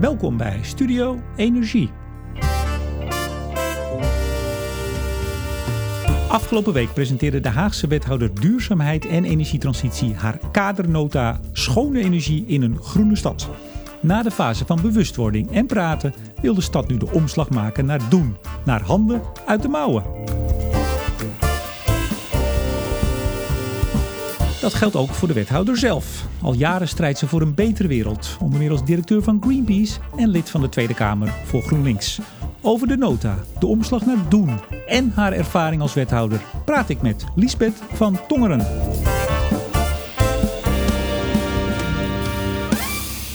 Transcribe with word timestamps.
Welkom 0.00 0.36
bij 0.36 0.58
Studio 0.62 1.18
Energie. 1.36 1.90
Afgelopen 6.28 6.72
week 6.72 6.92
presenteerde 6.92 7.40
de 7.40 7.48
Haagse 7.48 7.86
wethouder 7.86 8.40
Duurzaamheid 8.40 9.06
en 9.06 9.24
Energietransitie 9.24 10.14
haar 10.14 10.38
kadernota 10.52 11.40
Schone 11.52 12.00
Energie 12.00 12.46
in 12.46 12.62
een 12.62 12.78
groene 12.82 13.16
stad. 13.16 13.48
Na 14.02 14.22
de 14.22 14.30
fase 14.30 14.66
van 14.66 14.80
bewustwording 14.82 15.52
en 15.52 15.66
praten 15.66 16.14
wil 16.42 16.54
de 16.54 16.60
stad 16.60 16.88
nu 16.88 16.96
de 16.96 17.12
omslag 17.12 17.50
maken 17.50 17.86
naar 17.86 18.08
doen, 18.08 18.36
naar 18.64 18.82
handen 18.82 19.22
uit 19.46 19.62
de 19.62 19.68
mouwen. 19.68 20.04
Dat 24.70 24.78
geldt 24.78 24.96
ook 24.96 25.14
voor 25.14 25.28
de 25.28 25.34
wethouder 25.34 25.76
zelf. 25.76 26.26
Al 26.42 26.52
jaren 26.52 26.88
strijdt 26.88 27.18
ze 27.18 27.26
voor 27.26 27.40
een 27.40 27.54
betere 27.54 27.88
wereld, 27.88 28.36
onder 28.40 28.58
meer 28.58 28.70
als 28.70 28.84
directeur 28.84 29.22
van 29.22 29.42
Greenpeace 29.42 30.00
en 30.16 30.28
lid 30.28 30.50
van 30.50 30.60
de 30.60 30.68
Tweede 30.68 30.94
Kamer 30.94 31.28
voor 31.44 31.62
GroenLinks. 31.62 32.20
Over 32.60 32.88
de 32.88 32.96
nota, 32.96 33.38
de 33.58 33.66
omslag 33.66 34.06
naar 34.06 34.28
doen 34.28 34.58
en 34.86 35.10
haar 35.14 35.32
ervaring 35.32 35.82
als 35.82 35.94
wethouder 35.94 36.40
praat 36.64 36.88
ik 36.88 37.02
met 37.02 37.24
Liesbeth 37.34 37.82
van 37.92 38.18
Tongeren. 38.28 38.58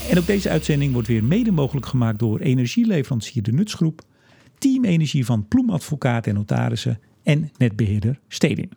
En 0.10 0.18
ook 0.18 0.26
deze 0.26 0.50
uitzending 0.50 0.94
wordt 0.94 1.08
weer 1.08 1.24
mede 1.24 1.52
mogelijk 1.52 1.86
gemaakt 1.86 2.20
door 2.20 2.40
energieleverancier 2.40 3.44
De 3.44 3.52
Nutsgroep, 3.52 4.02
Team 4.58 4.86
Energie 4.86 5.26
van 5.26 5.48
Ploemadvocaat 5.48 6.28
en 6.28 6.34
Notarissen 6.34 7.00
en 7.24 7.52
netbeheerder 7.58 8.20
Stedin. 8.28 8.72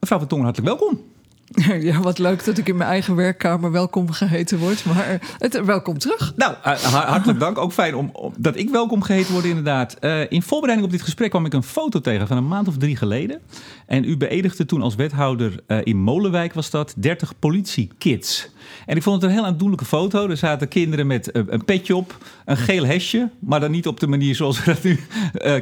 Mevrouw 0.00 0.18
van 0.18 0.28
Tongeren, 0.28 0.52
hartelijk 0.52 0.78
welkom. 0.78 1.09
Ja, 1.80 2.00
wat 2.00 2.18
leuk 2.18 2.44
dat 2.44 2.58
ik 2.58 2.68
in 2.68 2.76
mijn 2.76 2.90
eigen 2.90 3.14
werkkamer 3.14 3.70
welkom 3.70 4.10
geheten 4.10 4.58
word. 4.58 4.84
Maar 4.84 5.20
het, 5.38 5.64
welkom 5.64 5.98
terug. 5.98 6.32
Nou, 6.36 6.54
uh, 6.66 6.76
hartelijk 6.82 7.40
dank. 7.40 7.58
Ook 7.58 7.72
fijn 7.72 7.94
om, 7.94 8.12
dat 8.36 8.56
ik 8.56 8.70
welkom 8.70 9.02
geheten 9.02 9.32
word, 9.32 9.44
inderdaad. 9.44 9.96
Uh, 10.00 10.30
in 10.30 10.42
voorbereiding 10.42 10.90
op 10.90 10.96
dit 10.96 11.04
gesprek 11.04 11.30
kwam 11.30 11.46
ik 11.46 11.52
een 11.52 11.62
foto 11.62 12.00
tegen 12.00 12.26
van 12.26 12.36
een 12.36 12.48
maand 12.48 12.68
of 12.68 12.76
drie 12.76 12.96
geleden. 12.96 13.40
En 13.86 14.04
u 14.04 14.16
beëdigde 14.16 14.64
toen 14.64 14.82
als 14.82 14.94
wethouder 14.94 15.60
uh, 15.66 15.78
in 15.82 15.96
Molenwijk, 15.96 16.52
was 16.52 16.70
dat, 16.70 16.94
30 16.96 17.38
politiekids. 17.38 18.50
En 18.86 18.96
ik 18.96 19.02
vond 19.02 19.22
het 19.22 19.30
een 19.30 19.36
heel 19.36 19.46
aandoenlijke 19.46 19.84
foto. 19.84 20.28
Er 20.28 20.36
zaten 20.36 20.68
kinderen 20.68 21.06
met 21.06 21.30
een 21.34 21.64
petje 21.64 21.96
op, 21.96 22.18
een 22.44 22.56
geel 22.56 22.84
hesje. 22.84 23.28
Maar 23.38 23.60
dan 23.60 23.70
niet 23.70 23.86
op 23.86 24.00
de 24.00 24.06
manier 24.06 24.34
zoals 24.34 24.64
we 24.64 24.74
dat 24.74 24.82
nu 24.82 25.00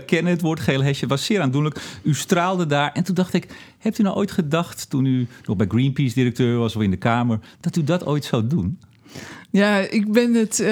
kennen. 0.06 0.32
Het 0.32 0.40
woord 0.40 0.60
geel 0.60 0.82
hesje 0.82 1.06
was 1.06 1.24
zeer 1.24 1.40
aandoenlijk. 1.40 1.80
U 2.02 2.14
straalde 2.14 2.66
daar. 2.66 2.92
En 2.92 3.04
toen 3.04 3.14
dacht 3.14 3.32
ik, 3.32 3.46
hebt 3.78 3.98
u 3.98 4.02
nou 4.02 4.16
ooit 4.16 4.30
gedacht, 4.30 4.90
toen 4.90 5.04
u 5.04 5.26
nog 5.44 5.56
bij 5.56 5.66
Greenpeace-directeur 5.66 6.58
was 6.58 6.76
of 6.76 6.82
in 6.82 6.90
de 6.90 6.96
Kamer, 6.96 7.38
dat 7.60 7.76
u 7.76 7.84
dat 7.84 8.06
ooit 8.06 8.24
zou 8.24 8.46
doen? 8.46 8.78
Ja, 9.50 9.76
ik 9.78 10.12
ben 10.12 10.34
het. 10.34 10.60
Uh, 10.60 10.66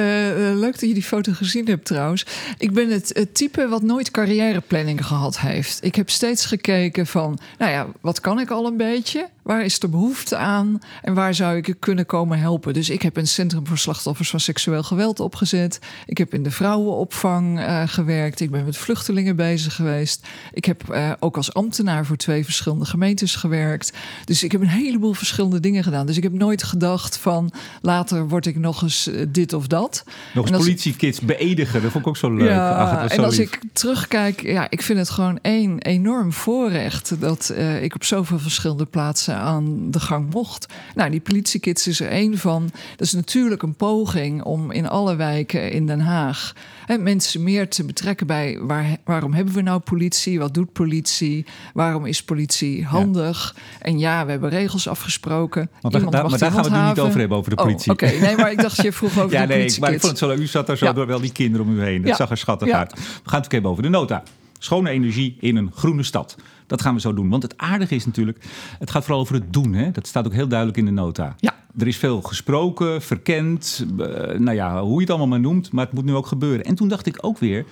leuk 0.54 0.72
dat 0.72 0.80
je 0.80 0.94
die 0.94 1.02
foto 1.02 1.32
gezien 1.32 1.66
hebt 1.66 1.84
trouwens. 1.84 2.26
Ik 2.58 2.72
ben 2.72 2.90
het, 2.90 3.26
type 3.32 3.68
wat 3.68 3.82
nooit 3.82 4.10
carrièreplanning 4.10 5.06
gehad 5.06 5.40
heeft. 5.40 5.78
Ik 5.82 5.94
heb 5.94 6.10
steeds 6.10 6.46
gekeken 6.46 7.06
van, 7.06 7.38
nou 7.58 7.70
ja, 7.70 7.86
wat 8.00 8.20
kan 8.20 8.40
ik 8.40 8.50
al 8.50 8.66
een 8.66 8.76
beetje? 8.76 9.28
Waar 9.42 9.64
is 9.64 9.78
er 9.82 9.90
behoefte 9.90 10.36
aan? 10.36 10.78
En 11.02 11.14
waar 11.14 11.34
zou 11.34 11.56
ik 11.56 11.76
kunnen 11.78 12.06
komen 12.06 12.38
helpen? 12.38 12.74
Dus 12.74 12.90
ik 12.90 13.02
heb 13.02 13.16
een 13.16 13.26
Centrum 13.26 13.66
voor 13.66 13.78
Slachtoffers 13.78 14.30
van 14.30 14.40
Seksueel 14.40 14.82
Geweld 14.82 15.20
opgezet. 15.20 15.78
Ik 16.06 16.18
heb 16.18 16.34
in 16.34 16.42
de 16.42 16.50
vrouwenopvang 16.50 17.58
uh, 17.58 17.82
gewerkt. 17.86 18.40
Ik 18.40 18.50
ben 18.50 18.64
met 18.64 18.76
vluchtelingen 18.76 19.36
bezig 19.36 19.74
geweest. 19.74 20.26
Ik 20.52 20.64
heb 20.64 20.98
ook 21.20 21.36
als 21.36 21.54
ambtenaar 21.54 22.06
voor 22.06 22.16
twee 22.16 22.44
verschillende 22.44 22.84
gemeentes 22.84 23.36
gewerkt. 23.36 23.92
Dus 24.24 24.42
ik 24.42 24.52
heb 24.52 24.60
een 24.60 24.68
heleboel 24.68 25.12
verschillende 25.12 25.60
dingen 25.60 25.82
gedaan. 25.82 26.06
Dus 26.06 26.16
ik 26.16 26.22
heb 26.22 26.32
nooit 26.32 26.62
gedacht 26.62 27.16
van 27.16 27.52
later 27.82 28.28
word 28.28 28.46
ik 28.46 28.56
nog 28.66 28.82
eens 28.82 29.10
dit 29.28 29.52
of 29.52 29.66
dat. 29.66 30.04
Nog 30.34 30.48
eens 30.48 30.56
politiekids 30.56 31.20
beedigen, 31.20 31.82
dat 31.82 31.90
vond 31.90 32.04
ik 32.04 32.10
ook 32.10 32.16
zo 32.16 32.34
leuk. 32.34 32.48
Ja, 32.48 32.70
Ach, 32.70 33.10
en 33.10 33.24
als 33.24 33.36
lief. 33.36 33.46
ik 33.46 33.60
terugkijk, 33.72 34.42
ja, 34.42 34.70
ik 34.70 34.82
vind 34.82 34.98
het 34.98 35.10
gewoon 35.10 35.38
één 35.42 35.78
enorm 35.78 36.32
voorrecht 36.32 37.20
dat 37.20 37.52
uh, 37.52 37.82
ik 37.82 37.94
op 37.94 38.04
zoveel 38.04 38.38
verschillende 38.38 38.84
plaatsen 38.84 39.36
aan 39.36 39.90
de 39.90 40.00
gang 40.00 40.32
mocht. 40.32 40.66
Nou, 40.94 41.10
die 41.10 41.20
politiekids 41.20 41.86
is 41.86 42.00
er 42.00 42.08
één 42.08 42.38
van. 42.38 42.70
Dat 42.96 43.06
is 43.06 43.12
natuurlijk 43.12 43.62
een 43.62 43.74
poging 43.74 44.42
om 44.42 44.70
in 44.70 44.88
alle 44.88 45.16
wijken 45.16 45.70
in 45.72 45.86
Den 45.86 46.00
Haag 46.00 46.52
hè, 46.86 46.98
mensen 46.98 47.42
meer 47.42 47.68
te 47.68 47.84
betrekken 47.84 48.26
bij 48.26 48.58
waar, 48.60 48.96
waarom 49.04 49.32
hebben 49.32 49.54
we 49.54 49.62
nou 49.62 49.80
politie? 49.80 50.38
Wat 50.38 50.54
doet 50.54 50.72
politie? 50.72 51.46
Waarom 51.74 52.06
is 52.06 52.24
politie 52.24 52.84
handig? 52.84 53.54
Ja. 53.56 53.62
En 53.84 53.98
ja, 53.98 54.24
we 54.24 54.30
hebben 54.30 54.50
regels 54.50 54.88
afgesproken. 54.88 55.70
Maar, 55.82 55.92
daar, 55.92 56.02
maar 56.02 56.12
daar 56.12 56.52
gaan 56.52 56.62
we 56.62 56.70
het 56.70 56.82
nu 56.82 56.88
niet 56.88 56.98
over 56.98 57.18
hebben, 57.18 57.38
over 57.38 57.50
de 57.50 57.62
politie. 57.62 57.90
Oh, 57.90 57.94
Oké, 57.94 58.04
okay. 58.04 58.18
nee, 58.18 58.36
maar 58.36 58.50
ik 58.50 58.60
dacht 58.60 58.82
je 58.82 58.92
vroeg 58.92 59.18
over 59.18 59.32
ja, 59.38 59.46
de 59.46 59.54
nee, 59.54 59.76
maar 59.80 59.92
ik 59.92 60.00
vond 60.00 60.20
het 60.20 60.30
zo. 60.30 60.42
U 60.42 60.46
zat 60.46 60.66
daar 60.66 60.76
zo 60.76 60.84
ja. 60.84 60.92
door 60.92 61.06
wel 61.06 61.20
die 61.20 61.32
kinderen 61.32 61.66
om 61.66 61.78
u 61.78 61.82
heen. 61.82 62.00
Dat 62.00 62.10
ja. 62.10 62.16
zag 62.16 62.30
er 62.30 62.38
schattig 62.38 62.70
uit. 62.70 62.92
We 62.94 63.00
gaan 63.24 63.36
het 63.36 63.44
ook 63.44 63.52
hebben 63.52 63.70
over 63.70 63.82
de 63.82 63.88
nota. 63.88 64.22
Schone 64.58 64.90
energie 64.90 65.36
in 65.40 65.56
een 65.56 65.70
groene 65.74 66.02
stad. 66.02 66.36
Dat 66.66 66.82
gaan 66.82 66.94
we 66.94 67.00
zo 67.00 67.14
doen. 67.14 67.28
Want 67.28 67.42
het 67.42 67.56
aardige 67.56 67.94
is 67.94 68.06
natuurlijk, 68.06 68.44
het 68.78 68.90
gaat 68.90 69.04
vooral 69.04 69.20
over 69.20 69.34
het 69.34 69.52
doen. 69.52 69.72
Hè? 69.72 69.90
Dat 69.90 70.06
staat 70.06 70.26
ook 70.26 70.32
heel 70.32 70.48
duidelijk 70.48 70.78
in 70.78 70.84
de 70.84 70.90
nota. 70.90 71.34
Ja. 71.38 71.54
Er 71.78 71.86
is 71.86 71.96
veel 71.96 72.22
gesproken, 72.22 73.02
verkend, 73.02 73.86
uh, 73.90 74.06
nou 74.38 74.52
ja, 74.52 74.82
hoe 74.82 74.94
je 74.94 75.00
het 75.00 75.10
allemaal 75.10 75.26
maar 75.26 75.40
noemt. 75.40 75.72
Maar 75.72 75.84
het 75.84 75.94
moet 75.94 76.04
nu 76.04 76.14
ook 76.14 76.26
gebeuren. 76.26 76.64
En 76.64 76.74
toen 76.74 76.88
dacht 76.88 77.06
ik 77.06 77.18
ook 77.20 77.38
weer, 77.38 77.64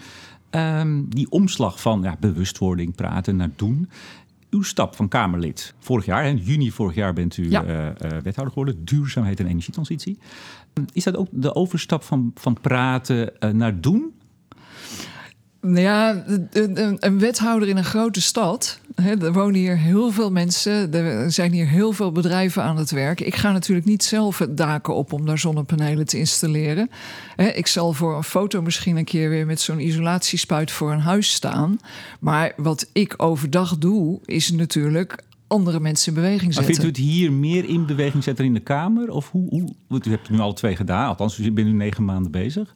um, 0.51 1.09
die 1.09 1.31
omslag 1.31 1.81
van 1.81 2.03
ja, 2.03 2.17
bewustwording, 2.21 2.95
praten 2.95 3.37
naar 3.37 3.51
doen 3.57 3.89
uw 4.51 4.63
stap 4.63 4.97
van 4.97 5.09
Kamerlid 5.09 5.75
vorig 5.79 6.05
jaar, 6.05 6.27
in 6.27 6.37
juni 6.37 6.71
vorig 6.71 6.95
jaar 6.95 7.13
bent 7.13 7.37
u 7.37 7.51
ja. 7.51 7.65
uh, 7.65 7.71
uh, 7.71 7.93
wethouder 8.01 8.49
geworden, 8.49 8.85
duurzaamheid 8.85 9.41
en 9.41 9.47
energietransitie. 9.47 10.19
Is 10.93 11.05
dat 11.05 11.17
ook 11.17 11.29
de 11.31 11.55
overstap 11.55 12.03
van, 12.03 12.31
van 12.35 12.61
praten 12.61 13.33
naar 13.53 13.81
doen? 13.81 14.13
Nou 15.67 15.81
ja, 15.81 16.25
een, 16.53 16.97
een 17.01 17.19
wethouder 17.19 17.69
in 17.69 17.77
een 17.77 17.85
grote 17.85 18.21
stad. 18.21 18.81
Hè, 18.95 19.25
er 19.25 19.33
wonen 19.33 19.55
hier 19.55 19.79
heel 19.79 20.11
veel 20.11 20.31
mensen. 20.31 20.95
Er 20.95 21.33
zijn 21.33 21.53
hier 21.53 21.69
heel 21.69 21.93
veel 21.93 22.13
bedrijven 22.13 22.63
aan 22.63 22.77
het 22.77 22.91
werk. 22.91 23.21
Ik 23.21 23.35
ga 23.35 23.53
natuurlijk 23.53 23.87
niet 23.87 24.05
zelf 24.05 24.39
het 24.39 24.57
daken 24.57 24.95
op 24.95 25.13
om 25.13 25.27
daar 25.27 25.39
zonnepanelen 25.39 26.07
te 26.07 26.19
installeren. 26.19 26.91
Hè, 27.37 27.49
ik 27.49 27.67
zal 27.67 27.93
voor 27.93 28.17
een 28.17 28.25
foto 28.25 28.63
misschien 28.63 28.97
een 28.97 29.05
keer 29.05 29.29
weer 29.29 29.47
met 29.47 29.61
zo'n 29.61 29.81
isolatiespuit 29.81 30.71
voor 30.71 30.93
een 30.93 31.01
huis 31.01 31.33
staan. 31.33 31.79
Maar 32.21 32.53
wat 32.57 32.91
ik 32.93 33.15
overdag 33.17 33.79
doe, 33.79 34.21
is 34.25 34.51
natuurlijk 34.51 35.23
andere 35.47 35.81
mensen 35.81 36.09
in 36.09 36.15
beweging 36.15 36.55
zetten. 36.55 36.73
Maar 36.73 36.83
vindt 36.83 36.99
u 36.99 37.03
het 37.03 37.11
hier 37.11 37.33
meer 37.33 37.69
in 37.69 37.87
beweging 37.87 38.23
zetten 38.23 38.45
in 38.45 38.55
de 38.55 38.61
Kamer? 38.61 39.11
Of 39.11 39.31
hoe, 39.31 39.49
hoe, 39.49 39.69
want 39.89 40.07
u 40.07 40.11
hebt 40.11 40.27
het 40.27 40.37
nu 40.37 40.43
alle 40.43 40.55
twee 40.55 40.77
gedaan, 40.77 41.09
althans 41.09 41.39
u 41.39 41.53
bent 41.53 41.67
nu 41.67 41.73
negen 41.73 42.05
maanden 42.05 42.31
bezig. 42.31 42.75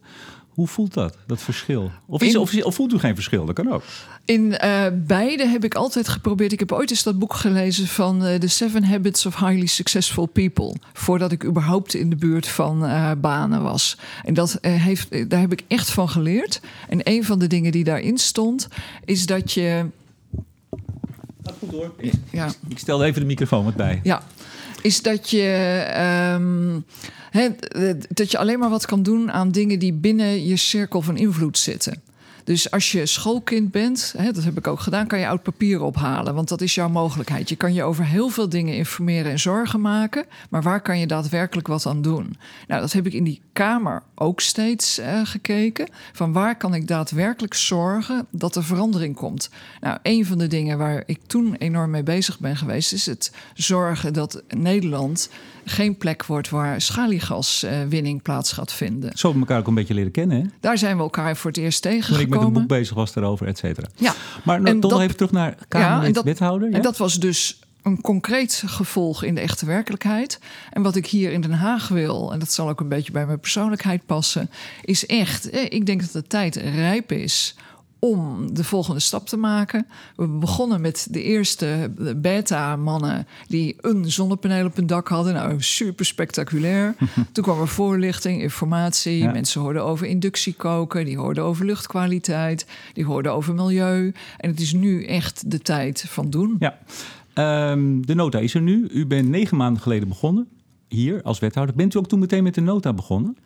Hoe 0.59 0.67
voelt 0.67 0.93
dat, 0.93 1.17
dat 1.25 1.41
verschil? 1.41 1.91
Of, 2.05 2.21
is, 2.21 2.33
in, 2.33 2.39
of, 2.39 2.63
of, 2.63 2.75
voelt 2.75 2.93
u 2.93 2.99
geen 2.99 3.15
verschil? 3.15 3.45
Dat 3.45 3.55
kan 3.55 3.71
ook. 3.71 3.83
In 4.25 4.57
uh, 4.63 4.85
beide 4.93 5.47
heb 5.47 5.63
ik 5.63 5.75
altijd 5.75 6.07
geprobeerd. 6.07 6.51
Ik 6.51 6.59
heb 6.59 6.71
ooit 6.71 6.89
eens 6.89 7.03
dat 7.03 7.19
boek 7.19 7.33
gelezen 7.33 7.87
van 7.87 8.25
uh, 8.25 8.35
The 8.35 8.47
Seven 8.47 8.83
Habits 8.83 9.25
of 9.25 9.35
Highly 9.35 9.65
Successful 9.65 10.25
People. 10.25 10.75
Voordat 10.93 11.31
ik 11.31 11.43
überhaupt 11.45 11.93
in 11.93 12.09
de 12.09 12.15
buurt 12.15 12.47
van 12.47 12.83
uh, 12.85 13.11
banen 13.17 13.63
was. 13.63 13.97
En 14.23 14.33
dat, 14.33 14.57
heeft, 14.61 15.29
daar 15.29 15.39
heb 15.39 15.51
ik 15.51 15.63
echt 15.67 15.89
van 15.89 16.09
geleerd. 16.09 16.61
En 16.89 16.99
een 17.03 17.23
van 17.23 17.39
de 17.39 17.47
dingen 17.47 17.71
die 17.71 17.83
daarin 17.83 18.17
stond, 18.17 18.67
is 19.05 19.25
dat 19.25 19.51
je. 19.51 19.85
Gaat 21.43 21.55
goed 21.59 21.71
hoor. 21.71 21.93
Ja. 22.31 22.51
Ik 22.67 22.79
stel 22.79 23.03
even 23.03 23.21
de 23.21 23.27
microfoon 23.27 23.63
wat 23.63 23.75
bij. 23.75 23.99
Ja, 24.03 24.23
is 24.81 25.01
dat 25.01 25.29
je. 25.29 25.47
He, 27.29 27.49
dat 28.09 28.31
je 28.31 28.37
alleen 28.37 28.59
maar 28.59 28.69
wat 28.69 28.85
kan 28.85 29.03
doen 29.03 29.31
aan 29.31 29.51
dingen 29.51 29.79
die 29.79 29.93
binnen 29.93 30.45
je 30.45 30.57
cirkel 30.57 31.01
van 31.01 31.17
invloed 31.17 31.57
zitten. 31.57 32.01
Dus 32.49 32.71
als 32.71 32.91
je 32.91 33.05
schoolkind 33.05 33.71
bent, 33.71 34.13
hè, 34.17 34.31
dat 34.31 34.43
heb 34.43 34.57
ik 34.57 34.67
ook 34.67 34.79
gedaan, 34.79 35.07
kan 35.07 35.19
je 35.19 35.27
oud 35.27 35.43
papier 35.43 35.81
ophalen. 35.81 36.35
Want 36.35 36.49
dat 36.49 36.61
is 36.61 36.75
jouw 36.75 36.89
mogelijkheid. 36.89 37.49
Je 37.49 37.55
kan 37.55 37.73
je 37.73 37.83
over 37.83 38.05
heel 38.05 38.29
veel 38.29 38.49
dingen 38.49 38.75
informeren 38.75 39.31
en 39.31 39.39
zorgen 39.39 39.81
maken. 39.81 40.25
Maar 40.49 40.61
waar 40.61 40.81
kan 40.81 40.99
je 40.99 41.07
daadwerkelijk 41.07 41.67
wat 41.67 41.85
aan 41.85 42.01
doen? 42.01 42.37
Nou, 42.67 42.81
dat 42.81 42.91
heb 42.91 43.05
ik 43.05 43.13
in 43.13 43.23
die 43.23 43.41
kamer 43.53 44.03
ook 44.15 44.39
steeds 44.39 44.99
uh, 44.99 45.21
gekeken. 45.23 45.89
Van 46.13 46.33
waar 46.33 46.57
kan 46.57 46.73
ik 46.73 46.87
daadwerkelijk 46.87 47.53
zorgen 47.53 48.27
dat 48.31 48.55
er 48.55 48.63
verandering 48.63 49.15
komt? 49.15 49.49
Nou, 49.81 49.97
een 50.01 50.25
van 50.25 50.37
de 50.37 50.47
dingen 50.47 50.77
waar 50.77 51.03
ik 51.05 51.19
toen 51.27 51.55
enorm 51.55 51.89
mee 51.89 52.03
bezig 52.03 52.39
ben 52.39 52.57
geweest, 52.57 52.93
is 52.93 53.05
het 53.05 53.31
zorgen 53.53 54.13
dat 54.13 54.43
Nederland 54.47 55.29
geen 55.69 55.97
plek 55.97 56.25
wordt 56.25 56.49
waar 56.49 56.81
schaliegaswinning 56.81 58.21
plaats 58.21 58.51
gaat 58.51 58.73
vinden. 58.73 59.11
Zo 59.17 59.27
hebben 59.27 59.33
we 59.33 59.47
elkaar 59.47 59.59
ook 59.59 59.67
een 59.67 59.73
beetje 59.73 59.93
leren 59.93 60.11
kennen. 60.11 60.41
Hè? 60.41 60.47
Daar 60.59 60.77
zijn 60.77 60.95
we 60.95 61.01
elkaar 61.01 61.37
voor 61.37 61.49
het 61.49 61.59
eerst 61.59 61.81
tegengekomen. 61.81 62.25
Toen 62.25 62.33
ik 62.33 62.39
met 62.39 62.47
een 62.47 62.53
boek 62.53 62.67
bezig 62.67 62.95
was 62.95 63.13
daarover, 63.13 63.47
et 63.47 63.57
cetera. 63.57 63.87
Ja. 63.95 64.13
Maar 64.43 64.61
nou, 64.61 64.79
toch 64.79 65.01
even 65.01 65.15
terug 65.15 65.31
naar 65.31 65.55
Kamerlid 65.67 66.37
ja? 66.39 66.67
En 66.71 66.81
dat 66.81 66.97
was 66.97 67.19
dus 67.19 67.59
een 67.83 68.01
concreet 68.01 68.63
gevolg 68.65 69.23
in 69.23 69.35
de 69.35 69.41
echte 69.41 69.65
werkelijkheid. 69.65 70.39
En 70.71 70.81
wat 70.81 70.95
ik 70.95 71.05
hier 71.05 71.31
in 71.31 71.41
Den 71.41 71.51
Haag 71.51 71.87
wil, 71.87 72.33
en 72.33 72.39
dat 72.39 72.51
zal 72.51 72.69
ook 72.69 72.79
een 72.79 72.89
beetje 72.89 73.11
bij 73.11 73.25
mijn 73.25 73.39
persoonlijkheid 73.39 74.05
passen, 74.05 74.49
is 74.81 75.05
echt, 75.05 75.55
ik 75.73 75.85
denk 75.85 76.01
dat 76.01 76.11
de 76.11 76.27
tijd 76.27 76.55
rijp 76.55 77.11
is 77.11 77.55
om 77.99 78.53
de 78.53 78.63
volgende 78.63 78.99
stap 78.99 79.27
te 79.27 79.37
maken. 79.37 79.87
We 80.15 80.27
begonnen 80.27 80.81
met 80.81 81.07
de 81.11 81.23
eerste 81.23 81.91
beta-mannen 82.15 83.27
die 83.47 83.75
een 83.81 84.11
zonnepaneel 84.11 84.65
op 84.65 84.75
hun 84.75 84.87
dak 84.87 85.07
hadden. 85.07 85.33
Nou, 85.33 85.61
super 85.61 86.05
spectaculair. 86.05 86.95
Toen 87.31 87.43
kwam 87.43 87.61
er 87.61 87.67
voorlichting, 87.67 88.41
informatie. 88.41 89.27
Mensen 89.27 89.61
hoorden 89.61 89.83
over 89.83 90.07
inductiekoken, 90.07 91.05
die 91.05 91.17
hoorden 91.17 91.43
over 91.43 91.65
luchtkwaliteit, 91.65 92.65
die 92.93 93.05
hoorden 93.05 93.33
over 93.33 93.53
milieu. 93.53 94.13
En 94.37 94.49
het 94.49 94.59
is 94.59 94.73
nu 94.73 95.05
echt 95.05 95.51
de 95.51 95.59
tijd 95.59 96.05
van 96.07 96.29
doen. 96.29 96.55
Ja. 96.59 96.77
Ehm, 97.33 98.01
de 98.01 98.15
nota 98.15 98.39
is 98.39 98.53
er 98.53 98.61
nu. 98.61 98.87
U 98.91 99.05
bent 99.05 99.29
negen 99.29 99.57
maanden 99.57 99.81
geleden 99.81 100.07
begonnen 100.07 100.47
hier 100.87 101.21
als 101.21 101.39
wethouder. 101.39 101.75
Bent 101.75 101.93
u 101.93 101.97
ook 101.97 102.07
toen 102.07 102.19
meteen 102.19 102.43
met 102.43 102.55
de 102.55 102.61
nota 102.61 102.93
begonnen? 102.93 103.37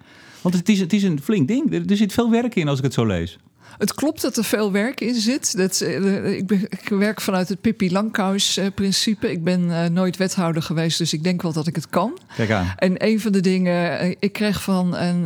Want 0.41 0.55
het 0.55 0.69
is, 0.69 0.79
het 0.79 0.93
is 0.93 1.03
een 1.03 1.21
flink 1.21 1.47
ding. 1.47 1.89
Er 1.89 1.97
zit 1.97 2.13
veel 2.13 2.31
werk 2.31 2.55
in 2.55 2.67
als 2.67 2.77
ik 2.77 2.83
het 2.83 2.93
zo 2.93 3.05
lees. 3.05 3.39
Het 3.77 3.93
klopt 3.93 4.21
dat 4.21 4.37
er 4.37 4.43
veel 4.43 4.71
werk 4.71 5.01
in 5.01 5.15
zit. 5.15 5.57
Dat, 5.57 5.81
uh, 5.81 6.33
ik, 6.37 6.47
ben, 6.47 6.61
ik, 6.69 6.89
werk 6.89 7.21
vanuit 7.21 7.49
het 7.49 7.61
Pippi 7.61 7.91
Langkous-principe. 7.91 9.31
ik 9.31 9.43
ben 9.43 9.61
uh, 9.63 9.85
nooit 9.85 10.17
wethouder 10.17 10.61
geweest, 10.61 10.97
dus 10.97 11.13
ik 11.13 11.23
denk 11.23 11.41
wel 11.41 11.53
dat 11.53 11.67
ik 11.67 11.75
het 11.75 11.89
kan. 11.89 12.17
Kijk 12.35 12.51
aan. 12.51 12.73
En 12.77 13.05
een 13.05 13.19
van 13.19 13.31
de 13.31 13.39
dingen, 13.39 14.15
ik 14.19 14.33
kreeg 14.33 14.63
van 14.63 14.95
een, 14.95 15.25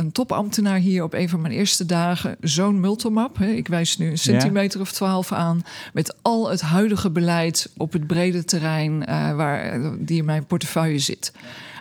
een 0.00 0.12
topambtenaar 0.12 0.78
hier 0.78 1.02
op 1.02 1.14
een 1.14 1.28
van 1.28 1.40
mijn 1.40 1.54
eerste 1.54 1.86
dagen 1.86 2.36
zo'n 2.40 2.80
multimap. 2.80 3.38
Hè. 3.38 3.46
Ik 3.46 3.68
wijs 3.68 3.98
nu 3.98 4.10
een 4.10 4.18
centimeter 4.18 4.78
ja. 4.78 4.84
of 4.84 4.92
twaalf 4.92 5.32
aan. 5.32 5.62
Met 5.92 6.14
al 6.22 6.50
het 6.50 6.60
huidige 6.60 7.10
beleid 7.10 7.70
op 7.76 7.92
het 7.92 8.06
brede 8.06 8.44
terrein 8.44 9.04
waar, 9.36 9.80
die 9.98 10.18
in 10.18 10.24
mijn 10.24 10.46
portefeuille 10.46 10.98
zit. 10.98 11.32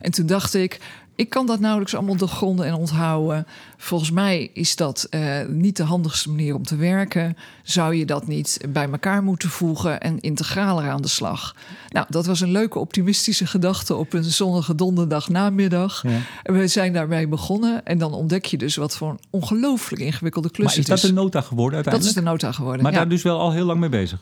En 0.02 0.12
toen 0.12 0.26
dacht 0.26 0.54
ik, 0.54 0.80
ik 1.18 1.30
kan 1.30 1.46
dat 1.46 1.60
nauwelijks 1.60 1.96
allemaal 1.96 2.16
doorgronden 2.16 2.66
en 2.66 2.74
onthouden. 2.74 3.48
Volgens 3.78 4.12
mij 4.12 4.50
is 4.54 4.76
dat 4.76 5.08
uh, 5.10 5.46
niet 5.48 5.78
de 5.78 5.84
handigste 5.84 6.30
manier 6.30 6.56
om 6.56 6.64
te 6.64 6.76
werken. 6.76 7.38
Zou 7.64 7.96
je 7.96 8.06
dat 8.06 8.28
niet 8.28 8.60
bij 8.70 8.90
elkaar 8.92 9.24
moeten 9.24 9.50
voegen 9.50 10.00
en 10.00 10.20
integraler 10.20 10.90
aan 10.90 11.02
de 11.02 11.08
slag? 11.08 11.56
Nou, 11.90 12.06
dat 12.10 12.26
was 12.26 12.42
een 12.42 12.52
leuke 12.52 12.80
optimistische 12.80 13.46
gedachte 13.46 13.96
op 13.96 14.14
een 14.14 14.24
zonnige 14.24 14.76
donderdag 14.76 15.30
namiddag. 15.30 16.04
Ja. 16.04 16.20
We 16.54 16.68
zijn 16.68 16.94
daarbij 16.94 17.30
begonnen. 17.30 17.86
En 17.86 17.98
dan 17.98 18.14
ontdek 18.14 18.46
je 18.46 18.58
dus 18.58 18.76
wat 18.76 18.98
voor 18.98 19.10
een 19.10 19.20
ongelooflijk 19.30 20.02
ingewikkelde 20.02 20.52
klus 20.52 20.68
maar 20.68 20.78
is 20.78 20.86
dat 20.86 21.00
de 21.00 21.14
nota 21.14 21.42
geworden 21.42 21.76
uiteindelijk? 21.76 22.16
Dat 22.16 22.24
is 22.24 22.26
de 22.26 22.32
nota 22.32 22.52
geworden, 22.52 22.84
Maar 22.84 22.92
ja. 22.92 22.98
daar 22.98 23.10
dus 23.10 23.22
wel 23.22 23.40
al 23.40 23.52
heel 23.52 23.66
lang 23.66 23.80
mee 23.80 23.90
bezig? 23.90 24.20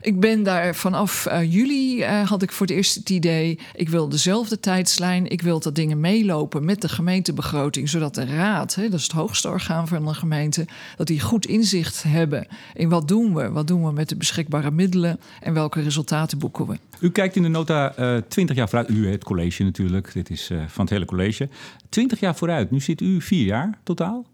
Ik 0.00 0.20
ben 0.20 0.42
daar 0.42 0.74
vanaf 0.74 1.26
uh, 1.28 1.52
juli 1.52 1.98
uh, 1.98 2.28
had 2.28 2.42
ik 2.42 2.52
voor 2.52 2.66
het 2.66 2.76
eerst 2.76 2.94
het 2.94 3.10
idee. 3.10 3.58
Ik 3.74 3.88
wil 3.88 4.08
dezelfde 4.08 4.60
tijdslijn. 4.60 5.26
Ik 5.26 5.42
wil 5.42 5.60
dat 5.60 5.74
dingen 5.74 6.00
meelopen 6.00 6.64
met 6.64 6.80
de 6.80 6.88
gemeentebegroting. 6.88 7.88
Zodat 7.88 8.14
de 8.14 8.24
raad, 8.24 8.74
hè, 8.74 8.88
dat 8.88 8.98
is 8.98 9.02
het 9.02 9.12
hoogste 9.12 9.48
orgaan 9.48 9.88
van 9.88 10.04
de 10.04 10.14
gemeente, 10.14 10.66
dat 10.96 11.06
die 11.06 11.20
goed 11.20 11.46
inzicht 11.46 12.02
hebben 12.02 12.46
in 12.74 12.88
wat 12.88 13.08
doen 13.08 13.34
we. 13.34 13.50
Wat 13.50 13.66
doen 13.66 13.84
we 13.84 13.92
met 13.92 14.08
de 14.08 14.16
beschikbare 14.16 14.70
middelen 14.70 15.20
en 15.40 15.54
welke 15.54 15.80
resultaten 15.80 16.38
boeken 16.38 16.66
we. 16.66 16.78
U 17.00 17.10
kijkt 17.10 17.36
in 17.36 17.42
de 17.42 17.48
nota 17.48 17.98
uh, 17.98 18.16
20 18.28 18.56
jaar 18.56 18.68
vooruit. 18.68 18.90
U, 18.90 19.10
het 19.10 19.24
college 19.24 19.62
natuurlijk. 19.62 20.12
Dit 20.12 20.30
is 20.30 20.50
van 20.66 20.84
het 20.84 20.90
hele 20.90 21.04
college. 21.04 21.48
20 21.88 22.20
jaar 22.20 22.36
vooruit. 22.36 22.70
Nu 22.70 22.80
zit 22.80 23.00
u 23.00 23.20
vier 23.20 23.44
jaar 23.44 23.78
totaal. 23.82 24.26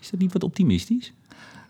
Is 0.00 0.10
dat 0.10 0.20
niet 0.20 0.32
wat 0.32 0.44
optimistisch? 0.44 1.12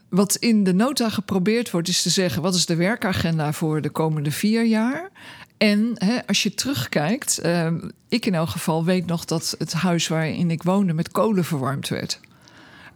Wat 0.08 0.36
in 0.36 0.64
de 0.64 0.74
nota 0.74 1.08
geprobeerd 1.08 1.70
wordt, 1.70 1.88
is 1.88 2.02
te 2.02 2.10
zeggen: 2.10 2.42
wat 2.42 2.54
is 2.54 2.66
de 2.66 2.76
werkagenda 2.76 3.52
voor 3.52 3.80
de 3.80 3.90
komende 3.90 4.30
vier 4.30 4.64
jaar? 4.64 5.10
En 5.58 5.92
hè, 5.94 6.26
als 6.26 6.42
je 6.42 6.54
terugkijkt, 6.54 7.40
uh, 7.44 7.72
ik 8.08 8.26
in 8.26 8.34
elk 8.34 8.48
geval 8.48 8.84
weet 8.84 9.06
nog 9.06 9.24
dat 9.24 9.54
het 9.58 9.72
huis 9.72 10.08
waarin 10.08 10.50
ik 10.50 10.62
woonde 10.62 10.92
met 10.92 11.10
kolen 11.10 11.44
verwarmd 11.44 11.88
werd. 11.88 12.20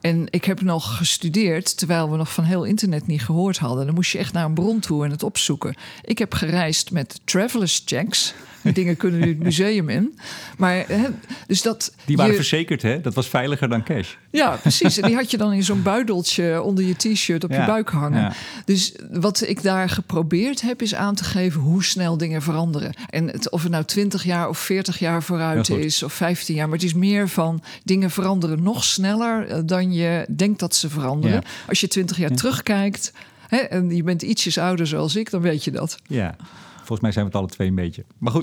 En 0.01 0.27
ik 0.31 0.45
heb 0.45 0.61
nog 0.61 0.97
gestudeerd 0.97 1.79
terwijl 1.79 2.11
we 2.11 2.17
nog 2.17 2.33
van 2.33 2.45
heel 2.45 2.65
internet 2.65 3.07
niet 3.07 3.23
gehoord 3.23 3.59
hadden. 3.59 3.87
Dan 3.87 3.95
moest 3.95 4.13
je 4.13 4.19
echt 4.19 4.33
naar 4.33 4.45
een 4.45 4.55
bron 4.55 4.81
toe 4.81 5.05
en 5.05 5.11
het 5.11 5.23
opzoeken. 5.23 5.75
Ik 6.05 6.19
heb 6.19 6.35
gereisd 6.35 6.91
met 6.91 7.21
travelers 7.25 7.83
checks. 7.85 8.35
Dingen 8.73 8.97
kunnen 8.97 9.21
nu 9.21 9.29
het 9.29 9.39
museum 9.39 9.89
in. 9.89 10.19
Maar, 10.57 10.85
hè, 10.89 11.07
dus 11.47 11.63
dat 11.63 11.95
die 12.05 12.17
waren 12.17 12.33
je, 12.33 12.39
verzekerd, 12.39 12.83
hè? 12.83 13.01
Dat 13.01 13.15
was 13.15 13.29
veiliger 13.29 13.69
dan 13.69 13.83
cash. 13.83 14.15
Ja, 14.31 14.57
precies. 14.63 14.99
En 14.99 15.07
die 15.09 15.17
had 15.17 15.31
je 15.31 15.37
dan 15.37 15.53
in 15.53 15.63
zo'n 15.63 15.83
buideltje 15.83 16.63
onder 16.63 16.85
je 16.85 16.95
t-shirt 16.95 17.45
op 17.45 17.51
ja, 17.51 17.61
je 17.61 17.67
buik 17.67 17.89
hangen. 17.89 18.21
Ja. 18.21 18.33
Dus 18.65 18.95
wat 19.11 19.49
ik 19.49 19.63
daar 19.63 19.89
geprobeerd 19.89 20.61
heb, 20.61 20.83
is 20.83 20.95
aan 20.95 21.15
te 21.15 21.25
geven 21.25 21.61
hoe 21.61 21.85
snel 21.85 22.17
dingen 22.17 22.43
veranderen. 22.43 22.95
En 23.11 23.29
het, 23.29 23.51
of 23.51 23.63
het 23.63 23.73
nou 23.73 23.85
20 23.85 24.25
jaar 24.25 24.49
of 24.49 24.59
40 24.59 24.99
jaar 24.99 25.23
vooruit 25.23 25.69
is, 25.69 26.03
of 26.03 26.13
15 26.13 26.55
jaar. 26.55 26.69
Maar 26.69 26.79
het 26.79 26.87
is 26.87 26.95
meer 26.95 27.29
van 27.29 27.63
dingen 27.85 28.11
veranderen 28.11 28.63
nog 28.63 28.85
sneller 28.85 29.67
dan 29.67 29.93
je 29.93 30.27
denkt 30.37 30.59
dat 30.59 30.75
ze 30.75 30.89
veranderen. 30.89 31.43
Als 31.69 31.81
je 31.81 31.89
20 31.89 32.17
jaar 32.17 32.31
terugkijkt 32.31 33.13
hè, 33.49 33.57
en 33.57 33.97
je 33.97 34.03
bent 34.03 34.23
ietsjes 34.23 34.59
ouder 34.59 34.87
zoals 34.87 35.17
ik, 35.17 35.31
dan 35.31 35.41
weet 35.41 35.65
je 35.65 35.71
dat. 35.71 35.97
Ja. 36.07 36.37
Volgens 36.85 37.01
mij 37.01 37.13
zijn 37.13 37.25
we 37.25 37.31
het 37.31 37.41
alle 37.41 37.51
twee 37.51 37.69
een 37.69 37.75
beetje. 37.75 38.05
Maar 38.19 38.33
goed, 38.33 38.43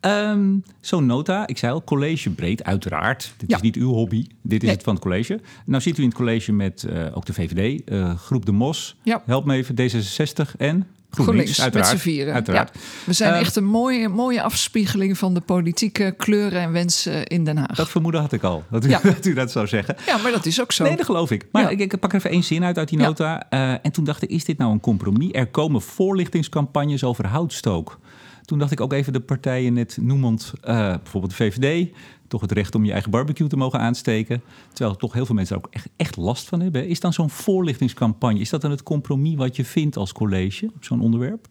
ja. 0.00 0.30
um, 0.30 0.64
zo'n 0.80 1.06
nota, 1.06 1.46
ik 1.46 1.58
zei 1.58 1.72
al, 1.72 1.84
college 1.84 2.30
breed, 2.30 2.64
uiteraard. 2.64 3.34
Dit 3.36 3.50
ja. 3.50 3.56
is 3.56 3.62
niet 3.62 3.76
uw 3.76 3.92
hobby, 3.92 4.26
dit 4.42 4.58
is 4.58 4.66
nee. 4.66 4.76
het 4.76 4.84
van 4.84 4.94
het 4.94 5.02
college. 5.02 5.40
Nou 5.64 5.82
zit 5.82 5.98
u 5.98 6.02
in 6.02 6.08
het 6.08 6.16
college 6.18 6.52
met 6.52 6.86
uh, 6.88 7.16
ook 7.16 7.26
de 7.26 7.32
VVD, 7.32 7.90
uh, 7.90 8.14
Groep 8.14 8.46
de 8.46 8.52
Mos, 8.52 8.96
ja. 9.02 9.22
help 9.26 9.44
me 9.44 9.54
even, 9.54 9.74
D66 9.74 10.56
en... 10.56 10.86
GroenLinks, 11.22 11.60
uiteraard. 11.60 11.90
met 11.92 12.00
z'n 12.00 12.08
vieren. 12.08 12.34
Uiteraard. 12.34 12.70
Ja. 12.74 12.80
We 13.04 13.12
zijn 13.12 13.32
Uh, 13.34 13.40
echt 13.40 13.56
een 13.56 13.64
mooie, 13.64 14.08
mooie 14.08 14.42
afspiegeling 14.42 15.18
van 15.18 15.34
de 15.34 15.40
politieke 15.40 16.14
kleuren 16.16 16.60
en 16.60 16.72
wensen 16.72 17.26
in 17.26 17.44
Den 17.44 17.56
Haag. 17.56 17.74
Dat 17.76 17.88
vermoeden 17.90 18.20
had 18.20 18.32
ik 18.32 18.42
al, 18.42 18.64
dat 18.70 18.84
u, 18.84 18.88
Ja. 18.88 19.00
dat, 19.14 19.26
u 19.26 19.34
dat 19.34 19.50
zou 19.50 19.66
zeggen. 19.66 19.96
Ja, 20.06 20.16
maar 20.16 20.32
dat 20.32 20.46
is 20.46 20.60
ook 20.60 20.72
zo. 20.72 20.84
Nee, 20.84 20.96
dat 20.96 21.04
geloof 21.06 21.30
ik. 21.30 21.46
Maar 21.52 21.62
Ja. 21.62 21.68
ik, 21.68 21.80
ik 21.80 21.98
pak 22.00 22.10
er 22.12 22.18
even 22.18 22.30
één 22.30 22.44
zin 22.44 22.64
uit 22.64 22.78
uit 22.78 22.88
die 22.88 22.98
nota. 22.98 23.46
Eh, 23.50 23.70
en 23.70 23.90
toen 23.92 24.04
dacht 24.04 24.22
ik, 24.22 24.30
is 24.30 24.44
dit 24.44 24.58
nou 24.58 24.72
een 24.72 24.80
compromis? 24.80 25.28
Er 25.32 25.46
komen 25.46 25.82
voorlichtingscampagnes 25.82 27.04
over 27.04 27.26
houtstook. 27.26 27.98
Toen 28.44 28.58
dacht 28.58 28.72
ik 28.72 28.80
ook 28.80 28.92
even 28.92 29.12
de 29.12 29.20
partijen 29.20 29.72
net 29.72 29.98
noemend, 30.00 30.52
eh, 30.60 30.94
bijvoorbeeld 31.02 31.36
de 31.36 31.44
VVD... 31.44 31.92
toch 32.28 32.40
het 32.40 32.52
recht 32.52 32.74
om 32.74 32.84
je 32.84 32.92
eigen 32.92 33.10
barbecue 33.10 33.46
te 33.46 33.56
mogen 33.56 33.80
aansteken. 33.80 34.42
Terwijl 34.72 34.96
toch 34.96 35.12
heel 35.12 35.26
veel 35.26 35.34
mensen 35.34 35.56
er 35.56 35.62
ook 35.62 35.72
echt, 35.72 35.88
echt 35.96 36.16
last 36.16 36.48
van 36.48 36.60
hebben. 36.60 36.88
Is 36.88 37.00
dan 37.00 37.12
zo'n 37.12 37.30
voorlichtingscampagne, 37.30 38.40
is 38.40 38.50
dat 38.50 38.60
dan 38.60 38.70
het 38.70 38.82
compromis 38.82 39.34
wat 39.34 39.56
je 39.56 39.64
vindt 39.64 39.96
als 39.96 40.12
college 40.12 40.70
op 40.74 40.84
zo'n 40.84 41.00
onderwerp? 41.00 41.48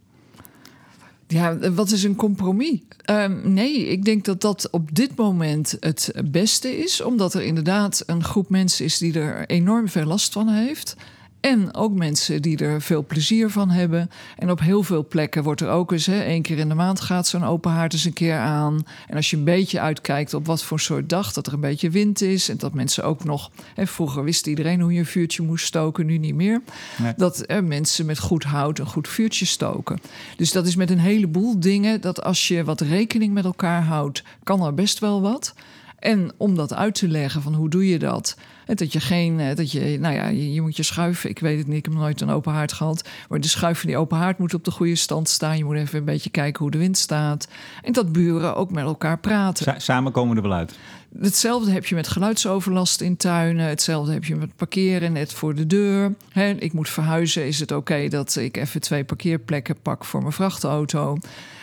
Ja, 1.27 1.71
wat 1.71 1.91
is 1.91 2.03
een 2.03 2.15
compromis? 2.15 2.79
Ehm, 2.97 3.53
nee, 3.53 3.87
ik 3.87 4.05
denk 4.05 4.25
dat 4.25 4.41
dat 4.41 4.67
op 4.71 4.95
dit 4.95 5.15
moment 5.15 5.77
het 5.79 6.13
beste 6.25 6.77
is, 6.77 7.01
omdat 7.01 7.33
er 7.33 7.43
inderdaad 7.43 8.03
een 8.05 8.23
groep 8.23 8.49
mensen 8.49 8.85
is 8.85 8.97
die 8.97 9.19
er 9.19 9.45
enorm 9.45 9.89
veel 9.89 10.05
last 10.05 10.33
van 10.33 10.47
heeft. 10.47 10.95
En 11.43 11.73
ook 11.75 11.93
mensen 11.93 12.41
die 12.41 12.57
er 12.57 12.81
veel 12.81 13.05
plezier 13.05 13.49
van 13.49 13.69
hebben. 13.69 14.09
En 14.37 14.51
op 14.51 14.59
heel 14.59 14.83
veel 14.83 15.07
plekken 15.07 15.43
wordt 15.43 15.61
er 15.61 15.69
ook 15.69 15.91
eens, 15.91 16.05
hè, 16.05 16.21
één 16.21 16.41
keer 16.41 16.57
in 16.57 16.69
de 16.69 16.75
maand 16.75 17.01
gaat 17.01 17.27
zo'n 17.27 17.43
open 17.43 17.71
haard 17.71 17.93
eens 17.93 18.05
een 18.05 18.13
keer 18.13 18.37
aan. 18.37 18.85
En 19.07 19.15
als 19.15 19.29
je 19.29 19.37
een 19.37 19.43
beetje 19.43 19.79
uitkijkt 19.79 20.33
op 20.33 20.45
wat 20.45 20.63
voor 20.63 20.79
soort 20.79 21.09
dag, 21.09 21.33
dat 21.33 21.47
er 21.47 21.53
een 21.53 21.59
beetje 21.59 21.89
wind 21.89 22.21
is. 22.21 22.49
En 22.49 22.57
dat 22.57 22.73
mensen 22.73 23.03
ook 23.03 23.23
nog, 23.23 23.51
hè, 23.73 23.87
vroeger 23.87 24.23
wist 24.23 24.47
iedereen 24.47 24.81
hoe 24.81 24.93
je 24.93 24.99
een 24.99 25.05
vuurtje 25.05 25.43
moest 25.43 25.65
stoken, 25.65 26.05
nu 26.05 26.17
niet 26.17 26.35
meer. 26.35 26.61
Nee. 27.01 27.13
Dat 27.17 27.43
er 27.47 27.63
mensen 27.63 28.05
met 28.05 28.19
goed 28.19 28.43
hout 28.43 28.79
een 28.79 28.85
goed 28.85 29.07
vuurtje 29.07 29.45
stoken. 29.45 29.99
Dus 30.37 30.51
dat 30.51 30.67
is 30.67 30.75
met 30.75 30.89
een 30.89 30.99
heleboel 30.99 31.59
dingen 31.59 32.01
dat 32.01 32.23
als 32.23 32.47
je 32.47 32.63
wat 32.63 32.81
rekening 32.81 33.33
met 33.33 33.45
elkaar 33.45 33.83
houdt, 33.83 34.23
kan 34.43 34.65
er 34.65 34.73
best 34.73 34.99
wel 34.99 35.21
wat. 35.21 35.53
En 35.99 36.31
om 36.37 36.55
dat 36.55 36.73
uit 36.73 36.95
te 36.95 37.07
leggen 37.07 37.41
van 37.41 37.53
hoe 37.53 37.69
doe 37.69 37.87
je 37.87 37.99
dat? 37.99 38.35
En 38.65 38.75
dat 38.75 38.93
je 38.93 38.99
geen, 38.99 39.39
eh, 39.39 39.55
dat 39.55 39.71
je, 39.71 39.97
nou 39.99 40.15
ja, 40.15 40.27
je, 40.27 40.53
je 40.53 40.61
moet 40.61 40.77
je 40.77 40.83
schuiven. 40.83 41.29
Ik 41.29 41.39
weet 41.39 41.57
het 41.57 41.67
niet, 41.67 41.77
ik 41.77 41.85
heb 41.85 41.93
nooit 41.93 42.21
een 42.21 42.29
open 42.29 42.53
haard 42.53 42.73
gehad. 42.73 43.09
Maar 43.29 43.41
de 43.41 43.47
schuif 43.47 43.79
van 43.79 43.89
die 43.89 43.97
open 43.97 44.17
haard 44.17 44.37
moet 44.37 44.53
op 44.53 44.63
de 44.63 44.71
goede 44.71 44.95
stand 44.95 45.29
staan. 45.29 45.57
Je 45.57 45.65
moet 45.65 45.75
even 45.75 45.99
een 45.99 46.05
beetje 46.05 46.29
kijken 46.29 46.61
hoe 46.61 46.71
de 46.71 46.77
wind 46.77 46.97
staat. 46.97 47.47
En 47.81 47.93
dat 47.93 48.11
buren 48.11 48.55
ook 48.55 48.71
met 48.71 48.83
elkaar 48.83 49.19
praten. 49.19 49.63
Sa- 49.63 49.79
samen 49.79 50.11
komen 50.11 50.35
er 50.35 50.43
wel 50.43 50.53
uit. 50.53 50.75
Hetzelfde 51.19 51.71
heb 51.71 51.85
je 51.85 51.95
met 51.95 52.07
geluidsoverlast 52.07 53.01
in 53.01 53.17
tuinen. 53.17 53.67
Hetzelfde 53.67 54.13
heb 54.13 54.23
je 54.23 54.35
met 54.35 54.55
parkeren 54.55 55.11
net 55.11 55.33
voor 55.33 55.55
de 55.55 55.67
deur. 55.67 56.13
Hè, 56.29 56.49
ik 56.49 56.73
moet 56.73 56.89
verhuizen. 56.89 57.47
Is 57.47 57.59
het 57.59 57.71
oké 57.71 58.07
dat 58.07 58.35
ik 58.35 58.57
even 58.57 58.81
twee 58.81 59.03
parkeerplekken 59.03 59.75
pak 59.81 60.05
voor 60.05 60.21
mijn 60.21 60.33
vrachtauto? 60.33 61.17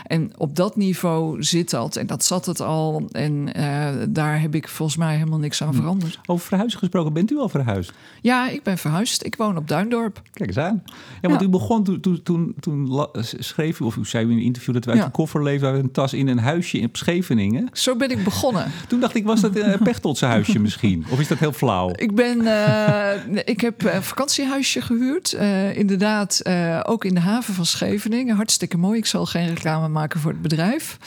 En 0.06 0.32
op 0.36 0.56
dat 0.56 0.76
niveau 0.76 1.42
zit 1.42 1.70
dat. 1.70 1.96
En 1.96 2.06
dat 2.06 2.24
zat 2.24 2.46
het 2.46 2.60
al. 2.60 3.08
En 3.12 3.54
eh, 3.54 3.88
daar 4.08 4.40
heb 4.40 4.54
ik 4.54 4.68
volgens 4.68 4.98
mij 4.98 5.16
helemaal 5.16 5.38
niks 5.38 5.62
aan 5.62 5.74
veranderd. 5.74 6.18
Over 6.26 6.46
verhuizen 6.46 6.78
gesproken, 6.90 7.12
bent 7.12 7.30
u 7.30 7.38
al 7.38 7.48
verhuisd? 7.48 7.92
Ja, 8.20 8.48
ik 8.48 8.62
ben 8.62 8.78
verhuisd. 8.78 9.24
Ik 9.24 9.36
woon 9.36 9.56
op 9.56 9.68
Duindorp. 9.68 10.22
Kijk 10.32 10.48
eens 10.48 10.58
aan. 10.58 10.82
Ja, 11.20 11.28
want 11.28 11.40
Ja. 11.40 11.46
u 11.46 11.50
begon 11.50 11.84
toen, 11.84 12.00
toen, 12.00 12.22
toen, 12.22 12.54
toen 12.60 13.06
schreef 13.22 13.80
u, 13.80 13.84
of 13.84 13.96
u 13.96 14.04
zei 14.04 14.26
u 14.26 14.30
in 14.30 14.36
een 14.36 14.42
interview 14.42 14.74
dat 14.74 14.84
we 14.84 14.90
uit 14.90 14.98
Ja. 15.00 15.04
een 15.06 15.10
koffer 15.10 15.42
leefden, 15.42 15.70
uit 15.70 15.82
een 15.82 15.90
tas 15.90 16.12
in 16.12 16.28
een 16.28 16.38
huisje 16.38 16.78
in 16.78 16.88
Scheveningen. 16.92 17.68
Zo 17.72 17.96
ben 17.96 18.10
ik 18.10 18.24
begonnen. 18.24 18.70
Toen 18.88 19.00
dacht 19.00 19.14
ik, 19.14 19.24
was 19.24 19.40
dat 19.40 19.56
een 19.56 19.78
Pechtolse 19.82 20.26
huisje 20.26 20.58
misschien? 20.68 21.04
Of 21.10 21.20
is 21.20 21.28
dat 21.28 21.38
heel 21.38 21.52
flauw? 21.52 21.90
Ik, 21.94 22.14
ben, 22.14 22.46
eh, 22.46 23.42
ik 23.44 23.60
heb 23.60 23.84
een 23.84 24.02
vakantiehuisje 24.02 24.80
gehuurd. 24.80 25.32
Eh, 25.32 25.76
inderdaad, 25.76 26.40
eh, 26.40 26.80
ook 26.86 27.04
in 27.04 27.14
de 27.14 27.20
haven 27.20 27.54
van 27.54 27.66
Scheveningen. 27.66 28.36
Hartstikke 28.36 28.76
mooi. 28.76 28.98
Ik 28.98 29.06
zal 29.06 29.26
geen 29.26 29.46
reclame 29.48 29.88
maken 29.88 30.20
voor 30.20 30.30
het 30.30 30.42
bedrijf. 30.42 30.98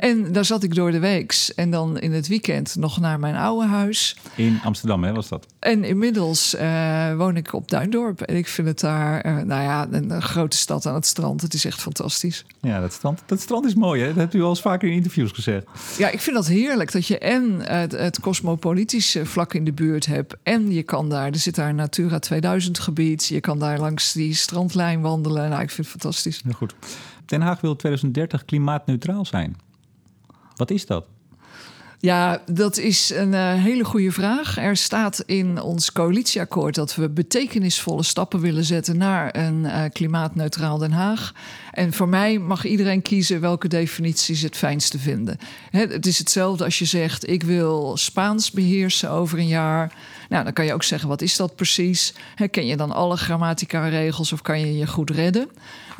En 0.00 0.32
daar 0.32 0.44
zat 0.44 0.62
ik 0.62 0.74
door 0.74 0.90
de 0.90 0.98
weeks. 0.98 1.54
En 1.54 1.70
dan 1.70 1.98
in 1.98 2.12
het 2.12 2.28
weekend 2.28 2.76
nog 2.76 3.00
naar 3.00 3.18
mijn 3.18 3.36
oude 3.36 3.66
huis. 3.66 4.16
In 4.34 4.60
Amsterdam, 4.64 5.04
hè, 5.04 5.12
was 5.12 5.28
dat? 5.28 5.46
En 5.58 5.84
inmiddels 5.84 6.54
uh, 6.54 7.16
woon 7.16 7.36
ik 7.36 7.52
op 7.52 7.68
Duindorp. 7.68 8.20
En 8.20 8.36
ik 8.36 8.48
vind 8.48 8.68
het 8.68 8.80
daar, 8.80 9.26
uh, 9.26 9.32
nou 9.32 9.62
ja, 9.62 9.88
een, 9.90 10.10
een, 10.10 10.22
grote 10.22 10.56
stad 10.56 10.86
aan 10.86 10.94
het 10.94 11.06
strand. 11.06 11.42
Het 11.42 11.54
is 11.54 11.64
echt 11.64 11.80
fantastisch. 11.80 12.44
Ja, 12.60 12.80
dat 12.80 12.92
strand, 12.92 13.22
dat 13.26 13.40
strand 13.40 13.66
is 13.66 13.74
mooi, 13.74 14.00
hè? 14.00 14.06
Dat 14.06 14.16
hebt 14.16 14.34
u 14.34 14.42
al 14.42 14.48
eens 14.48 14.60
vaker 14.60 14.88
in 14.88 14.94
interviews 14.94 15.32
gezegd. 15.32 15.66
Ja, 15.98 16.08
ik 16.08 16.20
vind 16.20 16.36
dat 16.36 16.46
heerlijk. 16.46 16.92
Dat 16.92 17.06
je 17.06 17.18
en 17.18 17.60
het, 17.62 17.92
het 17.92 18.20
cosmopolitische 18.20 19.26
vlak 19.26 19.54
in 19.54 19.64
de 19.64 19.72
buurt 19.72 20.06
hebt. 20.06 20.36
En 20.42 20.72
je 20.72 20.82
kan 20.82 21.08
daar, 21.08 21.26
er 21.26 21.38
zit 21.38 21.54
daar 21.54 21.68
een 21.68 21.74
Natura 21.74 22.18
2000 22.18 22.78
gebied. 22.78 23.26
Je 23.26 23.40
kan 23.40 23.58
daar 23.58 23.78
langs 23.78 24.12
die 24.12 24.34
strandlijn 24.34 25.00
wandelen. 25.00 25.50
Nou, 25.50 25.62
ik 25.62 25.70
vind 25.70 25.86
het 25.86 26.00
fantastisch. 26.00 26.40
Heel 26.44 26.52
goed. 26.52 26.74
Den 27.26 27.40
Haag 27.40 27.60
wil 27.60 27.76
2030 27.76 28.44
klimaatneutraal 28.44 29.24
zijn. 29.24 29.56
Wat 30.60 30.70
is 30.70 30.86
dat? 30.86 31.06
Ja, 31.98 32.42
dat 32.52 32.78
is 32.78 33.10
een 33.10 33.32
uh, 33.32 33.54
hele 33.54 33.84
goede 33.84 34.12
vraag. 34.12 34.58
Er 34.58 34.76
staat 34.76 35.22
in 35.26 35.60
ons 35.60 35.92
coalitieakkoord 35.92 36.74
dat 36.74 36.94
we 36.94 37.08
betekenisvolle 37.08 38.02
stappen 38.02 38.40
willen 38.40 38.64
zetten 38.64 38.96
naar 38.96 39.36
een 39.36 39.64
uh, 39.64 39.84
klimaatneutraal 39.92 40.78
Den 40.78 40.92
Haag. 40.92 41.32
En 41.70 41.92
voor 41.92 42.08
mij 42.08 42.38
mag 42.38 42.64
iedereen 42.64 43.02
kiezen 43.02 43.40
welke 43.40 43.68
definities 43.68 44.42
het 44.42 44.56
fijnste 44.56 44.98
vinden. 44.98 45.38
het 45.70 46.06
is 46.06 46.18
hetzelfde 46.18 46.64
als 46.64 46.78
je 46.78 46.84
zegt: 46.84 47.28
ik 47.28 47.42
wil 47.42 47.96
Spaans 47.96 48.50
beheersen 48.50 49.10
over 49.10 49.38
een 49.38 49.48
jaar. 49.48 49.94
Nou, 50.28 50.44
dan 50.44 50.52
kan 50.52 50.64
je 50.64 50.74
ook 50.74 50.82
zeggen: 50.82 51.08
wat 51.08 51.22
is 51.22 51.36
dat 51.36 51.56
precies? 51.56 52.14
Ken 52.50 52.66
je 52.66 52.76
dan 52.76 52.92
alle 52.92 53.16
grammatica-regels 53.16 54.32
of 54.32 54.42
kan 54.42 54.60
je 54.60 54.78
je 54.78 54.86
goed 54.86 55.10
redden? 55.10 55.48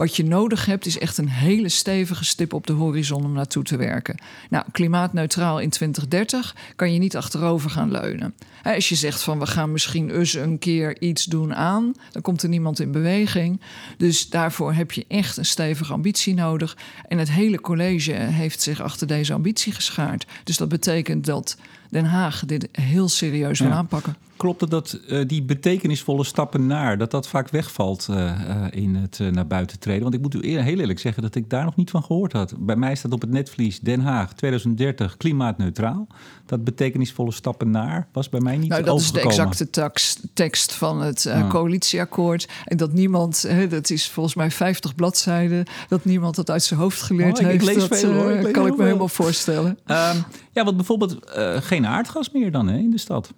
Wat 0.01 0.17
je 0.17 0.25
nodig 0.25 0.67
hebt 0.67 0.87
is 0.87 0.99
echt 0.99 1.19
een 1.19 1.29
hele 1.29 1.69
stevige 1.69 2.25
stip 2.25 2.53
op 2.53 2.67
de 2.67 2.73
horizon 2.73 3.25
om 3.25 3.33
naartoe 3.33 3.63
te 3.63 3.77
werken. 3.77 4.19
Nou, 4.51 4.65
klimaatneutraal 4.73 5.59
in 5.59 5.71
2030 5.71 6.57
kan 6.77 6.93
je 6.93 6.99
niet 6.99 7.17
achterover 7.17 7.71
gaan 7.71 7.91
leunen. 7.91 8.35
Als 8.63 8.89
je 8.89 8.95
zegt 8.95 9.23
van 9.23 9.39
we 9.39 9.47
gaan 9.47 9.73
misschien 9.73 10.11
eens 10.11 10.35
een 10.35 10.59
keer 10.59 11.01
iets 11.01 11.25
doen 11.25 11.55
aan, 11.55 11.93
dan 12.11 12.23
komt 12.23 12.43
er 12.43 12.49
niemand 12.49 12.81
in 12.81 12.93
beweging. 12.93 13.61
Dus 13.97 14.29
daarvoor 14.29 14.73
heb 14.73 14.93
je 14.93 15.05
echt 15.09 15.37
een 15.37 15.45
stevige 15.45 15.93
ambitie 15.93 16.35
nodig. 16.35 16.77
En 17.09 17.19
het 17.19 17.31
hele 17.31 17.61
college 17.61 18.13
heeft 18.13 18.63
zich 18.63 18.81
achter 18.81 19.07
deze 19.07 19.33
ambitie 19.33 19.73
geschaard. 19.73 20.27
Dus 20.45 20.57
dat 20.57 20.69
betekent 20.69 21.25
dat 21.25 21.57
Den 21.91 22.05
Haag 22.05 22.45
dit 22.47 22.69
heel 22.73 23.09
serieus 23.09 23.61
wil 23.61 23.71
aanpakken. 23.71 24.17
Klopt 24.41 24.61
het 24.61 24.71
dat 24.71 25.01
uh, 25.09 25.27
die 25.27 25.43
betekenisvolle 25.43 26.25
stappen 26.25 26.67
naar, 26.67 26.99
dat 26.99 27.11
dat 27.11 27.29
vaak 27.29 27.49
wegvalt 27.49 28.07
uh, 28.11 28.17
uh, 28.17 28.67
in 28.71 28.95
het 28.95 29.19
naar 29.31 29.47
buiten 29.47 29.79
treden? 29.79 30.03
Want 30.03 30.15
ik 30.15 30.21
moet 30.21 30.35
u 30.35 30.39
eer, 30.43 30.63
heel 30.63 30.79
eerlijk 30.79 30.99
zeggen 30.99 31.23
dat 31.23 31.35
ik 31.35 31.51
daar 31.51 31.65
nog 31.65 31.77
niet 31.77 31.91
van 31.91 32.03
gehoord 32.03 32.33
had. 32.33 32.55
Bij 32.59 32.77
mij 32.77 32.95
staat 32.95 33.13
op 33.13 33.21
het 33.21 33.31
netvlies 33.31 33.81
Den 33.81 34.01
Haag 34.01 34.33
2030 34.33 35.17
klimaatneutraal. 35.17 36.07
Dat 36.47 36.65
betekenisvolle 36.65 37.33
stappen 37.33 37.71
naar 37.71 38.09
was 38.13 38.29
bij 38.29 38.41
mij 38.41 38.57
niet 38.57 38.69
nou, 38.69 38.83
dat 38.83 39.01
is 39.01 39.13
de 39.13 39.21
exacte 39.21 39.71
tax, 39.71 40.21
tekst 40.35 40.73
van 40.73 41.01
het 41.01 41.23
ja. 41.23 41.47
coalitieakkoord. 41.49 42.49
En 42.65 42.77
dat 42.77 42.93
niemand, 42.93 43.43
hè, 43.43 43.67
dat 43.67 43.91
is 43.91 44.09
volgens 44.09 44.35
mij 44.35 44.51
50 44.51 44.95
bladzijden, 44.95 45.67
dat 45.89 46.05
niemand 46.05 46.35
dat 46.35 46.51
uit 46.51 46.63
zijn 46.63 46.81
hoofd 46.81 47.03
geleerd 47.03 47.39
oh, 47.39 47.41
ik, 47.41 47.47
heeft. 47.47 47.69
Ik 47.69 47.75
lees 47.75 47.89
dat 47.89 47.99
veel, 47.99 48.13
hoor. 48.13 48.31
Ik 48.31 48.53
kan 48.53 48.67
ik 48.67 48.77
me 48.77 48.83
helemaal 48.83 49.09
voorstellen. 49.09 49.71
Um, 49.87 50.25
ja, 50.53 50.65
want 50.65 50.77
bijvoorbeeld 50.77 51.17
geen 51.61 51.87
aardgas 51.87 52.31
meer 52.31 52.53
dan 52.53 52.69
hè, 52.69 52.77
in 52.77 52.91
de 52.91 52.99
stad. 52.99 53.33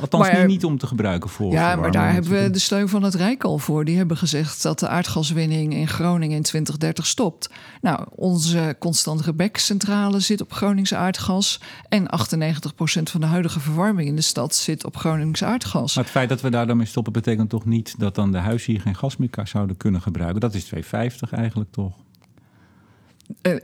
Althans, 0.00 0.28
maar, 0.28 0.38
niet, 0.38 0.46
niet, 0.46 0.64
om 0.64 0.78
te 0.78 0.86
gebruiken 0.86 1.30
voor. 1.30 1.52
Ja, 1.52 1.76
maar 1.76 1.90
daar 1.90 2.12
hebben 2.12 2.42
we 2.42 2.50
de 2.50 2.58
steun 2.58 2.88
van 2.88 3.02
het 3.02 3.14
Rijk 3.14 3.44
al 3.44 3.58
voor. 3.58 3.84
Die 3.84 3.96
hebben 3.96 4.16
gezegd 4.16 4.62
dat 4.62 4.78
de 4.78 4.88
aardgaswinning 4.88 5.74
in 5.74 5.88
Groningen 5.88 6.36
in 6.36 6.42
2030 6.42 7.06
stopt. 7.06 7.50
Nou, 7.80 8.06
onze 8.10 8.76
Constant 8.78 9.20
Rebek-centrale 9.20 10.20
zit 10.20 10.40
op 10.40 10.52
Gronings 10.52 10.94
aardgas. 10.94 11.60
En 11.88 12.04
98% 12.04 13.02
van 13.02 13.20
de 13.20 13.26
huidige 13.26 13.60
verwarming 13.60 14.08
in 14.08 14.16
de 14.16 14.22
stad 14.22 14.54
zit 14.54 14.84
op 14.84 14.96
Gronings 14.96 15.44
aardgas. 15.44 15.94
Maar 15.94 16.04
het 16.04 16.12
feit 16.12 16.28
dat 16.28 16.40
we 16.40 16.50
daar 16.50 16.66
dan 16.66 16.76
mee 16.76 16.86
stoppen, 16.86 17.12
betekent 17.12 17.50
toch 17.50 17.64
niet 17.64 17.94
dat 17.98 18.14
dan 18.14 18.32
de 18.32 18.38
huizen 18.38 18.72
hier 18.72 18.80
geen 18.80 18.96
gas 18.96 19.16
meer 19.16 19.28
zouden 19.44 19.76
kunnen 19.76 20.02
gebruiken? 20.02 20.40
Dat 20.40 20.54
is 20.54 20.64
250 20.64 21.32
eigenlijk 21.32 21.70
toch? 21.72 21.92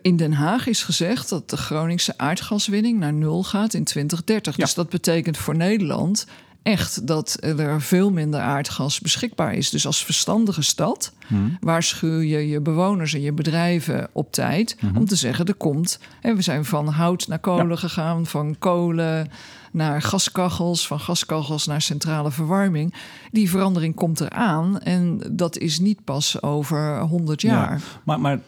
In 0.02 0.16
Den 0.16 0.32
Haag 0.32 0.66
is 0.66 0.82
gezegd 0.82 1.28
dat 1.28 1.50
de 1.50 1.56
Groningse 1.56 2.14
aardgaswinning 2.16 2.98
naar 2.98 3.12
nul 3.12 3.42
gaat 3.42 3.74
in 3.74 3.84
2030. 3.84 4.56
Ja. 4.56 4.64
Dus 4.64 4.74
dat 4.74 4.88
betekent 4.88 5.36
voor 5.36 5.56
Nederland 5.56 6.26
echt 6.62 7.06
dat 7.06 7.36
er 7.40 7.82
veel 7.82 8.10
minder 8.10 8.40
aardgas 8.40 9.00
beschikbaar 9.00 9.54
is. 9.54 9.70
Dus 9.70 9.86
als 9.86 10.04
verstandige 10.04 10.62
stad 10.62 11.12
hmm. 11.26 11.56
waarschuw 11.60 12.20
je 12.20 12.48
je 12.48 12.60
bewoners 12.60 13.14
en 13.14 13.20
je 13.20 13.32
bedrijven 13.32 14.08
op 14.12 14.32
tijd 14.32 14.76
hmm. 14.78 14.96
om 14.96 15.06
te 15.06 15.16
zeggen: 15.16 15.46
er 15.46 15.54
komt. 15.54 15.98
En 16.20 16.36
we 16.36 16.42
zijn 16.42 16.64
van 16.64 16.88
hout 16.88 17.28
naar 17.28 17.38
kolen 17.38 17.68
ja. 17.68 17.76
gegaan, 17.76 18.26
van 18.26 18.56
kolen 18.58 19.30
naar 19.72 20.02
gaskachels, 20.02 20.86
van 20.86 21.00
gaskachels 21.00 21.66
naar 21.66 21.82
centrale 21.82 22.30
verwarming. 22.30 22.94
Die 23.32 23.50
verandering 23.50 23.94
komt 23.94 24.20
eraan 24.20 24.80
en 24.80 25.20
dat 25.30 25.58
is 25.58 25.78
niet 25.78 26.04
pas 26.04 26.42
over 26.42 27.00
100 27.00 27.42
jaar. 27.42 27.72
Ja, 27.72 28.00
maar, 28.04 28.20
maar 28.20 28.40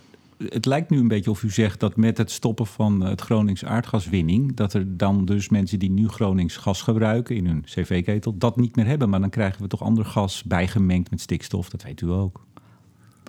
het 0.49 0.67
lijkt 0.67 0.91
nu 0.91 0.99
een 0.99 1.09
beetje 1.09 1.31
of 1.31 1.43
u 1.43 1.51
zegt 1.51 1.81
dat 1.81 1.97
met 1.97 2.19
het 2.19 2.31
stoppen 2.31 2.67
van 2.67 3.01
het 3.01 3.21
Gronings 3.21 3.65
aardgaswinning, 3.65 4.55
dat 4.55 4.75
er 4.75 4.97
dan 4.97 5.25
dus 5.25 5.49
mensen 5.49 5.79
die 5.79 5.91
nu 5.91 6.09
Gronings 6.09 6.57
gas 6.57 6.83
gebruiken 6.83 7.37
in 7.37 7.47
hun 7.47 7.65
cv-ketel, 7.65 8.39
dat 8.39 8.57
niet 8.57 8.77
meer 8.77 8.87
hebben. 8.87 9.11
Maar 9.11 9.21
dan 9.21 9.31
krijgen 9.31 9.63
we 9.63 9.69
toch 9.69 9.83
ander 9.83 10.05
gas 10.05 10.43
bijgemengd 10.43 11.11
met 11.11 11.21
stikstof, 11.21 11.69
dat 11.69 11.83
weet 11.83 12.01
u 12.01 12.11
ook. 12.11 12.47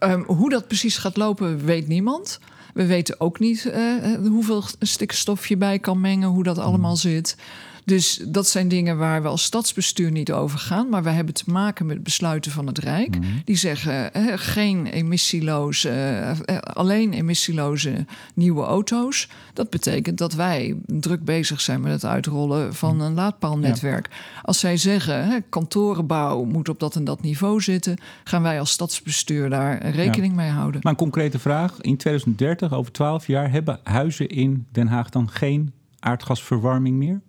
Um, 0.04 0.24
hoe 0.24 0.50
dat 0.50 0.68
precies 0.68 0.98
gaat 0.98 1.18
lopen, 1.18 1.66
weet 1.66 1.88
niemand. 1.88 2.40
We 2.74 2.86
weten 2.86 3.20
ook 3.20 3.40
niet 3.40 3.66
uh, 3.66 4.16
hoeveel 4.28 4.64
stikstof 4.80 5.48
je 5.48 5.58
bij 5.58 5.80
kan 5.80 6.02
mengen, 6.02 6.30
hoe 6.30 6.44
dat 6.44 6.58
allemaal 6.58 7.00
hmm. 7.02 7.12
zit. 7.12 7.38
Dus 7.86 8.22
dat 8.28 8.48
zijn 8.48 8.68
dingen 8.68 8.98
waar 8.98 9.22
we 9.22 9.28
als 9.28 9.44
stadsbestuur 9.44 10.12
niet 10.12 10.32
over 10.32 10.60
gaan. 10.60 10.90
Maar 10.90 11.04
we 11.04 11.10
hebben 11.10 11.34
te 11.34 11.44
maken 11.46 11.86
met 11.86 12.04
besluiten 12.04 12.52
van 12.52 12.68
het 12.68 12.78
Rijk. 12.78 13.16
Mm. 13.16 13.42
Die 13.46 13.56
zeggen 13.56 14.14
eh, 14.14 14.24
geen 14.36 14.86
emissieloze, 14.86 15.90
eh, 15.90 16.58
alleen 16.58 17.14
emissieloze 17.14 18.06
nieuwe 18.34 18.64
auto's. 18.64 19.30
Dat 19.54 19.70
betekent 19.70 20.18
dat 20.18 20.34
wij 20.34 20.76
druk 20.86 21.24
bezig 21.26 21.62
zijn 21.62 21.82
met 21.82 21.92
het 21.92 22.06
uitrollen 22.06 22.74
van 22.76 23.02
een 23.02 23.14
laadpaalnetwerk. 23.14 24.08
Ja. 24.10 24.42
Als 24.42 24.60
zij 24.60 24.78
zeggen 24.78 25.44
kantorenbouw 25.50 26.44
moet 26.44 26.70
op 26.70 26.80
dat 26.80 26.96
en 26.96 27.04
dat 27.04 27.22
niveau 27.22 27.62
zitten, 27.62 27.98
gaan 28.24 28.42
wij 28.42 28.60
als 28.60 28.72
stadsbestuur 28.72 29.50
daar 29.50 29.90
rekening 29.90 30.34
ja. 30.36 30.42
mee 30.42 30.50
houden. 30.50 30.80
Maar 30.84 30.92
een 30.92 30.98
concrete 30.98 31.40
vraag: 31.40 31.82
in 31.82 31.98
2030, 31.98 32.74
over 32.74 32.92
12 32.92 33.28
jaar, 33.28 33.52
hebben 33.52 33.80
huizen 33.84 34.28
in 34.28 34.66
Den 34.72 34.88
Haag 34.88 35.10
dan 35.10 35.30
geen 35.30 35.74
aardgasverwarming 36.00 36.98
meer? 36.98 37.22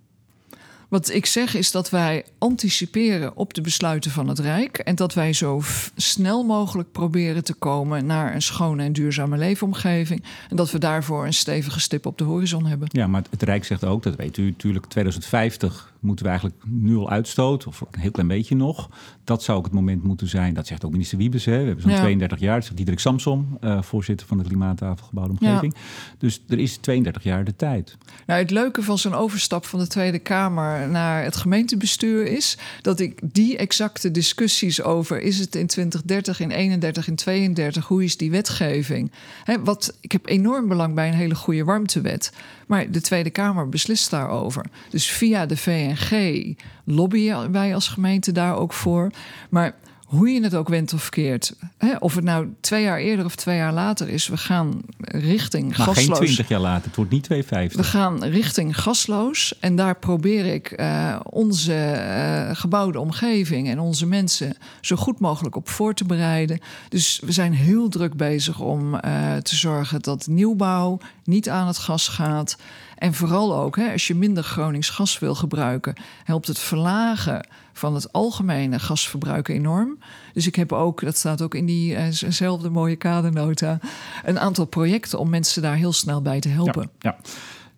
Wat 0.95 1.11
ik 1.11 1.27
zeg 1.27 1.55
is 1.55 1.71
dat 1.71 1.91
wij 1.91 2.25
anticiperen 2.39 3.37
op 3.37 3.55
de 3.55 3.61
besluiten 3.61 4.11
van 4.11 4.29
het 4.29 4.39
Rijk. 4.39 4.79
En 4.79 4.95
dat 4.95 5.15
wij 5.15 5.33
zo 5.33 5.63
snel 5.97 6.45
mogelijk 6.45 6.93
proberen 6.93 7.45
te 7.45 7.55
komen 7.55 8.07
naar 8.07 8.35
een 8.35 8.43
schone 8.43 8.83
en 8.83 8.93
duurzame 8.93 9.37
leefomgeving. 9.37 10.23
En 10.51 10.57
dat 10.57 10.71
we 10.71 10.79
daarvoor 10.79 11.27
een 11.27 11.35
stevige 11.35 11.81
stip 11.81 12.07
op 12.07 12.19
de 12.19 12.25
horizon 12.25 12.67
hebben. 12.67 12.89
Ja, 12.91 13.07
maar 13.07 13.23
het 13.31 13.43
Rijk 13.43 13.65
zegt 13.65 13.85
ook, 13.85 14.03
dat 14.03 14.17
weet 14.17 14.37
u 14.37 14.45
natuurlijk, 14.45 14.87
2050 14.87 15.94
moeten 16.04 16.25
we 16.25 16.30
eigenlijk 16.30 16.62
nul 16.66 17.11
uitstoot, 17.11 17.66
of 17.66 17.80
een 17.80 18.00
heel 18.00 18.11
klein 18.11 18.28
beetje 18.28 18.56
nog. 18.56 18.90
Dat 19.25 19.42
zou 19.42 19.58
ook 19.58 19.64
het 19.64 19.75
moment 19.75 20.02
moeten 20.02 20.28
zijn. 20.28 20.54
Dat 20.54 20.66
zegt 20.66 20.84
ook 20.84 20.90
minister 20.90 21.18
Wiebes. 21.18 21.44
Hè. 21.44 21.58
We 21.58 21.64
hebben 21.64 21.82
zo'n 21.82 21.90
ja. 21.90 21.99
32 21.99 22.38
jaar. 22.38 22.54
Dat 22.54 22.64
zegt 22.64 22.76
Diederik 22.76 23.00
Samsom, 23.00 23.58
uh, 23.61 23.82
voorzitter 23.82 24.26
van 24.26 24.38
de 24.38 24.44
Klimaattafel 24.44 25.06
Gebouwde 25.06 25.32
Omgeving. 25.40 25.75
Ja. 25.75 25.80
Dus 26.18 26.42
er 26.49 26.58
is 26.58 26.76
32 26.76 27.23
jaar 27.23 27.44
de 27.44 27.56
tijd. 27.56 27.96
Nou, 28.26 28.40
het 28.40 28.50
leuke 28.50 28.82
van 28.82 28.99
zo'n 28.99 29.14
overstap 29.14 29.66
van 29.66 29.78
de 29.78 29.87
Tweede 29.87 30.18
Kamer 30.18 30.88
naar 30.88 31.25
het 31.25 31.37
gemeentebestuur 31.37 32.26
is 32.26 32.58
dat 32.82 33.00
ik 33.00 33.20
die 33.23 33.56
exacte 33.56 34.11
discussies 34.11 34.82
over 34.82 35.20
is 35.20 35.38
het 35.38 35.54
in 35.54 35.66
2030, 35.66 36.40
in 36.40 36.50
31, 36.50 37.08
in 37.08 37.14
32, 37.14 37.87
hoe 37.87 38.04
is 38.04 38.16
die 38.16 38.30
wetgeving? 38.30 39.12
Hè, 39.44 39.62
wat, 39.62 39.96
ik 40.00 40.12
heb 40.12 40.28
enorm 40.28 40.68
belang 40.68 40.94
bij 40.94 41.08
een 41.08 41.14
hele 41.14 41.34
goede 41.34 41.64
warmtewet. 41.64 42.32
Maar 42.66 42.90
de 42.90 43.00
Tweede 43.00 43.30
Kamer 43.30 43.68
beslist 43.68 44.11
daarover. 44.11 44.64
Dus 44.90 45.11
via 45.11 45.46
de 45.46 45.56
VNG 45.97 46.57
lobbyen 46.85 47.53
wij 47.53 47.75
als 47.75 47.89
gemeente 47.89 48.33
daar 48.33 48.57
ook 48.57 48.73
voor. 48.73 49.11
Maar 49.51 49.75
hoe 50.14 50.30
je 50.30 50.42
het 50.42 50.54
ook 50.54 50.68
went 50.68 50.92
of 50.92 51.09
keert. 51.09 51.54
Hè, 51.78 51.97
of 51.97 52.14
het 52.14 52.25
nou 52.25 52.54
twee 52.61 52.83
jaar 52.83 52.99
eerder 52.99 53.25
of 53.25 53.35
twee 53.35 53.56
jaar 53.56 53.73
later 53.73 54.09
is, 54.09 54.28
we 54.28 54.37
gaan 54.37 54.80
richting 54.99 55.76
maar 55.76 55.87
gasloos. 55.87 56.04
geen 56.04 56.26
twintig 56.26 56.49
jaar 56.49 56.61
later, 56.61 56.87
het 56.87 56.97
wordt 56.97 57.11
niet 57.11 57.23
250. 57.23 57.80
We 57.80 57.99
gaan 57.99 58.25
richting 58.25 58.80
gasloos 58.80 59.54
en 59.61 59.76
daar 59.76 59.97
probeer 59.97 60.47
ik 60.47 60.80
uh, 60.80 61.21
onze 61.23 61.73
uh, 61.73 62.56
gebouwde 62.56 63.00
omgeving 63.00 63.68
en 63.68 63.78
onze 63.78 64.06
mensen 64.06 64.56
zo 64.80 64.97
goed 64.97 65.18
mogelijk 65.18 65.56
op 65.56 65.68
voor 65.68 65.94
te 65.94 66.04
bereiden. 66.04 66.61
Dus 66.88 67.21
we 67.25 67.33
zijn 67.33 67.52
heel 67.52 67.88
druk 67.88 68.16
bezig 68.16 68.61
om 68.61 68.94
uh, 68.94 69.00
te 69.37 69.56
zorgen 69.56 70.02
dat 70.02 70.26
nieuwbouw 70.26 70.99
niet 71.25 71.49
aan 71.49 71.66
het 71.66 71.78
gas 71.78 72.09
gaat. 72.09 72.56
En 72.99 73.14
vooral 73.14 73.56
ook, 73.56 73.76
hè, 73.76 73.92
als 73.92 74.06
je 74.06 74.14
minder 74.14 74.42
Gronings 74.42 74.88
gas 74.88 75.18
wil 75.18 75.35
gebruiken, 75.35 75.94
helpt 76.25 76.47
het 76.47 76.59
verlagen 76.59 77.47
van 77.75 77.95
het 77.95 78.12
algemene 78.12 78.78
gasverbruik 78.78 79.49
enorm. 79.49 79.99
Dus 80.33 80.47
ik 80.47 80.54
heb 80.54 80.73
ook, 80.73 81.00
dat 81.00 81.16
staat 81.16 81.43
ook 81.43 81.54
in 81.54 81.66
diezelfde 81.66 82.71
mooie 82.71 82.97
kadernota, 82.97 83.78
een 84.25 84.38
aantal 84.38 84.64
projecten 84.64 85.19
om 85.19 85.31
mensen 85.31 85.62
daar 85.62 85.76
heel 85.76 85.93
snel 85.93 86.23
bij 86.23 86.40
te 86.40 86.49
helpen. 86.49 86.90
Ja, 86.99 87.16
ja. 87.23 87.31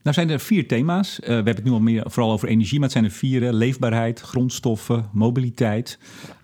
Nou 0.02 0.18
zijn 0.18 0.30
er 0.30 0.40
vier 0.40 0.68
thema's. 0.68 1.20
Uh, 1.20 1.26
we 1.26 1.32
hebben 1.32 1.54
het 1.54 1.64
nu 1.64 1.70
al 1.70 1.80
meer 1.80 2.02
vooral 2.06 2.32
over 2.32 2.48
energie, 2.48 2.78
maar 2.78 2.88
het 2.88 2.92
zijn 2.92 3.04
er 3.04 3.10
vier: 3.10 3.52
leefbaarheid, 3.52 4.20
grondstoffen, 4.20 5.08
mobiliteit. 5.12 5.98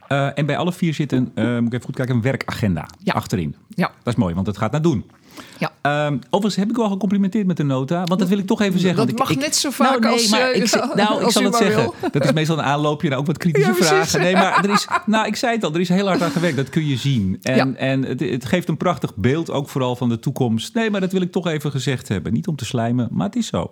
Uh, 0.08 0.38
en 0.38 0.46
bij 0.46 0.56
alle 0.56 0.72
vier 0.72 0.94
zit 0.94 1.12
een, 1.12 1.32
uh, 1.34 1.58
moet 1.58 1.66
ik 1.66 1.72
even 1.72 1.84
goed 1.84 1.96
kijken, 1.96 2.14
een 2.14 2.22
werkagenda 2.22 2.88
ja. 2.98 3.12
achterin. 3.12 3.56
Ja. 3.68 3.90
Dat 4.02 4.12
is 4.12 4.18
mooi, 4.18 4.34
want 4.34 4.46
het 4.46 4.58
gaat 4.58 4.72
naar 4.72 4.82
doen. 4.82 5.04
Ja. 5.58 6.06
Um, 6.06 6.18
overigens 6.24 6.56
heb 6.56 6.70
ik 6.70 6.76
wel 6.76 6.88
gecomplimenteerd 6.88 7.46
met 7.46 7.56
de 7.56 7.62
nota, 7.62 8.04
want 8.04 8.20
dat 8.20 8.28
wil 8.28 8.38
ik 8.38 8.46
toch 8.46 8.60
even 8.60 8.80
zeggen. 8.80 9.06
Dat 9.06 9.18
mag 9.18 9.30
ik, 9.30 9.38
net 9.38 9.56
zo 9.56 9.70
vaak 9.70 9.88
nou, 9.88 10.00
nee, 10.00 10.12
als, 10.12 10.28
maar 10.28 10.54
uh, 10.54 10.62
ik, 10.62 10.74
nou, 10.94 11.24
ik 11.24 11.30
zal 11.30 11.42
het 11.42 11.56
zeggen. 11.56 11.82
wil. 11.82 12.10
Dat 12.10 12.24
is 12.24 12.32
meestal 12.32 12.58
een 12.58 12.64
aanloopje 12.64 13.08
naar 13.08 13.18
ook 13.18 13.26
wat 13.26 13.38
kritische 13.38 13.70
Ja, 13.78 13.84
vragen. 13.84 14.20
Nee, 14.20 14.34
maar 14.34 14.64
er 14.64 14.70
is, 14.70 14.86
nou, 15.06 15.26
ik 15.26 15.36
zei 15.36 15.54
het 15.54 15.64
al, 15.64 15.74
er 15.74 15.80
is 15.80 15.88
heel 15.88 16.06
hard 16.06 16.22
aan 16.22 16.30
gewerkt. 16.30 16.56
Dat 16.56 16.68
kun 16.68 16.86
je 16.86 16.96
zien. 16.96 17.38
En, 17.42 17.56
Ja. 17.56 17.72
en 17.76 18.02
het, 18.04 18.20
het 18.20 18.44
geeft 18.44 18.68
een 18.68 18.76
prachtig 18.76 19.14
beeld, 19.14 19.50
ook 19.50 19.68
vooral 19.68 19.96
van 19.96 20.08
de 20.08 20.18
toekomst. 20.18 20.74
Nee, 20.74 20.90
maar 20.90 21.00
dat 21.00 21.12
wil 21.12 21.20
ik 21.22 21.32
toch 21.32 21.46
even 21.46 21.70
gezegd 21.70 22.08
hebben. 22.08 22.32
Niet 22.32 22.46
om 22.46 22.56
te 22.56 22.64
slijmen, 22.64 23.08
maar 23.10 23.26
het 23.26 23.36
is 23.36 23.46
zo. 23.46 23.70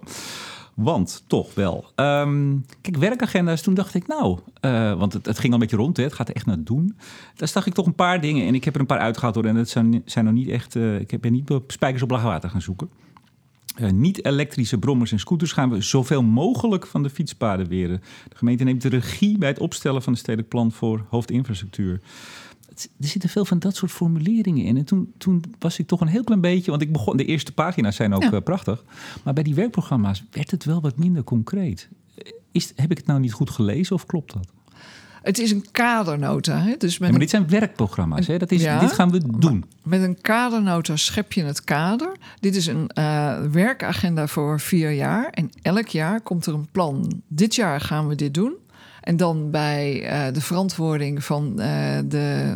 Want 0.83 1.25
toch 1.27 1.55
wel. 1.55 1.85
Ehm, 1.95 2.57
kijk, 2.81 2.97
werkagenda's, 2.97 3.63
toen 3.63 3.75
dacht 3.75 3.95
ik, 3.95 4.07
nou, 4.07 4.39
eh, 4.61 4.99
want 4.99 5.13
het, 5.13 5.27
het 5.27 5.39
ging 5.39 5.53
al 5.53 5.61
een 5.61 5.67
beetje 5.67 5.83
rond, 5.83 5.97
hè, 5.97 6.03
het 6.03 6.13
gaat 6.13 6.29
echt 6.29 6.47
naar 6.47 6.63
doen. 6.65 6.97
Daar 7.37 7.49
zag 7.49 7.67
ik 7.67 7.75
toch 7.75 7.87
een 7.87 7.95
paar 7.95 8.21
dingen 8.21 8.47
en 8.47 8.55
ik 8.55 8.65
heb 8.65 8.75
er 8.75 8.81
een 8.81 8.87
paar 8.87 8.99
uitgehaald 8.99 9.35
hoor. 9.35 9.45
En 9.45 9.55
dat 9.55 9.69
zijn, 9.69 10.03
zijn 10.05 10.25
nog 10.25 10.35
niet 10.35 10.49
echt, 10.49 10.77
eh, 10.77 11.01
ik 11.01 11.25
er 11.25 11.31
niet 11.31 11.53
spijkers 11.67 12.03
op 12.03 12.11
laag 12.11 12.23
water 12.23 12.51
gaan 12.51 12.63
zoeken. 12.63 12.89
Eh, 13.77 13.91
niet-elektrische 13.91 14.79
brommers 14.79 15.13
en 15.13 15.19
scooters 15.19 15.53
gaan 15.53 15.71
we 15.71 15.81
zoveel 15.81 16.23
mogelijk 16.23 16.87
van 16.87 17.03
de 17.03 17.11
fietspaden 17.11 17.69
weren. 17.69 18.03
De 18.29 18.37
gemeente 18.37 18.65
neemt 18.65 18.83
de 18.83 18.89
regie 18.89 19.39
bij 19.39 19.49
het 19.49 19.59
opstellen 19.59 20.03
van 20.03 20.13
een 20.13 20.19
stedelijk 20.19 20.49
plan 20.49 20.73
voor 20.73 21.05
hoofdinfrastructuur. 21.09 22.01
Er 23.01 23.09
zitten 23.09 23.31
veel 23.31 23.45
van 23.45 23.59
dat 23.59 23.77
soort 23.77 23.91
formuleringen 23.91 24.65
in. 24.65 24.77
En 24.77 24.85
toen, 24.85 25.13
toen 25.19 25.43
was 25.59 25.79
ik 25.79 25.87
toch 25.87 26.01
een 26.01 26.07
heel 26.07 26.25
klein 26.25 26.41
beetje... 26.41 26.71
want 26.71 26.83
ik 26.83 26.93
begon, 26.93 27.17
de 27.17 27.25
eerste 27.25 27.53
pagina's 27.53 27.97
zijn 27.97 28.15
ook 28.15 28.23
Ja. 28.23 28.33
eh, 28.33 28.41
prachtig. 28.43 28.85
Maar 29.25 29.35
bij 29.35 29.43
die 29.43 29.55
werkprogramma's 29.55 30.25
werd 30.31 30.51
het 30.51 30.65
wel 30.65 30.81
wat 30.81 30.99
minder 30.99 31.25
concreet. 31.25 31.89
Is, 32.53 32.73
heb 32.77 32.91
ik 32.91 32.97
het 32.97 33.07
nou 33.07 33.21
niet 33.21 33.33
goed 33.33 33.51
gelezen 33.51 33.95
of 33.95 34.07
klopt 34.07 34.33
dat? 34.33 34.47
Het 35.23 35.39
is 35.39 35.51
een 35.51 35.65
kadernota. 35.71 36.59
Hè? 36.59 36.75
Dus 36.79 36.93
met, 36.99 37.01
Ja, 37.07 37.11
maar 37.11 37.21
dit 37.21 37.31
zijn 37.31 37.49
werkprogramma's. 37.49 38.27
Hè? 38.27 38.39
Dat 38.39 38.51
is, 38.51 38.63
Ja. 38.63 38.79
Dit 38.81 38.93
gaan 38.93 39.11
we 39.11 39.21
doen. 39.39 39.65
met 39.83 40.03
een 40.03 40.21
kadernota 40.21 40.97
schep 40.97 41.33
je 41.33 41.43
het 41.45 41.65
kader. 41.65 42.17
Dit 42.41 42.57
is 42.57 42.67
een 42.67 42.89
eh, 42.89 43.41
werkagenda 43.51 44.27
voor 44.27 44.61
vier 44.61 44.91
jaar. 44.91 45.29
En 45.31 45.51
elk 45.63 45.87
jaar 45.89 46.21
komt 46.21 46.47
er 46.47 46.55
een 46.55 46.69
plan. 46.73 47.23
Dit 47.29 47.55
jaar 47.55 47.81
gaan 47.81 48.09
we 48.09 48.15
dit 48.15 48.35
doen. 48.35 48.53
En 49.01 49.17
dan 49.17 49.51
bij 49.51 50.03
eh, 50.07 50.33
de 50.33 50.41
verantwoording 50.41 51.25
van 51.25 51.61
eh, 51.61 51.99
de, 52.05 52.55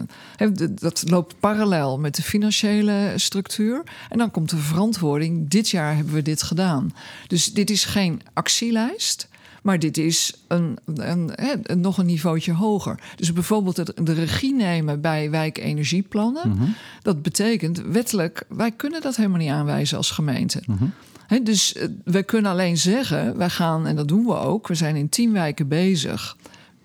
Dat 0.74 1.04
loopt 1.06 1.34
parallel 1.40 1.98
met 1.98 2.14
de 2.14 2.22
financiële 2.22 3.12
structuur. 3.16 3.82
En 4.08 4.18
dan 4.18 4.30
komt 4.30 4.50
de 4.50 4.56
verantwoording. 4.56 5.48
Dit 5.48 5.68
jaar 5.70 5.96
hebben 5.96 6.14
we 6.14 6.22
dit 6.22 6.42
gedaan. 6.42 6.92
Dus 7.26 7.52
dit 7.52 7.70
is 7.70 7.84
geen 7.84 8.20
actielijst. 8.32 9.28
Maar 9.62 9.78
dit 9.78 9.96
is 9.98 10.32
een, 10.48 10.78
een, 10.94 11.30
een- 11.34 11.80
nog 11.80 11.98
een 11.98 12.06
niveautje 12.06 12.52
hoger. 12.52 12.98
Dus 13.16 13.32
bijvoorbeeld 13.32 13.76
het, 13.76 13.92
de 14.02 14.12
regie 14.12 14.54
nemen 14.54 15.00
bij 15.00 15.30
wijkenergieplannen. 15.30 16.48
Mhm. 16.48 16.64
Dat 17.02 17.22
betekent 17.22 17.82
wettelijk, 17.82 18.44
wij 18.48 18.70
kunnen 18.70 19.00
dat 19.00 19.16
helemaal 19.16 19.38
niet 19.38 19.50
aanwijzen 19.50 19.96
als 19.96 20.10
gemeente. 20.10 20.62
Mhm. 20.66 20.84
Dus 21.42 21.74
eh, 21.74 21.88
we 22.04 22.22
kunnen 22.22 22.50
alleen 22.50 22.78
zeggen, 22.78 23.36
wij 23.36 23.50
gaan, 23.50 23.86
en 23.86 23.96
dat 23.96 24.08
doen 24.08 24.24
we 24.24 24.34
ook, 24.34 24.68
we 24.68 24.74
zijn 24.74 24.96
in 24.96 25.08
tien 25.08 25.32
wijken 25.32 25.68
bezig 25.68 26.36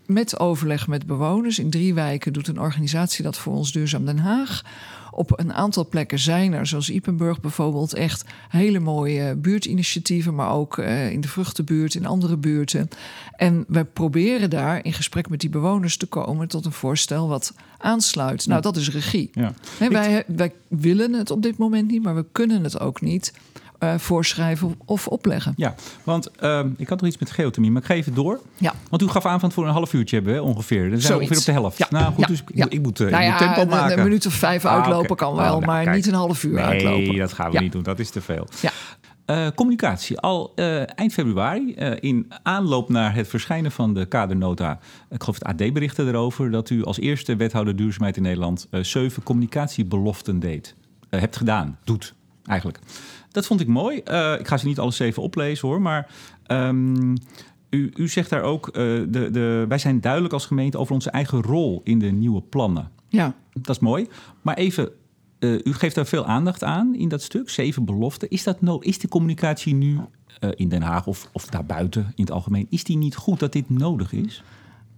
met 0.09 0.39
overleg 0.39 0.87
met 0.87 1.05
bewoners. 1.05 1.59
In 1.59 1.69
drie 1.69 1.93
wijken 1.93 2.33
doet 2.33 2.47
een 2.47 2.59
organisatie 2.59 3.23
dat 3.23 3.37
voor 3.37 3.53
ons 3.53 3.71
Duurzaam 3.71 4.05
Den 4.05 4.19
Haag. 4.19 4.63
Op 5.11 5.39
een 5.39 5.53
aantal 5.53 5.87
plekken 5.87 6.19
zijn 6.19 6.53
er, 6.53 6.67
zoals 6.67 6.89
Ipenburg 6.89 7.41
bijvoorbeeld, 7.41 7.93
echt 7.93 8.25
hele 8.49 8.79
mooie 8.79 9.35
buurtinitiatieven, 9.35 10.35
maar 10.35 10.51
ook 10.51 10.77
eh, 10.77 11.11
in 11.11 11.21
de 11.21 11.27
vruchtenbuurt, 11.27 11.95
in 11.95 12.05
andere 12.05 12.37
buurten. 12.37 12.89
En 13.35 13.65
we 13.67 13.83
proberen 13.83 14.49
daar 14.49 14.85
in 14.85 14.93
gesprek 14.93 15.29
met 15.29 15.39
die 15.39 15.49
bewoners 15.49 15.97
te 15.97 16.05
komen 16.05 16.47
tot 16.47 16.65
een 16.65 16.71
voorstel 16.71 17.27
wat 17.27 17.53
aansluit. 17.77 18.47
Nou, 18.47 18.61
dat 18.61 18.77
is 18.77 18.91
regie. 18.91 19.29
Ja. 19.33 19.53
Wij, 19.89 20.23
wij 20.27 20.53
willen 20.67 21.13
het 21.13 21.31
op 21.31 21.41
dit 21.41 21.57
moment 21.57 21.91
niet, 21.91 22.03
maar 22.03 22.15
we 22.15 22.25
kunnen 22.31 22.63
het 22.63 22.79
ook 22.79 23.01
niet 23.01 23.33
eh, 23.79 23.93
voorschrijven 23.97 24.75
of 24.85 25.07
opleggen. 25.07 25.53
Ja, 25.55 25.75
want 26.03 26.31
ehm, 26.31 26.69
ik 26.77 26.89
had 26.89 26.99
nog 27.01 27.09
iets 27.09 27.19
met 27.19 27.31
geothermie, 27.31 27.71
maar 27.71 27.81
ik 27.81 27.87
ga 27.87 27.93
even 27.93 28.13
door. 28.13 28.39
Ja. 28.57 28.73
Want 28.89 29.01
u 29.01 29.07
gaf 29.07 29.25
aan 29.25 29.39
van 29.39 29.49
het 29.49 29.53
voor 29.57 29.67
een 29.67 29.73
half 29.73 29.93
uurtje 29.93 30.15
hebben, 30.15 30.33
hè, 30.33 30.39
ongeveer. 30.39 30.89
Dan 30.89 30.99
zijn 30.99 31.13
we 31.13 31.19
ongeveer 31.19 31.37
op 31.37 31.45
de 31.45 31.51
helft. 31.51 31.77
Ja. 31.77 31.87
Nou 31.89 32.05
goed, 32.05 32.19
Ja. 32.19 32.27
dus 32.27 32.39
ik, 32.41 32.49
Ja. 32.53 32.65
ik 32.69 32.81
moet, 32.81 32.99
eh, 32.99 33.09
Nou 33.09 33.23
ik 33.23 33.29
moet 33.29 33.37
tempo 33.37 33.65
maken. 33.65 33.97
Een 33.97 34.03
minuut 34.03 34.25
of 34.25 34.33
vijf 34.33 34.65
Ah, 34.65 34.73
uitlopen 34.75 35.15
kan 35.15 35.35
wel, 35.35 35.43
Oh, 35.45 35.51
nou, 35.51 35.65
maar 35.65 35.83
kijk. 35.83 35.95
niet 35.95 36.07
een 36.07 36.13
half 36.13 36.43
uur 36.43 36.53
nee, 36.53 36.63
uitlopen. 36.63 37.17
dat 37.17 37.33
gaan 37.33 37.51
we 37.51 37.59
niet 37.59 37.71
doen. 37.71 37.83
Dat 37.83 37.99
is 37.99 38.09
te 38.09 38.21
veel. 38.21 38.47
Ja. 38.61 38.71
Eh, 39.25 39.47
communicatie. 39.55 40.19
Al 40.19 40.51
eind 40.95 41.13
februari, 41.13 41.73
in 41.99 42.31
aanloop 42.43 42.89
naar 42.89 43.15
het 43.15 43.27
verschijnen 43.27 43.71
van 43.71 43.93
de 43.93 44.05
kadernota... 44.05 44.79
ik 45.09 45.21
geloof 45.23 45.35
het 45.39 45.43
AD 45.43 45.73
berichtte 45.73 46.03
erover... 46.07 46.51
dat 46.51 46.69
u 46.69 46.83
als 46.83 46.99
eerste 46.99 47.35
wethouder 47.35 47.75
duurzaamheid 47.75 48.17
in 48.17 48.23
Nederland... 48.23 48.67
zeven 48.81 49.23
communicatiebeloften 49.23 50.39
deed. 50.39 50.75
Hebt 51.09 51.37
gedaan, 51.37 51.77
doet 51.83 52.13
eigenlijk. 52.49 52.79
Dat 53.31 53.45
vond 53.45 53.59
ik 53.59 53.67
mooi. 53.67 53.99
Eh, 53.99 54.35
ik 54.39 54.47
ga 54.47 54.57
ze 54.57 54.67
niet 54.67 54.79
alle 54.79 54.91
zeven 54.91 55.23
oplezen 55.23 55.67
hoor, 55.67 55.81
maar... 55.81 56.11
ehm, 56.45 57.15
u, 57.69 57.91
u 57.95 58.07
zegt 58.07 58.29
daar 58.29 58.41
ook, 58.41 58.67
eh, 58.67 58.73
de, 59.07 59.29
de, 59.31 59.65
wij 59.67 59.77
zijn 59.77 60.01
duidelijk 60.01 60.33
als 60.33 60.45
gemeente 60.45 60.77
over 60.77 60.93
onze 60.93 61.09
eigen 61.09 61.41
rol 61.41 61.81
in 61.83 61.99
de 61.99 62.11
nieuwe 62.11 62.41
plannen. 62.41 62.91
Ja. 63.07 63.35
Dat 63.53 63.75
is 63.75 63.79
mooi. 63.79 64.07
Maar 64.41 64.55
even, 64.55 64.89
eh, 65.39 65.53
u 65.53 65.73
geeft 65.73 65.95
daar 65.95 66.05
veel 66.05 66.25
aandacht 66.25 66.63
aan 66.63 66.95
in 66.95 67.09
dat 67.09 67.21
stuk, 67.21 67.49
zeven 67.49 67.85
beloften. 67.85 68.29
Is, 68.29 68.43
dat 68.43 68.61
no 68.61 68.77
is 68.77 68.99
de 68.99 69.07
communicatie 69.07 69.73
nu 69.73 69.99
in 70.55 70.69
Den 70.69 70.81
Haag 70.81 71.07
of, 71.07 71.29
of 71.33 71.45
daarbuiten 71.45 72.01
in 72.15 72.23
het 72.23 72.31
algemeen, 72.31 72.67
is 72.69 72.83
die 72.83 72.97
niet 72.97 73.15
goed 73.15 73.39
dat 73.39 73.51
dit 73.51 73.69
nodig 73.69 74.13
is? 74.13 74.43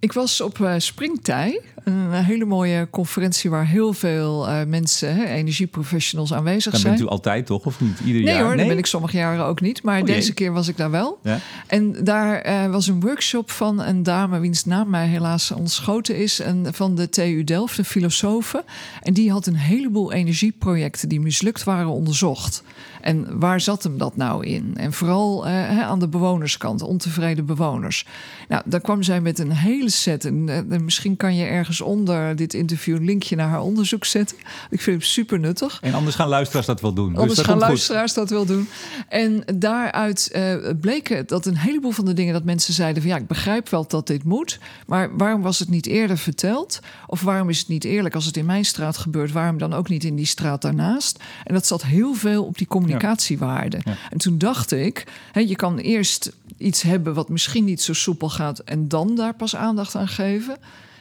Ik 0.01 0.13
was 0.13 0.41
op 0.41 0.61
eh, 0.61 0.73
Springtij, 0.77 1.61
een 1.83 2.11
hele 2.13 2.45
mooie 2.45 2.87
conferentie 2.91 3.49
waar 3.49 3.65
heel 3.67 3.93
veel 3.93 4.47
eh, 4.47 4.65
mensen, 4.67 5.15
hè, 5.15 5.25
energieprofessionals 5.25 6.33
aanwezig 6.33 6.71
Dan 6.71 6.81
zijn. 6.81 6.93
bent 6.93 7.05
u 7.05 7.09
altijd 7.09 7.45
toch, 7.45 7.65
of 7.65 7.81
niet? 7.81 7.99
Ieder 8.05 8.21
Nee 8.21 8.33
jaar? 8.33 8.43
hoor, 8.43 8.57
dat 8.57 8.67
ben 8.67 8.77
ik 8.77 8.85
sommige 8.85 9.17
jaren 9.17 9.45
ook 9.45 9.61
niet. 9.61 9.83
Maar 9.83 10.01
Oh, 10.01 10.07
jee. 10.07 10.15
deze 10.15 10.33
keer 10.33 10.51
was 10.53 10.67
ik 10.67 10.77
daar 10.77 10.91
wel. 10.91 11.19
Ja? 11.23 11.39
En 11.67 12.03
daar 12.03 12.37
eh, 12.41 12.71
was 12.71 12.87
een 12.87 12.99
workshop 12.99 13.51
van 13.51 13.81
een 13.81 14.03
dame 14.03 14.39
wiens 14.39 14.65
naam 14.65 14.89
mij 14.89 15.07
helaas 15.07 15.51
ontschoten 15.51 16.17
is. 16.17 16.39
En 16.39 16.65
van 16.73 16.95
de 16.95 17.09
TU 17.09 17.43
Delft, 17.43 17.77
een 17.77 17.85
filosofe. 17.85 18.63
En 19.01 19.13
die 19.13 19.31
had 19.31 19.45
een 19.45 19.55
heleboel 19.55 20.11
energieprojecten 20.11 21.09
die 21.09 21.19
mislukt 21.21 21.63
waren 21.63 21.89
onderzocht. 21.89 22.63
En 23.01 23.39
waar 23.39 23.61
zat 23.61 23.83
hem 23.83 23.97
dat 23.97 24.15
nou 24.15 24.45
in? 24.45 24.73
En 24.75 24.93
vooral 24.93 25.47
eh, 25.47 25.79
aan 25.81 25.99
de 25.99 26.07
bewonerskant, 26.07 26.81
ontevreden 26.81 27.45
bewoners. 27.45 28.05
Nou, 28.47 28.63
daar 28.65 28.81
kwam 28.81 29.03
zij 29.03 29.21
met 29.21 29.39
een 29.39 29.51
hele 29.51 29.89
set. 29.89 30.25
En, 30.25 30.49
eh, 30.49 30.79
misschien 30.79 31.17
kan 31.17 31.35
je 31.35 31.45
ergens 31.45 31.81
onder 31.81 32.35
dit 32.35 32.53
interview 32.53 32.95
een 32.95 33.05
linkje 33.05 33.35
naar 33.35 33.47
haar 33.47 33.61
onderzoek 33.61 34.05
zetten. 34.05 34.37
Ik 34.69 34.81
vind 34.81 35.01
het 35.01 35.09
super 35.09 35.39
nuttig. 35.39 35.77
En 35.81 35.93
anders 35.93 36.15
gaan 36.15 36.27
luisteraars 36.27 36.65
dat 36.65 36.81
wel 36.81 36.93
doen. 36.93 37.09
Dus 37.09 37.21
Anders 37.21 37.39
gaan 37.39 37.47
komt 37.47 37.59
goed. 37.59 37.67
luisteraars 37.67 38.13
dat 38.13 38.29
wel 38.29 38.45
doen. 38.45 38.67
En 39.07 39.43
daaruit 39.55 40.29
eh 40.31 40.55
bleek 40.81 41.27
dat 41.27 41.45
een 41.45 41.57
heleboel 41.57 41.91
van 41.91 42.05
de 42.05 42.13
dingen 42.13 42.33
dat 42.33 42.43
mensen 42.43 42.73
zeiden: 42.73 43.01
van 43.01 43.11
ja, 43.11 43.17
ik 43.17 43.27
begrijp 43.27 43.69
wel 43.69 43.87
dat 43.87 44.07
dit 44.07 44.23
moet, 44.23 44.59
maar 44.87 45.17
waarom 45.17 45.41
was 45.41 45.59
het 45.59 45.69
niet 45.69 45.85
eerder 45.87 46.17
verteld? 46.17 46.79
Of 47.07 47.21
waarom 47.21 47.49
is 47.49 47.59
het 47.59 47.67
niet 47.67 47.83
eerlijk 47.83 48.15
als 48.15 48.25
het 48.25 48.37
in 48.37 48.45
mijn 48.45 48.65
straat 48.65 48.97
gebeurt? 48.97 49.31
Waarom 49.31 49.57
dan 49.57 49.73
ook 49.73 49.89
niet 49.89 50.03
in 50.03 50.15
die 50.15 50.25
straat 50.25 50.61
daarnaast? 50.61 51.23
En 51.43 51.53
dat 51.53 51.67
zat 51.67 51.83
heel 51.83 52.13
veel 52.13 52.45
op 52.45 52.57
die 52.57 52.67
communicatiewaarde. 52.91 53.79
Ja. 53.83 53.95
En 54.09 54.17
toen 54.17 54.37
dacht 54.37 54.71
ik: 54.71 55.03
hè, 55.31 55.39
je 55.39 55.55
kan 55.55 55.77
eerst 55.77 56.31
iets 56.57 56.81
hebben 56.81 57.13
wat 57.13 57.29
misschien 57.29 57.65
niet 57.65 57.81
zo 57.81 57.93
soepel 57.93 58.29
gaat 58.29 58.59
en 58.59 58.87
dan 58.87 59.15
daar 59.15 59.33
pas 59.33 59.55
aandacht 59.55 59.95
aan 59.95 60.07
geven. 60.07 60.57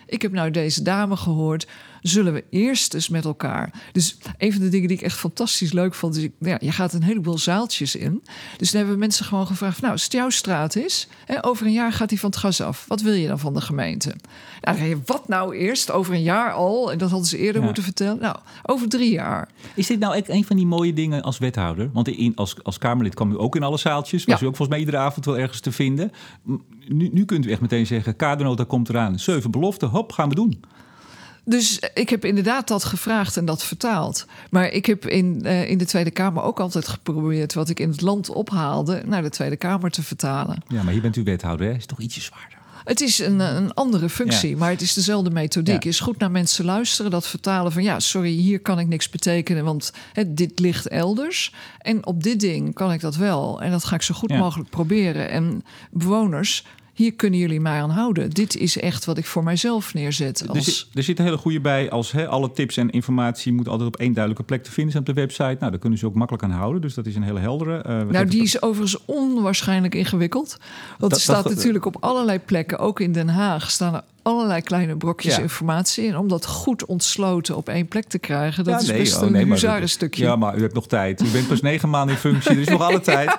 Ik 0.06 0.22
heb 0.22 0.32
nou 0.32 0.50
deze 0.50 0.82
dame 0.82 1.16
gehoord. 1.16 1.66
Zullen 2.02 2.32
we 2.32 2.44
eerst 2.50 2.94
eens 2.94 3.08
met 3.08 3.24
elkaar. 3.24 3.72
Dus 3.92 4.16
een 4.38 4.52
van 4.52 4.60
de 4.60 4.68
dingen 4.68 4.88
die 4.88 4.96
ik 4.96 5.02
echt 5.02 5.16
fantastisch 5.18 5.72
leuk 5.72 5.94
vond. 5.94 6.16
Is, 6.16 6.28
ja, 6.40 6.56
je 6.60 6.72
gaat 6.72 6.92
een 6.92 7.02
heleboel 7.02 7.38
zaaltjes 7.38 7.96
in. 7.96 8.22
Dus 8.56 8.68
dan 8.70 8.76
hebben 8.78 8.94
we 8.94 9.00
mensen 9.00 9.24
gewoon 9.24 9.46
gevraagd. 9.46 9.80
Nou, 9.80 9.92
als 9.92 10.02
het 10.02 10.12
jouw 10.12 10.30
straat 10.30 10.76
is. 10.76 11.08
Hè, 11.26 11.44
over 11.46 11.66
een 11.66 11.72
jaar 11.72 11.92
gaat 11.92 12.10
hij 12.10 12.18
van 12.18 12.30
het 12.30 12.38
gas 12.38 12.60
af. 12.60 12.84
Wat 12.88 13.00
wil 13.00 13.12
je 13.12 13.28
dan 13.28 13.38
van 13.38 13.54
de 13.54 13.60
gemeente? 13.60 14.08
Nou, 14.08 14.18
dan 14.60 14.74
ga 14.76 14.84
je, 14.84 14.98
wat 15.04 15.28
nou 15.28 15.56
eerst? 15.56 15.90
Over 15.90 16.14
een 16.14 16.22
jaar 16.22 16.52
al. 16.52 16.92
En 16.92 16.98
dat 16.98 17.10
hadden 17.10 17.28
ze 17.28 17.38
eerder 17.38 17.58
Ja. 17.60 17.64
moeten 17.64 17.82
vertellen. 17.82 18.20
Nou, 18.20 18.36
over 18.62 18.88
drie 18.88 19.10
jaar. 19.10 19.48
Is 19.74 19.86
dit 19.86 19.98
nou 19.98 20.14
echt 20.14 20.28
een 20.28 20.44
van 20.44 20.56
die 20.56 20.66
mooie 20.66 20.92
dingen 20.92 21.22
als 21.22 21.38
wethouder? 21.38 21.90
Want 21.92 22.08
in, 22.08 22.36
als, 22.36 22.54
als 22.62 22.78
Kamerlid 22.78 23.14
kwam 23.14 23.32
u 23.32 23.38
ook 23.40 23.56
in 23.56 23.62
alle 23.62 23.78
zaaltjes. 23.78 24.24
Was 24.24 24.38
Ja. 24.38 24.44
u 24.44 24.48
ook 24.48 24.56
volgens 24.56 24.68
mij 24.68 24.78
iedere 24.78 24.96
avond 25.04 25.24
wel 25.24 25.38
ergens 25.38 25.60
te 25.60 25.72
vinden. 25.72 26.12
Nu, 26.88 27.08
nu 27.12 27.24
kunt 27.24 27.46
u 27.46 27.50
echt 27.50 27.60
meteen 27.60 27.86
zeggen, 27.86 28.16
kadernota 28.16 28.64
komt 28.64 28.88
eraan. 28.88 29.18
Zeven 29.18 29.50
beloften, 29.50 29.88
hop, 29.88 30.12
gaan 30.12 30.28
we 30.28 30.34
doen. 30.34 30.60
Dus 31.44 31.80
ik 31.94 32.08
heb 32.08 32.24
inderdaad 32.24 32.68
dat 32.68 32.84
gevraagd 32.84 33.36
en 33.36 33.44
dat 33.44 33.64
vertaald. 33.64 34.26
Maar 34.50 34.70
ik 34.70 34.86
heb 34.86 35.06
in, 35.06 35.40
uh, 35.42 35.70
in 35.70 35.78
de 35.78 35.86
Tweede 35.86 36.10
Kamer 36.10 36.42
ook 36.42 36.60
altijd 36.60 36.88
geprobeerd 36.88 37.54
wat 37.54 37.68
ik 37.68 37.80
in 37.80 37.90
het 37.90 38.00
land 38.00 38.28
ophaalde 38.28 39.02
naar 39.06 39.22
de 39.22 39.30
Tweede 39.30 39.56
Kamer 39.56 39.90
te 39.90 40.02
vertalen. 40.02 40.62
Ja, 40.68 40.82
maar 40.82 40.92
hier 40.92 41.02
bent 41.02 41.16
u 41.16 41.22
wethouder, 41.22 41.66
hè? 41.66 41.72
Is 41.74 41.86
toch 41.86 42.00
ietsje 42.00 42.20
zwaarder? 42.20 42.58
Het 42.84 43.00
is 43.00 43.18
een, 43.18 43.40
een 43.40 43.74
andere 43.74 44.08
functie, 44.08 44.56
maar 44.56 44.70
het 44.70 44.80
is 44.80 44.94
dezelfde 44.94 45.30
methodiek. 45.30 45.82
Ja. 45.82 45.90
Is 45.90 46.00
goed 46.00 46.18
naar 46.18 46.30
mensen 46.30 46.64
luisteren, 46.64 47.10
dat 47.10 47.26
vertalen 47.26 47.72
van 47.72 47.82
ja, 47.82 48.00
sorry, 48.00 48.30
hier 48.30 48.60
kan 48.60 48.78
ik 48.78 48.86
niks 48.86 49.08
betekenen, 49.08 49.64
want 49.64 49.92
hè, 50.12 50.34
dit 50.34 50.58
ligt 50.58 50.88
elders. 50.88 51.54
En 51.78 52.06
op 52.06 52.22
dit 52.22 52.40
ding 52.40 52.74
kan 52.74 52.92
ik 52.92 53.00
dat 53.00 53.16
wel. 53.16 53.62
En 53.62 53.70
dat 53.70 53.84
ga 53.84 53.94
ik 53.94 54.02
zo 54.02 54.14
goed 54.14 54.30
ja. 54.30 54.38
mogelijk 54.38 54.70
proberen. 54.70 55.30
En 55.30 55.64
bewoners 55.90 56.64
hier 56.92 57.14
kunnen 57.14 57.38
jullie 57.38 57.60
mij 57.60 57.80
aan 57.80 57.90
houden. 57.90 58.30
Dit 58.30 58.56
is 58.56 58.78
echt 58.78 59.04
wat 59.04 59.18
ik 59.18 59.26
voor 59.26 59.44
mijzelf 59.44 59.94
neerzet. 59.94 60.48
Als... 60.48 60.58
Er, 60.58 60.62
zit, 60.64 60.86
er 60.94 61.02
zit 61.02 61.18
een 61.18 61.24
hele 61.24 61.36
goede 61.36 61.60
bij 61.60 61.90
als 61.90 62.12
hè, 62.12 62.28
alle 62.28 62.52
tips 62.52 62.76
en 62.76 62.90
informatie 62.90 63.52
moet 63.52 63.68
altijd 63.68 63.88
op 63.88 63.96
één 63.96 64.12
duidelijke 64.12 64.46
plek 64.46 64.64
te 64.64 64.72
vinden 64.72 64.92
zijn 64.92 65.06
op 65.08 65.14
de 65.14 65.20
website. 65.20 65.56
Nou, 65.58 65.70
daar 65.70 65.78
kunnen 65.78 65.98
ze 65.98 66.06
ook 66.06 66.14
makkelijk 66.14 66.44
aan 66.44 66.50
houden. 66.50 66.80
Dus 66.80 66.94
dat 66.94 67.06
is 67.06 67.16
een 67.16 67.22
hele 67.22 67.40
heldere. 67.40 67.84
Uh, 67.88 68.12
nou, 68.12 68.26
die 68.26 68.42
is 68.42 68.62
overigens 68.62 69.04
onwaarschijnlijk 69.04 69.94
ingewikkeld. 69.94 70.56
Want 70.98 71.12
er 71.12 71.20
staat 71.20 71.48
natuurlijk 71.48 71.84
op 71.86 71.96
allerlei 72.00 72.38
plekken, 72.38 72.78
ook 72.78 73.00
in 73.00 73.12
Den 73.12 73.28
Haag, 73.28 73.70
staan 73.70 73.94
er 73.94 74.02
allerlei 74.30 74.62
kleine 74.62 74.96
brokjes 74.96 75.36
ja. 75.36 75.42
informatie. 75.42 76.08
En 76.08 76.16
om 76.16 76.28
dat 76.28 76.46
goed 76.46 76.84
ontsloten 76.84 77.56
op 77.56 77.68
één 77.68 77.88
plek 77.88 78.04
te 78.04 78.18
krijgen, 78.18 78.64
dat 78.64 78.80
ja, 78.80 78.92
nee, 78.92 79.00
is 79.00 79.10
best 79.10 79.22
oh, 79.22 79.28
een 79.28 79.48
nee, 79.48 79.86
stukje. 79.86 80.24
Ja, 80.24 80.36
maar 80.36 80.58
u 80.58 80.60
hebt 80.60 80.74
nog 80.74 80.86
tijd. 80.86 81.22
U 81.22 81.30
bent 81.30 81.48
pas 81.48 81.60
negen 81.60 81.90
maanden 81.90 82.14
in 82.14 82.20
functie, 82.20 82.60
is 82.60 82.68
nog 82.68 82.82
alle 82.82 83.00
tijd. 83.00 83.38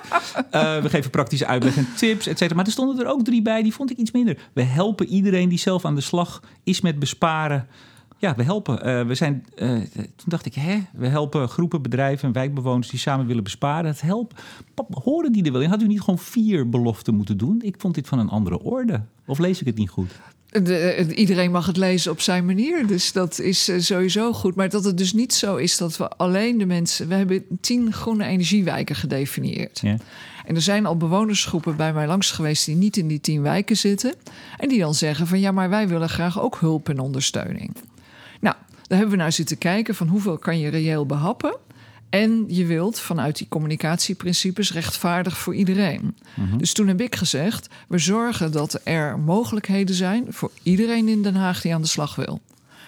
Uh, 0.54 0.78
we 0.78 0.88
geven 0.88 1.10
praktische 1.10 1.46
uitleg 1.46 1.76
en 1.76 1.88
tips, 1.96 2.26
et 2.26 2.38
cetera. 2.38 2.56
Maar 2.56 2.64
er 2.64 2.72
stonden 2.72 3.04
er 3.04 3.10
ook 3.10 3.24
drie 3.24 3.42
bij, 3.42 3.62
die 3.62 3.74
vond 3.74 3.90
ik 3.90 3.96
iets 3.96 4.10
minder. 4.10 4.38
We 4.52 4.62
helpen 4.62 5.06
iedereen 5.06 5.48
die 5.48 5.58
zelf 5.58 5.84
aan 5.84 5.94
de 5.94 6.00
slag 6.00 6.42
is 6.64 6.80
met 6.80 6.98
besparen. 6.98 7.68
Ja, 8.22 8.34
we 8.34 8.42
helpen. 8.42 8.88
Uh, 8.88 9.06
we 9.06 9.14
zijn, 9.14 9.46
uh, 9.56 9.68
toen 9.90 10.26
dacht 10.26 10.46
ik, 10.46 10.54
hè, 10.54 10.78
we 10.92 11.06
helpen 11.06 11.48
groepen, 11.48 11.82
bedrijven 11.82 12.28
en 12.28 12.34
wijkbewoners 12.34 12.88
die 12.88 12.98
samen 12.98 13.26
willen 13.26 13.42
besparen. 13.42 13.90
Het 13.90 14.00
helpt. 14.00 14.40
Horen 14.90 15.32
die 15.32 15.44
er 15.44 15.52
wel 15.52 15.60
in? 15.60 15.68
Had 15.68 15.82
u 15.82 15.86
niet 15.86 16.00
gewoon 16.00 16.18
vier 16.18 16.68
beloften 16.68 17.14
moeten 17.14 17.36
doen? 17.36 17.60
Ik 17.62 17.74
vond 17.78 17.94
dit 17.94 18.08
van 18.08 18.18
een 18.18 18.28
andere 18.28 18.62
orde. 18.62 19.00
Of 19.26 19.38
lees 19.38 19.60
ik 19.60 19.66
het 19.66 19.76
niet 19.76 19.90
goed? 19.90 20.20
De, 20.52 21.14
iedereen 21.14 21.50
mag 21.50 21.66
het 21.66 21.76
lezen 21.76 22.10
op 22.10 22.20
zijn 22.20 22.46
manier. 22.46 22.86
Dus 22.86 23.12
dat 23.12 23.38
is 23.38 23.68
eh, 23.68 23.78
sowieso 23.78 24.32
goed. 24.32 24.54
Maar 24.54 24.68
dat 24.68 24.84
het 24.84 24.98
dus 24.98 25.12
niet 25.12 25.34
zo 25.34 25.56
is 25.56 25.76
dat 25.76 25.96
we 25.96 26.08
alleen 26.08 26.58
de 26.58 26.66
mensen. 26.66 27.08
We 27.08 27.14
hebben 27.14 27.44
tien 27.60 27.92
groene 27.92 28.24
energiewijken 28.24 28.96
gedefinieerd. 28.96 29.80
Ja. 29.82 29.96
En 30.46 30.54
er 30.54 30.62
zijn 30.62 30.86
al 30.86 30.96
bewonersgroepen 30.96 31.76
bij 31.76 31.92
mij 31.92 32.06
langs 32.06 32.30
geweest 32.30 32.64
die 32.64 32.76
niet 32.76 32.96
in 32.96 33.06
die 33.06 33.20
tien 33.20 33.42
wijken 33.42 33.76
zitten. 33.76 34.14
En 34.58 34.68
die 34.68 34.78
dan 34.78 34.94
zeggen 34.94 35.26
van 35.26 35.40
ja, 35.40 35.52
maar 35.52 35.70
wij 35.70 35.88
willen 35.88 36.08
graag 36.08 36.40
ook 36.40 36.58
hulp 36.58 36.88
en 36.88 36.98
ondersteuning. 36.98 37.74
Nou, 38.40 38.56
daar 38.86 38.98
hebben 38.98 39.16
we 39.16 39.22
naar 39.22 39.32
zitten 39.32 39.58
kijken 39.58 39.94
van 39.94 40.08
hoeveel 40.08 40.38
kan 40.38 40.58
je 40.58 40.68
reëel 40.68 41.06
behappen. 41.06 41.56
En 42.12 42.44
je 42.48 42.66
wilt 42.66 42.98
vanuit 43.00 43.36
die 43.36 43.46
communicatieprincipes 43.48 44.72
rechtvaardig 44.72 45.38
voor 45.38 45.54
iedereen. 45.54 46.16
Mhm. 46.34 46.56
Dus 46.56 46.72
toen 46.72 46.88
heb 46.88 47.00
ik 47.00 47.16
gezegd: 47.16 47.68
we 47.88 47.98
zorgen 47.98 48.52
dat 48.52 48.80
er 48.84 49.18
mogelijkheden 49.18 49.94
zijn 49.94 50.26
voor 50.28 50.50
iedereen 50.62 51.08
in 51.08 51.22
Den 51.22 51.34
Haag 51.34 51.60
die 51.60 51.74
aan 51.74 51.82
de 51.82 51.88
slag 51.88 52.14
wil. 52.14 52.40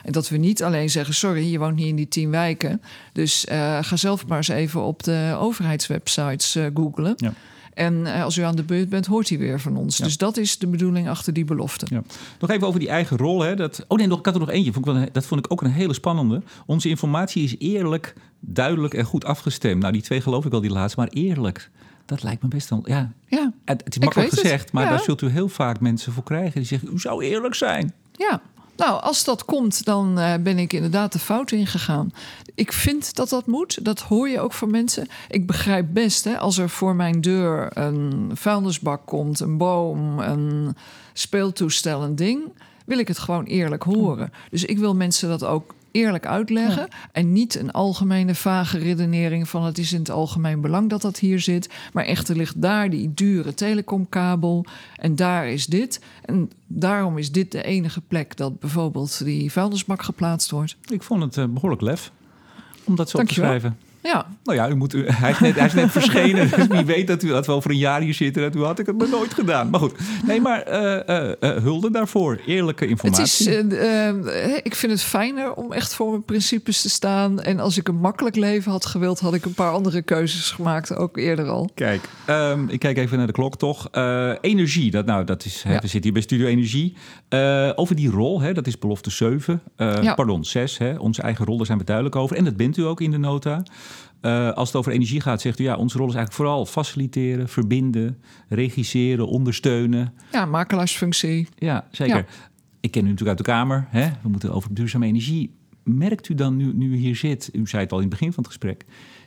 En 0.03 0.13
dat 0.13 0.29
we 0.29 0.37
niet 0.37 0.63
alleen 0.63 0.91
zeggen: 0.91 1.15
sorry, 1.15 1.51
je 1.51 1.59
woont 1.59 1.77
niet 1.77 1.87
in 1.87 1.97
die 1.97 2.09
tien 2.09 2.31
wijken. 2.31 2.83
Dus 3.13 3.47
uh, 3.53 3.79
ga 3.83 3.97
zelf 3.97 4.27
maar 4.27 4.37
eens 4.37 4.49
even 4.49 4.83
op 4.83 5.03
de 5.03 5.37
overheidswebsites 5.39 6.57
uh, 6.57 6.67
googlen. 6.75 7.13
Ja. 7.17 7.33
En 7.75 8.07
eh, 8.07 8.23
als 8.23 8.37
u 8.37 8.43
aan 8.43 8.57
de 8.57 8.63
beurt 8.63 8.89
bent, 8.89 9.07
hoort 9.07 9.29
hij 9.29 9.39
weer 9.39 9.61
van 9.61 9.77
ons. 9.77 9.97
Dus 9.97 10.17
dat 10.17 10.37
is 10.37 10.59
de 10.59 10.67
bedoeling 10.67 11.09
achter 11.09 11.33
die 11.33 11.45
belofte. 11.45 11.87
Ja. 11.89 12.03
Nog 12.41 12.51
even 12.51 12.67
over 12.67 12.81
die 12.81 12.89
eigen 12.89 13.17
rol. 13.17 13.43
Hè. 13.43 13.57
Dat, 13.57 13.85
oh 13.89 13.99
nee, 13.99 14.07
nog, 14.07 14.19
ik 14.19 14.25
had 14.25 14.35
er 14.35 14.41
nog 14.41 14.51
eentje. 14.51 14.73
Vond 14.73 14.87
ik 14.87 14.93
wel, 14.93 15.07
dat 15.13 15.27
vond 15.27 15.45
ik 15.45 15.53
ook 15.53 15.63
een 15.63 15.71
hele 15.71 15.95
spannende. 15.95 16.43
Onze 16.67 16.89
informatie 16.89 17.43
is 17.43 17.55
eerlijk, 17.59 18.15
duidelijk 18.41 18.95
en 18.95 19.05
goed 19.05 19.25
afgestemd. 19.25 19.81
Nou, 19.81 19.93
die 19.93 20.03
twee 20.03 20.21
geloof 20.21 20.45
ik 20.45 20.51
wel, 20.51 20.61
die 20.61 20.71
laatste. 20.71 21.01
Maar 21.01 21.09
eerlijk, 21.09 21.71
dat 22.07 22.23
lijkt 22.23 22.43
me 22.43 22.49
best 22.49 22.69
wel. 22.69 22.83
Ja, 22.85 23.13
ja 23.27 23.53
het, 23.65 23.83
is 23.89 23.99
makkelijk 23.99 24.33
gezegd, 24.33 24.73
maar 24.73 24.89
daar 24.89 25.01
zult 25.01 25.23
u 25.23 25.29
heel 25.29 25.49
vaak 25.49 25.81
mensen 25.81 26.13
voor 26.13 26.23
krijgen 26.25 26.53
die 26.53 26.65
zeggen: 26.65 26.89
U 26.93 26.99
zou 26.99 27.25
eerlijk 27.25 27.55
zijn. 27.55 27.93
Ja, 28.13 28.43
nou, 28.77 29.03
als 29.03 29.25
dat 29.25 29.45
komt, 29.45 29.85
dan 29.85 30.19
uh, 30.19 30.35
ben 30.41 30.59
ik 30.59 30.73
inderdaad 30.73 31.13
de 31.13 31.19
fout 31.19 31.51
ingegaan. 31.51 32.13
Ik 32.55 32.73
vind 32.73 33.15
dat 33.15 33.29
dat 33.29 33.47
moet. 33.47 33.85
Dat 33.85 34.01
hoor 34.01 34.29
je 34.29 34.41
ook 34.41 34.53
van 34.53 34.71
mensen. 34.71 35.07
Ik 35.29 35.47
begrijp 35.47 35.87
best, 35.91 36.25
hè, 36.25 36.39
als 36.39 36.59
er 36.59 36.69
voor 36.69 36.95
mijn 36.95 37.21
deur 37.21 37.69
een 37.79 38.31
vuilnisbak 38.35 39.07
komt, 39.07 39.41
een 39.41 39.57
boom, 39.57 40.19
een 40.19 40.77
speeltoestel, 41.13 42.03
een 42.03 42.17
ding, 42.17 42.43
wil 42.87 42.99
ik 42.99 43.09
het 43.09 43.19
gewoon 43.19 43.45
eerlijk 43.45 43.83
horen. 43.83 44.33
Dus 44.51 44.65
ik 44.65 44.79
wil 44.79 44.95
mensen 44.95 45.29
dat 45.29 45.45
ook 45.45 45.75
eerlijk 45.95 46.27
uitleggen. 46.27 46.89
En 47.13 47.33
niet 47.33 47.55
een 47.55 47.71
algemene 47.71 48.35
vage 48.35 48.79
redenering 48.79 49.49
van 49.49 49.65
het 49.65 49.79
is 49.79 49.93
in 49.93 49.99
het 49.99 50.11
algemeen 50.11 50.61
belang 50.61 50.91
dat 50.91 51.03
dat 51.03 51.19
hier 51.19 51.41
zit. 51.41 51.69
Maar 51.93 52.05
echt, 52.05 52.29
er 52.29 52.37
ligt 52.37 52.63
daar 52.63 52.91
die 52.91 53.15
dure 53.15 53.55
telecomkabel. 53.55 54.67
En 54.97 55.17
daar 55.17 55.49
is 55.49 55.67
dit. 55.67 56.01
En 56.25 56.51
daarom 56.67 57.19
is 57.19 57.33
dit 57.33 57.53
de 57.53 57.63
enige 57.63 58.01
plek 58.01 58.37
dat 58.37 58.61
bijvoorbeeld 58.61 59.25
die 59.25 59.53
vuilnisbak 59.53 60.03
geplaatst 60.03 60.51
wordt. 60.51 60.77
Ik 60.89 61.03
vond 61.03 61.23
het 61.23 61.37
uh, 61.37 61.45
behoorlijk 61.45 61.83
lef 61.83 62.13
om 62.85 62.97
dat 62.97 63.11
zo 63.11 63.19
op 63.19 63.27
te 63.27 63.35
schrijven. 63.35 63.79
Ja. 64.05 64.27
Nou 64.43 64.59
ja, 64.59 64.69
u 64.69 64.75
moet, 64.75 64.95
u, 64.95 65.07
hij, 65.07 65.31
is 65.31 65.39
net, 65.39 65.55
hij 65.55 65.67
is 65.67 65.73
net 65.73 65.91
verschenen. 66.01 66.51
Dus 66.51 66.67
wie 66.67 66.85
weet 66.85 67.07
dat 67.07 67.23
u 67.23 67.29
dat 67.29 67.47
wel 67.47 67.61
voor 67.61 67.71
een 67.71 67.77
jaar 67.77 68.01
hier 68.01 68.15
zit. 68.15 68.37
En 68.37 68.51
toen 68.51 68.65
had 68.65 68.79
ik 68.79 68.87
het 68.87 68.99
maar 68.99 69.09
nooit 69.09 69.35
gedaan. 69.35 69.71
Maar 69.71 69.81
goed. 69.81 69.95
Nee, 70.27 70.41
maar 70.41 70.73
uh, 70.73 71.31
uh, 71.41 71.63
hulde 71.63 71.91
daarvoor. 71.91 72.41
Eerlijke 72.47 72.87
informatie. 72.87 73.51
Het 73.51 73.73
is, 73.73 74.63
ik 74.63 74.75
vind 74.75 74.93
het 74.93 75.03
fijner 75.03 75.55
om 75.55 75.73
echt 75.73 75.95
voor 75.95 76.11
mijn 76.11 76.25
principes 76.25 76.81
te 76.81 76.91
staan. 76.91 77.41
En 77.41 77.61
als 77.61 77.79
ik 77.79 77.89
een 77.89 77.97
makkelijk 77.97 78.37
leven 78.37 78.71
had 78.71 78.87
gewild, 78.87 79.21
had 79.21 79.35
ik 79.35 79.45
een 79.45 79.55
paar 79.55 79.73
andere 79.73 80.03
keuzes 80.03 80.51
gemaakt. 80.51 80.97
Ook 80.97 81.17
eerder 81.17 81.49
al. 81.49 81.71
Kijk, 81.75 82.09
um, 82.31 82.69
ik 82.69 82.79
kijk 82.79 82.99
even 82.99 83.19
naar 83.19 83.27
de 83.27 83.33
klok 83.33 83.57
toch. 83.57 83.89
energie, 84.41 84.91
dat, 84.91 85.07
nou, 85.07 85.25
dat 85.25 85.45
is, 85.45 85.63
ja. 85.63 85.71
we 85.71 85.81
zitten 85.81 86.03
hier 86.03 86.13
bij 86.13 86.23
Studio 86.23 86.47
Energie. 86.47 86.97
over 87.75 87.97
die 87.97 88.11
rol, 88.11 88.41
hè, 88.41 88.53
dat 88.53 88.67
is 88.67 88.79
belofte 88.79 89.11
7. 89.11 89.63
Ja. 89.77 90.15
Pardon, 90.15 90.45
6. 90.45 90.79
Hè, 90.79 90.95
onze 90.97 91.23
eigen 91.23 91.45
rol, 91.45 91.57
daar 91.57 91.67
zijn 91.67 91.79
we 91.79 91.85
duidelijk 91.85 92.17
over. 92.17 92.37
En 92.37 92.45
dat 92.45 92.57
bent 92.57 92.77
u 92.77 92.83
ook 92.83 93.01
in 93.01 93.11
de 93.11 93.19
nota. 93.19 93.63
Uh, 94.23 94.53
als 94.53 94.69
het 94.69 94.77
over 94.77 94.93
energie 94.93 95.21
gaat, 95.21 95.41
zegt 95.41 95.59
u 95.59 95.65
ja, 95.65 95.77
onze 95.77 95.99
rol 95.99 96.09
is 96.09 96.15
eigenlijk 96.15 96.45
vooral 96.45 96.67
faciliteren, 96.67 97.49
verbinden, 97.49 98.19
regisseren, 98.49 99.29
ondersteunen. 99.29 100.15
Ja, 100.33 100.47
makelaarsfunctie. 100.47 101.49
Ja, 101.57 101.87
zeker. 101.91 102.17
Ja. 102.17 102.25
Ik 102.81 102.91
ken 102.91 103.03
u 103.03 103.09
natuurlijk 103.09 103.39
uit 103.39 103.47
de 103.47 103.53
Kamer. 103.53 103.87
Hè? 103.89 104.11
We 104.23 104.29
moeten 104.29 104.53
over 104.53 104.75
duurzame 104.75 105.07
energie. 105.07 105.55
Merkt 105.83 106.29
u 106.29 106.35
dan 106.35 106.57
nu, 106.57 106.73
nu 106.75 106.93
u 106.93 106.97
hier 106.97 107.17
zit, 107.17 107.51
u 107.53 107.67
zei 107.67 107.83
het 107.83 107.93
al 107.93 107.99
in 107.99 108.05
het 108.05 108.13
begin 108.13 108.33
van 108.33 108.43
het 108.43 108.53
gesprek, 108.53 108.85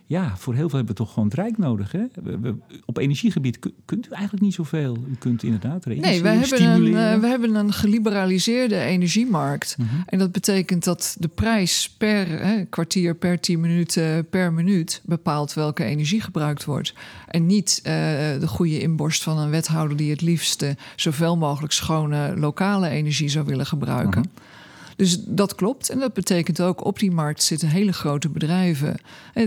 ja, 0.10 0.38
voor 0.38 0.54
heel 0.54 0.70
veel 0.70 0.78
hebben 0.78 0.96
we 0.96 1.02
toch 1.02 1.14
gewoon 1.14 1.28
het 1.28 1.38
Rijk 1.38 1.58
nodig. 1.58 1.92
Hè? 1.92 2.04
We, 2.24 2.56
op 2.86 2.98
energiegebied 2.98 3.60
kunt 3.86 4.08
u 4.08 4.10
eigenlijk 4.10 4.44
niet 4.44 4.54
zoveel. 4.54 4.98
U 5.10 5.16
kunt 5.20 5.44
inderdaad 5.44 5.86
Nee, 5.86 6.22
we 6.22 6.30
hebben, 6.30 6.64
een, 6.64 6.86
uh, 6.86 7.20
we 7.20 7.28
hebben 7.28 7.56
een 7.56 7.74
geliberaliseerde 7.74 8.80
energiemarkt. 8.80 9.76
Mhm. 9.78 9.90
En 10.06 10.20
dat 10.20 10.32
betekent 10.32 10.84
dat 10.84 11.16
de 11.20 11.28
prijs 11.28 11.96
per 11.98 12.28
hè, 12.28 12.66
kwartier, 12.66 13.16
per 13.16 13.40
tien 13.40 13.60
minuten, 13.60 14.30
per 14.30 14.54
minuut 14.54 15.02
bepaalt 15.06 15.54
welke 15.54 15.84
energie 15.84 16.22
gebruikt 16.22 16.66
wordt. 16.66 16.94
En 17.28 17.46
niet 17.46 17.80
uh, 17.80 17.92
de 18.40 18.48
goede 18.48 18.80
inborst 18.80 19.24
van 19.24 19.38
een 19.38 19.50
wethouder 19.50 19.98
die 19.98 20.12
het 20.12 20.22
liefst 20.22 20.66
zoveel 20.96 21.38
mogelijk 21.38 21.74
schone 21.74 22.34
lokale 22.38 22.90
energie 22.90 23.30
zou 23.30 23.46
willen 23.46 23.66
gebruiken. 23.66 24.20
Mhm. 24.20 24.47
Dus 24.98 25.24
dat 25.26 25.56
klopt. 25.56 25.90
En 25.90 26.00
dat 26.00 26.14
betekent 26.14 26.62
ook 26.62 26.86
op 26.86 27.00
die 27.00 27.12
markt 27.12 27.44
zitten 27.44 27.68
hele 27.68 27.94
grote 27.94 28.30
bedrijven. 28.30 28.98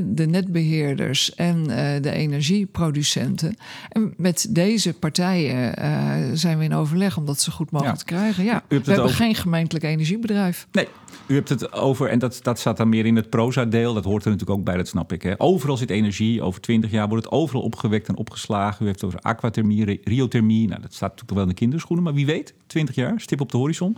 De 0.03 0.27
netbeheerders 0.27 1.35
en 1.35 1.71
eh, 1.71 2.03
de 2.03 2.11
energieproducenten. 2.11 3.57
En 3.89 4.15
met 4.17 4.47
deze 4.51 4.95
partijen 4.95 5.75
uh, 5.79 6.15
zijn 6.33 6.59
we 6.59 6.65
in 6.65 6.75
overleg 6.75 7.17
om 7.17 7.27
dat 7.27 7.41
zo 7.41 7.53
goed 7.53 7.71
mogelijk 7.71 7.99
te 7.99 8.05
krijgen. 8.05 8.45
Ja, 8.45 8.63
we 8.69 8.75
hebben 8.75 9.03
over... 9.03 9.17
geen 9.17 9.35
gemeentelijk 9.35 9.85
energiebedrijf. 9.85 10.67
Nee, 10.73 10.89
u 11.27 11.35
hebt 11.35 11.49
het 11.49 11.73
over, 11.73 12.09
en 12.09 12.19
dat, 12.19 12.39
dat 12.43 12.59
staat 12.59 12.77
dan 12.77 12.89
meer 12.89 13.07
in 13.07 13.17
het 13.17 13.31
proza-deel. 13.31 13.95
Dat 13.95 14.05
hoort 14.05 14.25
er 14.25 14.31
natuurlijk 14.31 14.59
ook 14.59 14.65
bij, 14.65 14.77
dat 14.77 14.89
snap 14.89 15.13
ik. 15.13 15.23
Hè. 15.23 15.41
Overal 15.41 15.77
zit 15.77 15.91
energie. 15.91 16.43
Over 16.43 16.61
twintig 16.61 16.91
jaar 16.91 17.09
wordt 17.09 17.25
het 17.25 17.33
overal 17.33 17.63
opgewekt 17.63 18.09
en 18.09 18.17
opgeslagen. 18.17 18.83
U 18.83 18.87
heeft 18.87 19.01
het 19.01 19.11
over 19.11 19.21
aquathermie, 19.21 20.01
riothermie. 20.05 20.69
Nou, 20.69 20.81
dat 20.81 20.95
staat 20.95 21.11
natuurlijk 21.11 21.35
wel 21.35 21.43
in 21.43 21.49
de 21.49 21.55
kinderschoenen. 21.55 22.05
Maar 22.05 22.15
wie 22.15 22.27
weet, 22.27 22.55
twintig 22.67 22.95
jaar, 22.95 23.21
stip 23.21 23.41
op 23.41 23.51
de 23.51 23.57
horizon. 23.57 23.97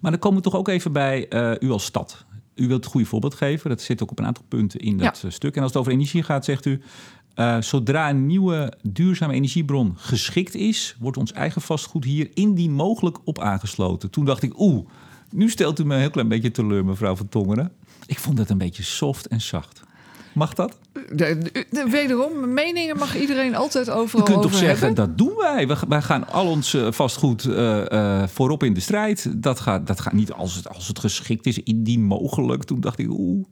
Maar 0.00 0.10
dan 0.10 0.20
komen 0.20 0.38
we 0.38 0.44
toch 0.44 0.56
ook 0.56 0.68
even 0.68 0.89
bij 0.92 1.26
uh, 1.30 1.52
u 1.60 1.70
als 1.70 1.84
stad. 1.84 2.24
U 2.54 2.66
wilt 2.66 2.84
het 2.84 2.92
goede 2.92 3.06
voorbeeld 3.06 3.34
geven. 3.34 3.70
Dat 3.70 3.80
zit 3.80 4.02
ook 4.02 4.10
op 4.10 4.18
een 4.18 4.26
aantal 4.26 4.44
punten 4.48 4.80
in 4.80 4.96
dat 4.96 5.22
eh, 5.24 5.30
stuk. 5.30 5.56
En 5.56 5.62
als 5.62 5.70
het 5.70 5.80
over 5.80 5.92
energie 5.92 6.22
gaat, 6.22 6.44
zegt 6.44 6.66
u... 6.66 6.80
Uh, 7.36 7.60
zodra 7.60 8.10
een 8.10 8.26
nieuwe 8.26 8.72
duurzame 8.82 9.32
energiebron 9.34 9.94
geschikt 9.96 10.54
is, 10.54 10.96
wordt 10.98 11.16
ons 11.16 11.32
eigen 11.32 11.62
vastgoed 11.62 12.04
hier 12.04 12.30
indien 12.34 12.72
mogelijk 12.72 13.18
op 13.24 13.38
aangesloten. 13.38 14.10
Toen 14.10 14.24
dacht 14.24 14.42
ik, 14.42 14.60
oeh, 14.60 14.86
nu 15.30 15.50
stelt 15.50 15.78
u 15.78 15.84
me 15.84 15.94
een 15.94 16.00
heel 16.00 16.10
klein 16.10 16.28
beetje 16.28 16.50
teleur, 16.50 16.84
mevrouw 16.84 17.16
van 17.16 17.28
Tongeren. 17.28 17.72
Ik 18.06 18.18
vond 18.18 18.38
het 18.38 18.50
een 18.50 18.58
beetje 18.58 18.82
soft 18.82 19.28
en 19.28 19.40
zacht. 19.40 19.82
Mag 20.40 20.54
dat? 20.54 20.78
De, 20.92 21.38
de- 21.38 21.66
de- 21.70 21.86
wederom, 21.90 22.54
meningen 22.54 22.96
mag 22.96 23.16
iedereen 23.20 23.54
altijd 23.54 23.86
Je 23.86 23.92
overal 23.92 24.24
kunt 24.24 24.42
toch 24.42 24.54
zeggen, 24.54 24.86
hebben. 24.86 25.06
dat 25.06 25.18
doen 25.18 25.36
wij. 25.36 25.66
We, 25.68 25.76
wij 25.88 26.02
gaan 26.02 26.28
al 26.28 26.46
ons 26.46 26.74
eh, 26.74 26.92
vastgoed 26.92 27.44
eh, 27.44 27.92
eh, 28.22 28.28
voorop 28.28 28.62
in 28.62 28.74
de 28.74 28.80
strijd. 28.80 29.42
Dat 29.42 29.60
gaat, 29.60 29.86
dat 29.86 30.00
gaat 30.00 30.12
niet 30.12 30.32
als 30.32 30.54
het, 30.54 30.68
als 30.68 30.88
het 30.88 30.98
geschikt 30.98 31.46
is, 31.46 31.58
indien 31.62 32.02
mogelijk. 32.04 32.64
Toen 32.64 32.80
dacht 32.80 32.98
ik, 32.98 33.06
oeh. 33.10 33.44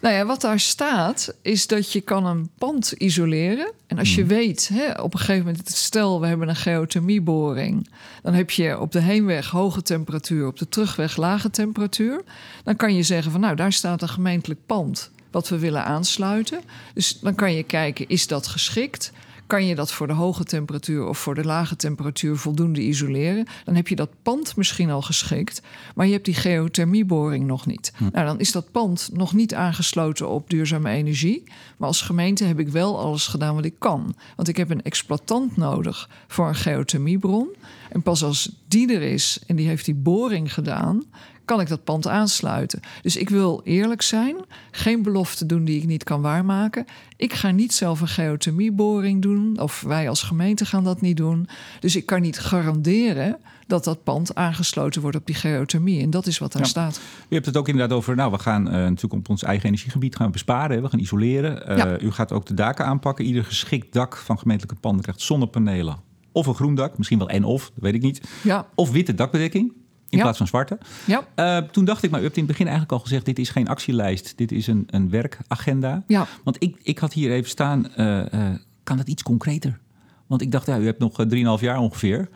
Nou 0.00 0.14
ja, 0.14 0.26
wat 0.26 0.40
daar 0.40 0.60
staat, 0.60 1.34
is 1.42 1.66
dat 1.66 1.92
je 1.92 2.00
kan 2.00 2.26
een 2.26 2.48
pand 2.58 2.92
isoleren. 2.92 3.72
En 3.86 3.98
als 3.98 4.14
je 4.14 4.24
weet, 4.24 4.70
hè, 4.72 5.02
op 5.02 5.12
een 5.14 5.20
gegeven 5.20 5.46
moment, 5.46 5.68
stel 5.68 6.20
we 6.20 6.26
hebben 6.26 6.48
een 6.48 6.56
geothermieboring. 6.56 7.88
Dan 8.22 8.34
heb 8.34 8.50
je 8.50 8.80
op 8.80 8.92
de 8.92 9.00
heenweg 9.00 9.50
hoge 9.50 9.82
temperatuur, 9.82 10.46
op 10.46 10.58
de 10.58 10.68
terugweg 10.68 11.16
lage 11.16 11.50
temperatuur. 11.50 12.22
Dan 12.64 12.76
kan 12.76 12.94
je 12.94 13.02
zeggen 13.02 13.32
van 13.32 13.40
nou, 13.40 13.56
daar 13.56 13.72
staat 13.72 14.02
een 14.02 14.08
gemeentelijk 14.08 14.60
pand 14.66 15.10
wat 15.34 15.48
we 15.48 15.58
willen 15.58 15.84
aansluiten. 15.84 16.60
Dus 16.94 17.18
dan 17.20 17.34
kan 17.34 17.54
je 17.54 17.62
kijken, 17.62 18.08
is 18.08 18.26
dat 18.26 18.46
geschikt? 18.46 19.12
Kan 19.46 19.66
je 19.66 19.74
dat 19.74 19.92
voor 19.92 20.06
de 20.06 20.12
hoge 20.12 20.44
temperatuur 20.44 21.06
of 21.06 21.18
voor 21.18 21.34
de 21.34 21.44
lage 21.44 21.76
temperatuur 21.76 22.36
voldoende 22.36 22.80
isoleren? 22.80 23.46
Dan 23.64 23.74
heb 23.74 23.88
je 23.88 23.96
dat 23.96 24.10
pand 24.22 24.56
misschien 24.56 24.90
al 24.90 25.02
geschikt, 25.02 25.62
maar 25.94 26.06
je 26.06 26.12
hebt 26.12 26.24
die 26.24 26.34
geothermieboring 26.34 27.46
nog 27.46 27.66
niet. 27.66 27.92
Nou, 28.12 28.26
dan 28.26 28.40
is 28.40 28.52
dat 28.52 28.70
pand 28.70 29.10
nog 29.12 29.32
niet 29.32 29.54
aangesloten 29.54 30.28
op 30.28 30.50
duurzame 30.50 30.90
energie. 30.90 31.42
Maar 31.76 31.88
als 31.88 32.02
gemeente 32.02 32.44
heb 32.44 32.58
ik 32.58 32.68
wel 32.68 32.98
alles 32.98 33.26
gedaan 33.26 33.54
wat 33.54 33.64
ik 33.64 33.78
kan. 33.78 34.14
Want 34.36 34.48
ik 34.48 34.56
heb 34.56 34.70
een 34.70 34.82
exploitant 34.82 35.56
nodig 35.56 36.08
voor 36.28 36.48
een 36.48 36.54
geothermiebron. 36.54 37.48
En 37.90 38.02
pas 38.02 38.22
als 38.22 38.50
die 38.68 38.92
er 38.94 39.02
is 39.02 39.38
en 39.46 39.56
die 39.56 39.66
heeft 39.66 39.84
die 39.84 39.94
boring 39.94 40.54
gedaan, 40.54 41.04
kan 41.44 41.60
ik 41.60 41.68
dat 41.68 41.84
pand 41.84 42.06
aansluiten. 42.08 42.80
Dus 43.02 43.16
ik 43.16 43.28
wil 43.28 43.60
eerlijk 43.64 44.02
zijn, 44.02 44.36
geen 44.70 45.02
belofte 45.02 45.46
doen 45.46 45.64
die 45.64 45.76
ik 45.80 45.86
niet 45.86 46.04
kan 46.04 46.20
waarmaken. 46.20 46.84
Ik 47.16 47.32
ga 47.32 47.50
niet 47.50 47.72
zelf 47.74 48.00
een 48.00 48.08
geothermieboring 48.08 49.22
doen, 49.22 49.60
of 49.60 49.80
wij 49.80 50.08
als 50.08 50.22
gemeente 50.22 50.64
gaan 50.64 50.84
dat 50.84 51.00
niet 51.00 51.16
doen. 51.16 51.48
Dus 51.80 51.96
ik 51.96 52.06
kan 52.06 52.20
niet 52.20 52.38
garanderen 52.38 53.36
dat 53.66 53.84
dat 53.84 54.02
pand 54.04 54.34
aangesloten 54.34 55.00
wordt 55.02 55.16
op 55.16 55.26
die 55.26 55.34
geothermie. 55.34 56.02
En 56.02 56.10
dat 56.10 56.26
is 56.26 56.38
wat 56.38 56.52
daar 56.52 56.62
Ja. 56.62 56.68
staat. 56.68 57.00
U 57.28 57.34
hebt 57.34 57.46
het 57.46 57.56
ook 57.56 57.68
inderdaad 57.68 57.96
over, 57.96 58.16
nou, 58.16 58.30
we 58.30 58.38
gaan 58.38 58.66
eh, 58.66 58.72
natuurlijk 58.72 59.12
op 59.12 59.28
ons 59.28 59.42
eigen 59.42 59.66
energiegebied 59.66 60.16
gaan 60.16 60.30
besparen. 60.30 60.76
Hè? 60.76 60.82
We 60.82 60.88
gaan 60.88 60.98
isoleren. 61.00 61.66
Eh, 61.66 61.76
Ja. 61.76 62.00
U 62.00 62.10
gaat 62.10 62.32
ook 62.32 62.46
de 62.46 62.54
daken 62.54 62.84
aanpakken. 62.86 63.24
Ieder 63.24 63.44
geschikt 63.44 63.92
dak 63.92 64.16
van 64.16 64.38
gemeentelijke 64.38 64.80
panden 64.80 65.02
krijgt 65.02 65.20
zonnepanelen. 65.20 65.96
Of 66.32 66.46
een 66.46 66.54
groen 66.54 66.74
dak, 66.74 66.96
misschien 66.98 67.18
wel 67.18 67.28
en 67.28 67.44
of, 67.44 67.64
dat 67.74 67.82
weet 67.84 67.94
ik 67.94 68.02
niet. 68.02 68.20
Ja, 68.42 68.66
Of 68.74 68.90
witte 68.90 69.14
dakbedekking 69.14 69.72
in 70.14 70.20
Ja. 70.20 70.22
plaats 70.22 70.38
van 70.38 70.46
zwarte. 70.46 70.78
ja, 71.06 71.24
Eh, 71.34 71.56
toen 71.56 71.84
dacht 71.84 72.02
ik, 72.02 72.10
maar 72.10 72.20
u 72.20 72.22
hebt 72.22 72.36
in 72.36 72.42
het 72.42 72.50
begin 72.50 72.66
eigenlijk 72.66 72.96
al 72.98 73.04
gezegd... 73.06 73.24
dit 73.24 73.38
is 73.38 73.50
geen 73.50 73.68
actielijst, 73.68 74.32
dit 74.36 74.52
is 74.52 74.66
een, 74.66 74.84
een 74.90 75.10
werkagenda. 75.10 76.02
ja. 76.06 76.26
Want 76.44 76.56
ik, 76.62 76.76
ik 76.82 76.98
had 76.98 77.12
hier 77.12 77.30
even 77.32 77.50
staan, 77.50 77.94
eh, 77.94 78.32
eh, 78.32 78.54
kan 78.82 78.96
dat 78.96 79.08
iets 79.08 79.22
concreter? 79.22 79.78
Want 80.26 80.40
ik 80.42 80.50
dacht, 80.52 80.66
ja, 80.66 80.78
u 80.78 80.84
hebt 80.86 80.98
nog 80.98 81.18
eh, 81.20 81.26
3,5 81.56 81.60
jaar 81.62 81.78
ongeveer. 81.78 82.28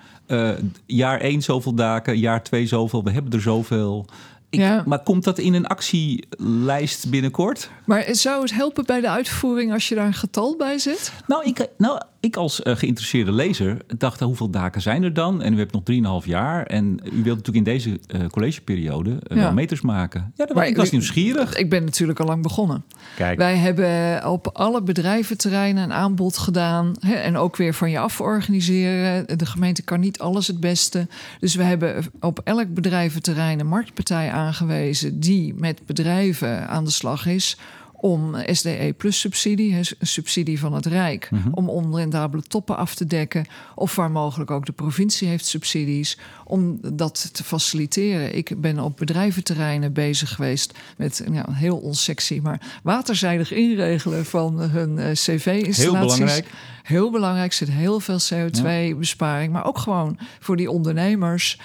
Jaar 0.87 1.21
1 1.21 1.43
zoveel 1.43 1.75
daken, 1.75 2.19
jaar 2.19 2.43
2 2.43 2.67
zoveel, 2.67 3.05
we 3.05 3.11
hebben 3.11 3.33
er 3.33 3.41
zoveel. 3.41 4.07
Ik, 4.51 4.59
Ja. 4.61 4.83
Maar 4.87 5.03
komt 5.03 5.25
dat 5.25 5.39
in 5.39 5.55
een 5.55 5.67
actielijst 5.67 7.11
binnenkort? 7.11 7.71
Maar 7.85 8.05
zou 8.11 8.43
het 8.43 8.55
helpen 8.55 8.87
bij 8.87 9.01
de 9.01 9.09
uitvoering 9.09 9.73
als 9.73 9.89
je 9.89 9.95
daar 9.95 10.07
een 10.07 10.15
getal 10.15 10.57
bij 10.57 10.79
zet? 10.79 11.13
Nou, 11.27 11.45
ik, 11.45 11.67
nou, 11.79 12.01
ik 12.21 12.37
als 12.37 12.63
eh, 12.63 12.77
geïnteresseerde 12.77 13.33
lezer 13.33 13.77
dacht, 13.97 14.21
hoeveel 14.21 14.51
daken 14.51 14.81
zijn 14.83 15.03
er 15.03 15.15
dan? 15.15 15.43
En 15.43 15.55
u 15.55 15.59
hebt 15.59 15.73
nog 15.73 16.23
3,5 16.23 16.27
jaar. 16.27 16.67
En 16.67 17.01
u 17.13 17.23
wilt 17.23 17.37
natuurlijk 17.37 17.57
in 17.57 17.65
deze 17.65 18.01
eh, 18.07 18.27
collegeperiode 18.27 19.11
eh, 19.11 19.37
Ja. 19.37 19.43
wel 19.43 19.53
meters 19.53 19.81
maken. 19.81 20.33
Ja, 20.35 20.47
dat, 20.47 20.57
Maar 20.57 20.67
ik 20.67 20.77
was 20.77 20.91
nieuwsgierig. 20.91 21.57
Ik 21.57 21.71
ben 21.71 21.85
natuurlijk 21.85 22.21
al 22.21 22.27
lang 22.27 22.43
begonnen. 22.43 22.85
Kijk, 23.17 23.39
Wij 23.39 23.57
hebben 23.57 24.27
op 24.31 24.51
alle 24.53 24.83
bedrijventerreinen 24.83 25.83
een 25.83 25.93
aanbod 25.93 26.39
gedaan. 26.39 26.95
Hè, 27.01 27.15
en 27.15 27.37
ook 27.37 27.57
weer 27.57 27.75
van 27.75 27.91
je 27.91 27.99
af 27.99 28.21
organiseren. 28.21 29.39
De 29.39 29.47
gemeente 29.47 29.83
kan 29.83 30.01
niet 30.01 30.19
alles 30.19 30.47
het 30.47 30.61
beste. 30.61 31.07
Dus 31.41 31.55
we 31.55 31.63
hebben 31.63 32.05
op 32.21 32.41
elk 32.45 32.75
bedrijventerrein 32.75 33.61
een 33.61 33.67
marktpartij 33.67 34.31
aangewezen... 34.33 35.21
die 35.21 35.55
met 35.55 35.81
bedrijven 35.87 36.69
aan 36.69 36.85
de 36.85 36.91
slag 36.91 37.27
is 37.27 37.57
om 38.01 38.37
SDE 38.47 38.95
plus 38.97 39.21
subsidie, 39.21 39.75
een 39.75 39.87
subsidie 40.01 40.59
van 40.59 40.75
het 40.75 40.87
Rijk, 40.87 41.29
om 41.51 41.69
onrendabele 41.69 42.43
toppen 42.43 42.77
af 42.77 42.95
te 42.95 43.07
dekken. 43.07 43.47
Of 43.75 43.95
waar 43.95 44.11
mogelijk 44.11 44.51
ook 44.51 44.67
de 44.67 44.73
provincie 44.73 45.29
heeft 45.29 45.47
subsidies, 45.47 46.19
om 46.45 46.79
dat 46.93 47.35
te 47.35 47.45
faciliteren. 47.45 48.37
Ik 48.37 48.61
ben 48.61 48.79
op 48.79 48.97
bedrijventerreinen 48.97 49.93
bezig 49.93 50.35
geweest 50.35 50.79
met 50.97 51.25
ja, 51.33 51.47
heel 51.51 51.77
onsexy, 51.77 52.41
maar 52.43 52.61
waterzijdig 52.83 53.53
inregelen 53.53 54.25
van 54.25 54.61
hun 54.61 54.99
eh, 54.99 55.11
cv-installaties. 55.11 55.77
heel 55.77 55.93
belangrijk. 55.93 56.47
Heel 56.83 57.11
belangrijk, 57.11 57.53
zit 57.53 57.71
heel 57.71 58.01
veel 58.01 58.19
CO2-besparing, 58.19 59.53
maar 59.53 59.65
ook 59.65 59.79
gewoon 59.79 60.19
voor 60.41 60.57
die 60.57 60.71
ondernemers. 60.71 61.59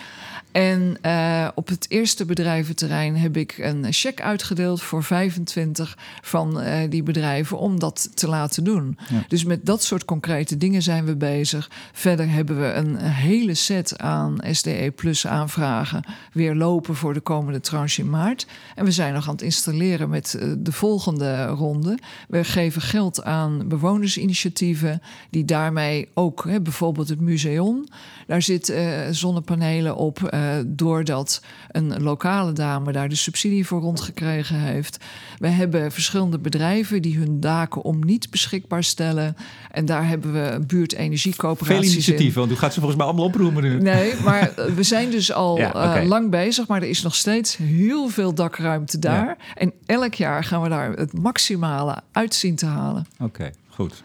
En 0.54 0.98
eh, 1.02 1.48
op 1.56 1.68
het 1.68 1.86
eerste 1.90 2.26
bedrijventerrein 2.26 3.18
heb 3.18 3.38
ik 3.38 3.58
een 3.58 3.86
cheque 3.90 4.24
uitgedeeld 4.24 4.82
voor 4.82 5.04
25 5.04 5.98
van 6.22 6.62
eh, 6.62 6.90
die 6.90 7.04
bedrijven 7.04 7.58
om 7.58 7.80
dat 7.80 8.10
te 8.14 8.28
laten 8.28 8.64
doen. 8.64 8.98
Ja. 9.10 9.24
Dus 9.28 9.44
met 9.44 9.66
dat 9.66 9.84
soort 9.84 10.06
concrete 10.06 10.58
dingen 10.58 10.82
zijn 10.82 11.06
we 11.06 11.16
bezig. 11.16 11.70
Verder 11.92 12.30
hebben 12.30 12.60
we 12.60 12.74
een 12.74 12.98
hele 12.98 13.54
set 13.54 13.98
aan 13.98 14.38
SDE 14.52 14.94
Plus 14.96 15.28
aanvragen 15.28 16.04
weer 16.34 16.56
lopen 16.56 16.96
voor 16.96 17.14
de 17.14 17.20
komende 17.20 17.60
tranche 17.60 18.02
in 18.02 18.10
maart. 18.10 18.48
En 18.76 18.86
we 18.86 18.92
zijn 18.92 19.14
nog 19.14 19.28
aan 19.28 19.34
het 19.34 19.42
installeren 19.42 20.10
met 20.10 20.34
eh, 20.34 20.48
de 20.58 20.72
volgende 20.72 21.46
ronde. 21.46 21.98
We 22.28 22.44
geven 22.44 22.82
geld 22.82 23.24
aan 23.24 23.68
bewonersinitiatieven 23.68 25.02
die 25.30 25.46
daarmee 25.46 26.10
ook, 26.14 26.44
hè, 26.48 26.62
bijvoorbeeld 26.62 27.10
het 27.10 27.20
museum, 27.20 27.84
daar 28.28 28.42
zitten 28.42 29.16
zonnepanelen 29.16 29.96
op, 29.96 30.20
doordat 30.66 31.42
een 31.72 32.02
lokale 32.04 32.52
dame 32.54 32.92
daar 32.92 33.10
de 33.10 33.16
subsidie 33.16 33.68
voor 33.68 33.82
rondgekregen 33.82 34.60
heeft. 34.60 34.98
We 35.38 35.48
hebben 35.48 35.92
verschillende 35.92 36.40
bedrijven 36.40 37.02
die 37.02 37.18
hun 37.18 37.40
daken 37.40 37.82
om 37.82 38.06
niet 38.06 38.30
beschikbaar 38.30 38.84
stellen. 38.84 39.36
En 39.72 39.86
daar 39.86 40.08
hebben 40.08 40.34
we 40.34 40.42
Veel 40.50 40.66
buurtenergiecoöperaties 40.66 41.88
in. 41.88 41.94
initiatieven, 41.94 42.40
want 42.40 42.52
u 42.52 42.56
gaat 42.56 42.74
ze 42.74 42.80
volgens 42.80 42.98
mij 43.00 43.08
allemaal 43.08 43.26
oproemen 43.26 43.64
nu. 43.64 43.82
Nee, 43.82 44.14
maar 44.24 44.42
eh, 44.56 44.66
we 44.66 44.84
zijn 44.84 45.10
dus 45.12 45.32
al 45.32 45.58
Ja, 45.58 45.96
eh, 45.96 46.08
lang 46.08 46.30
bezig, 46.32 46.68
maar 46.68 46.82
er 46.82 46.90
is 46.90 47.02
nog 47.02 47.16
steeds 47.16 47.58
heel 47.58 48.08
veel 48.08 48.34
dakruimte 48.34 49.00
daar. 49.00 49.38
En 49.56 49.74
elk 49.86 50.14
jaar 50.14 50.44
gaan 50.44 50.62
we 50.62 50.70
daar 50.70 50.92
het 50.92 51.14
maximale 51.14 52.02
uit 52.12 52.36
zien 52.36 52.56
te 52.56 52.66
halen. 52.66 53.06
Oké, 53.20 53.52
goed. 53.70 54.04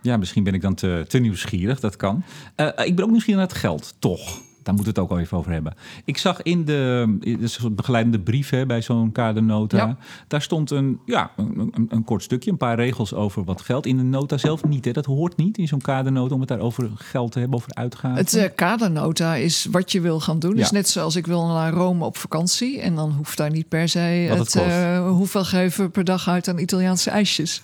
Ja, 0.00 0.16
misschien 0.16 0.44
ben 0.44 0.54
ik 0.54 0.60
dan 0.60 0.74
te, 0.74 1.04
te 1.08 1.18
nieuwsgierig, 1.18 1.80
dat 1.80 1.96
kan. 1.96 2.24
Eh, 2.54 2.68
ik 2.84 2.96
ben 2.96 3.04
ook 3.04 3.10
nieuwsgierig 3.10 3.40
naar 3.40 3.50
het 3.50 3.60
geld, 3.60 3.94
toch. 3.98 4.40
Daar 4.62 4.74
moeten 4.74 4.94
we 4.94 5.00
het 5.00 5.10
ook 5.10 5.16
al 5.16 5.24
even 5.24 5.38
over 5.38 5.52
hebben. 5.52 5.74
Ik 6.04 6.18
zag 6.18 6.42
in 6.42 6.64
de 6.64 7.16
in 7.20 7.48
soort 7.48 7.76
begeleidende 7.76 8.20
brief 8.20 8.50
hè, 8.50 8.66
bij 8.66 8.82
zo'n 8.82 9.12
kadernota... 9.12 9.76
Ja. 9.76 9.96
daar 10.28 10.42
stond 10.42 10.70
een, 10.70 11.00
ja, 11.06 11.30
een, 11.36 11.86
een, 11.88 12.04
kort 12.04 12.22
stukje, 12.22 12.50
een 12.50 12.56
paar 12.56 12.76
regels 12.76 13.14
over 13.14 13.44
wat 13.44 13.60
geld. 13.60 13.86
In 13.86 13.96
de 13.96 14.02
nota 14.02 14.36
zelf 14.36 14.64
niet, 14.64 14.84
hè. 14.84 14.92
dat 14.92 15.04
hoort 15.04 15.36
niet 15.36 15.58
in 15.58 15.68
zo'n 15.68 15.80
kadernota... 15.80 16.34
om 16.34 16.40
het 16.40 16.48
daar 16.48 16.60
over 16.60 16.90
geld 16.94 17.32
te 17.32 17.38
hebben, 17.38 17.58
over 17.58 17.74
uitgaven. 17.74 18.16
Het 18.16 18.34
eh, 18.34 18.48
kadernota 18.54 19.34
is 19.34 19.66
wat 19.70 19.92
je 19.92 20.00
wil 20.00 20.20
gaan 20.20 20.38
doen. 20.38 20.56
Ja. 20.56 20.62
is 20.62 20.70
net 20.70 20.88
zoals 20.88 21.16
ik 21.16 21.26
wil 21.26 21.46
naar 21.46 21.72
Rome 21.72 22.04
op 22.04 22.16
vakantie. 22.16 22.80
En 22.80 22.94
dan 22.94 23.10
hoeft 23.10 23.36
daar 23.36 23.50
niet 23.50 23.68
per 23.68 23.88
se 23.88 23.98
het 23.98 24.38
het, 24.38 24.54
eh, 24.54 25.08
hoeveel 25.08 25.44
geven 25.44 25.90
per 25.90 26.04
dag 26.04 26.28
uit 26.28 26.48
aan 26.48 26.58
Italiaanse 26.58 27.10
ijsjes. 27.10 27.62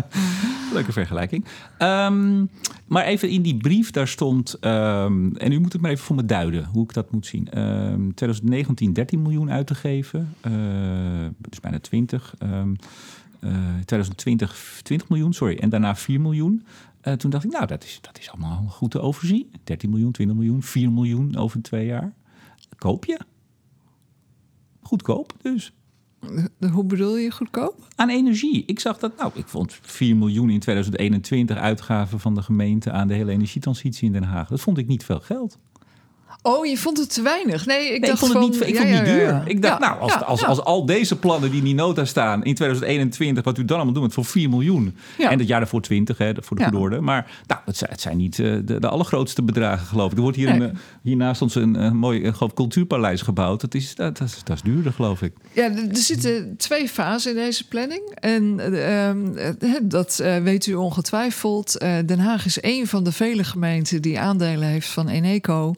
Leuke 0.72 0.92
vergelijking. 0.92 1.44
Ehm, 1.78 2.44
maar 2.90 3.04
even 3.04 3.28
in 3.28 3.42
die 3.42 3.56
brief, 3.56 3.90
daar 3.90 4.08
stond... 4.08 4.54
ehm, 4.54 5.34
en 5.36 5.52
u 5.52 5.58
moet 5.58 5.72
het 5.72 5.82
maar 5.82 5.90
even 5.90 6.04
voor 6.04 6.16
me 6.16 6.24
duiden, 6.24 6.64
hoe 6.64 6.82
ik 6.82 6.92
dat 6.92 7.10
moet 7.10 7.26
zien. 7.26 7.48
Ehm 7.50 8.10
2019 8.14 8.92
13 8.92 9.22
miljoen 9.22 9.50
uit 9.50 9.66
te 9.66 9.74
geven. 9.74 10.34
dus 11.38 11.60
bijna 11.60 11.78
20. 11.78 12.34
Ehm, 12.38 12.74
eh, 13.40 13.50
2020 13.84 14.80
20 14.82 15.08
miljoen, 15.08 15.32
sorry. 15.32 15.56
En 15.56 15.68
daarna 15.68 15.96
4 15.96 16.20
miljoen. 16.20 16.64
Eh, 17.00 17.12
toen 17.12 17.30
dacht 17.30 17.44
ik, 17.44 17.50
nou, 17.50 17.66
dat 17.66 17.84
is, 17.84 17.98
dat 18.00 18.18
is 18.18 18.30
allemaal 18.30 18.64
goed 18.68 18.90
te 18.90 19.00
overzien. 19.00 19.52
13 19.64 19.90
miljoen, 19.90 20.12
20 20.12 20.36
miljoen, 20.36 20.62
4 20.62 20.92
miljoen 20.92 21.36
over 21.36 21.62
twee 21.62 21.86
jaar. 21.86 22.12
Koop 22.78 23.04
je? 23.04 23.20
Goedkoop 24.82 25.32
dus. 25.42 25.72
Hoe 26.72 26.84
bedoel 26.84 27.16
je 27.16 27.30
goedkoop? 27.30 27.88
Aan 27.96 28.08
energie. 28.08 28.64
Ik 28.66 28.80
zag 28.80 28.98
dat, 28.98 29.16
nou, 29.16 29.32
ik 29.34 29.48
vond 29.48 29.78
4 29.82 30.16
miljoen 30.16 30.50
in 30.50 30.60
2021 30.60 31.56
uitgaven 31.56 32.20
van 32.20 32.34
de 32.34 32.42
gemeente 32.42 32.90
aan 32.90 33.08
de 33.08 33.14
hele 33.14 33.32
energietransitie 33.32 34.06
in 34.06 34.12
Den 34.12 34.22
Haag. 34.22 34.48
Dat 34.48 34.60
vond 34.60 34.78
ik 34.78 34.86
niet 34.86 35.04
veel 35.04 35.20
geld. 35.20 35.58
Oh, 36.42 36.66
je 36.66 36.76
vond 36.78 36.98
het 36.98 37.14
te 37.14 37.22
weinig? 37.22 37.66
Nee, 37.66 37.84
ik 37.84 37.90
Nee, 37.90 38.10
dacht 38.10 38.12
ik 38.12 38.18
vond 38.18 38.32
het 38.32 38.42
van, 38.42 38.50
niet, 38.50 38.68
ik 38.68 38.74
ja, 38.74 38.80
vond 38.82 38.88
het 38.98 39.06
ja, 39.06 39.12
niet 39.12 39.22
ja, 39.22 39.40
duur. 39.40 39.48
Ik 39.50 39.62
dacht, 39.62 39.80
Ja, 39.82 39.88
nou, 39.88 40.00
als, 40.00 40.12
ja, 40.12 40.18
als, 40.18 40.40
ja. 40.40 40.46
als 40.46 40.60
al 40.60 40.86
deze 40.86 41.16
plannen 41.18 41.50
die 41.50 41.58
in 41.58 41.64
die 41.64 41.74
nota 41.74 42.04
staan 42.04 42.44
in 42.44 42.54
2021, 42.54 43.44
wat 43.44 43.58
u 43.58 43.64
dan 43.64 43.76
allemaal 43.76 43.94
doet 43.94 44.14
voor 44.14 44.24
4 44.24 44.48
miljoen. 44.48 44.96
Ja. 45.18 45.30
En 45.30 45.38
het 45.38 45.48
jaar 45.48 45.60
daarvoor 45.60 45.80
20, 45.80 46.18
hè, 46.18 46.32
voor 46.40 46.56
de 46.56 46.62
Ja. 46.62 46.68
goede 46.68 46.82
orde. 46.84 47.00
Maar 47.00 47.30
nou, 47.46 47.60
het, 47.64 47.76
zijn, 47.76 47.90
het 47.90 48.00
zijn 48.00 48.16
niet 48.16 48.38
eh, 48.38 48.56
de, 48.64 48.80
de 48.80 48.88
allergrootste 48.88 49.42
bedragen, 49.42 49.86
geloof 49.86 50.10
ik. 50.10 50.16
Er 50.16 50.22
wordt 50.22 50.36
hier 50.36 50.48
Nee. 50.50 50.60
een, 50.60 50.70
eh, 50.70 50.76
hiernaast 51.02 51.42
ons 51.42 51.54
een 51.54 51.76
eh, 51.76 51.90
mooi 51.90 52.32
cultuurpaleis 52.54 53.22
gebouwd. 53.22 53.60
Dat 53.60 53.74
is, 53.74 53.94
dat, 53.94 54.18
dat, 54.18 54.28
is, 54.28 54.40
dat 54.44 54.56
is 54.56 54.62
duurder, 54.62 54.92
geloof 54.92 55.22
ik. 55.22 55.32
Ja, 55.52 55.64
er 55.64 55.96
zitten 55.96 56.54
twee 56.56 56.88
fasen 56.88 57.30
in 57.30 57.36
deze 57.36 57.68
planning. 57.68 58.02
En 58.14 58.60
eh, 58.60 59.08
ehm, 59.08 59.36
eh, 59.36 59.70
dat 59.82 60.16
weet 60.42 60.66
u 60.66 60.74
ongetwijfeld. 60.74 61.78
Den 61.80 62.18
Haag 62.18 62.44
is 62.44 62.58
een 62.60 62.86
van 62.86 63.04
de 63.04 63.12
vele 63.12 63.44
gemeenten 63.44 64.02
die 64.02 64.18
aandelen 64.20 64.68
heeft 64.68 64.88
van 64.88 65.08
Eneco. 65.08 65.74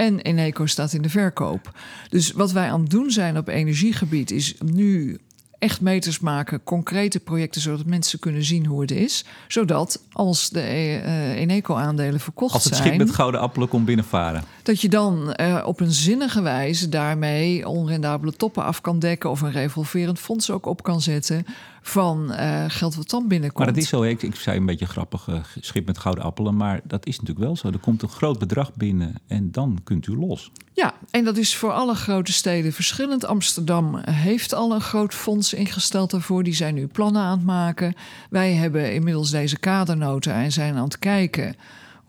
En 0.00 0.20
Eneco 0.20 0.66
staat 0.66 0.92
in 0.92 1.02
de 1.02 1.08
verkoop. 1.08 1.70
Dus 2.08 2.32
wat 2.32 2.52
wij 2.52 2.70
aan 2.70 2.80
het 2.80 2.90
doen 2.90 3.10
zijn 3.10 3.38
op 3.38 3.48
energiegebied 3.48 4.30
is 4.30 4.54
nu 4.64 5.18
echt 5.58 5.80
meters 5.80 6.20
maken, 6.20 6.62
concrete 6.64 7.20
projecten, 7.20 7.60
zodat 7.60 7.86
mensen 7.86 8.18
kunnen 8.18 8.44
zien 8.44 8.66
hoe 8.66 8.80
het 8.80 8.90
is. 8.90 9.24
Zodat 9.48 10.02
als 10.12 10.50
de 10.50 10.60
eh, 10.60 11.30
Eneco-aandelen 11.30 12.20
verkocht 12.20 12.54
Als 12.54 12.64
het 12.64 12.74
zijn 12.74 12.86
schip 12.86 12.98
met 12.98 13.14
gouden 13.14 13.40
appelen 13.40 13.68
komt 13.68 13.84
binnenvaren. 13.84 14.44
dat 14.62 14.80
je 14.80 14.88
dan 14.88 15.32
eh, 15.32 15.62
op 15.64 15.80
een 15.80 15.92
zinnige 15.92 16.42
wijze 16.42 16.88
daarmee 16.88 17.68
onrendabele 17.68 18.32
toppen 18.32 18.64
af 18.64 18.80
kan 18.80 18.98
dekken 18.98 19.30
of 19.30 19.40
een 19.40 19.52
revolverend 19.52 20.18
fonds 20.18 20.50
ook 20.50 20.66
op 20.66 20.82
kan 20.82 21.00
zetten 21.00 21.46
van 21.82 22.32
eh, 22.32 22.64
geld 22.68 22.94
wat 22.94 23.10
dan 23.10 23.28
binnenkomt. 23.28 23.64
Maar 23.64 23.74
dat 23.74 23.82
is 23.82 23.88
zo, 23.88 24.02
ik 24.02 24.34
zei 24.34 24.58
een 24.58 24.66
beetje 24.66 24.86
grappig, 24.86 25.28
eh, 25.28 25.34
schip 25.60 25.86
met 25.86 25.98
gouden 25.98 26.24
appelen. 26.24 26.56
Maar 26.56 26.80
dat 26.84 27.06
is 27.06 27.20
natuurlijk 27.20 27.46
wel 27.46 27.56
zo. 27.56 27.68
Er 27.68 27.78
komt 27.78 28.02
een 28.02 28.08
groot 28.08 28.38
bedrag 28.38 28.74
binnen 28.74 29.14
en 29.26 29.50
dan 29.50 29.80
kunt 29.84 30.06
u 30.06 30.16
los. 30.16 30.50
Ja, 30.72 30.94
en 31.10 31.24
dat 31.24 31.36
is 31.36 31.56
voor 31.56 31.72
alle 31.72 31.94
grote 31.94 32.32
steden 32.32 32.72
verschillend. 32.72 33.24
Amsterdam 33.24 33.96
heeft 34.10 34.54
al 34.54 34.74
een 34.74 34.80
groot 34.80 35.14
fonds 35.14 35.54
ingesteld 35.54 36.10
daarvoor. 36.10 36.42
Die 36.42 36.54
zijn 36.54 36.74
nu 36.74 36.86
plannen 36.86 37.22
aan 37.22 37.36
het 37.38 37.46
maken. 37.46 37.94
Wij 38.30 38.52
hebben 38.52 38.94
inmiddels 38.94 39.30
deze 39.30 39.58
kadernota 39.58 40.42
en 40.42 40.52
zijn 40.52 40.76
aan 40.76 40.84
het 40.84 40.98
kijken. 40.98 41.56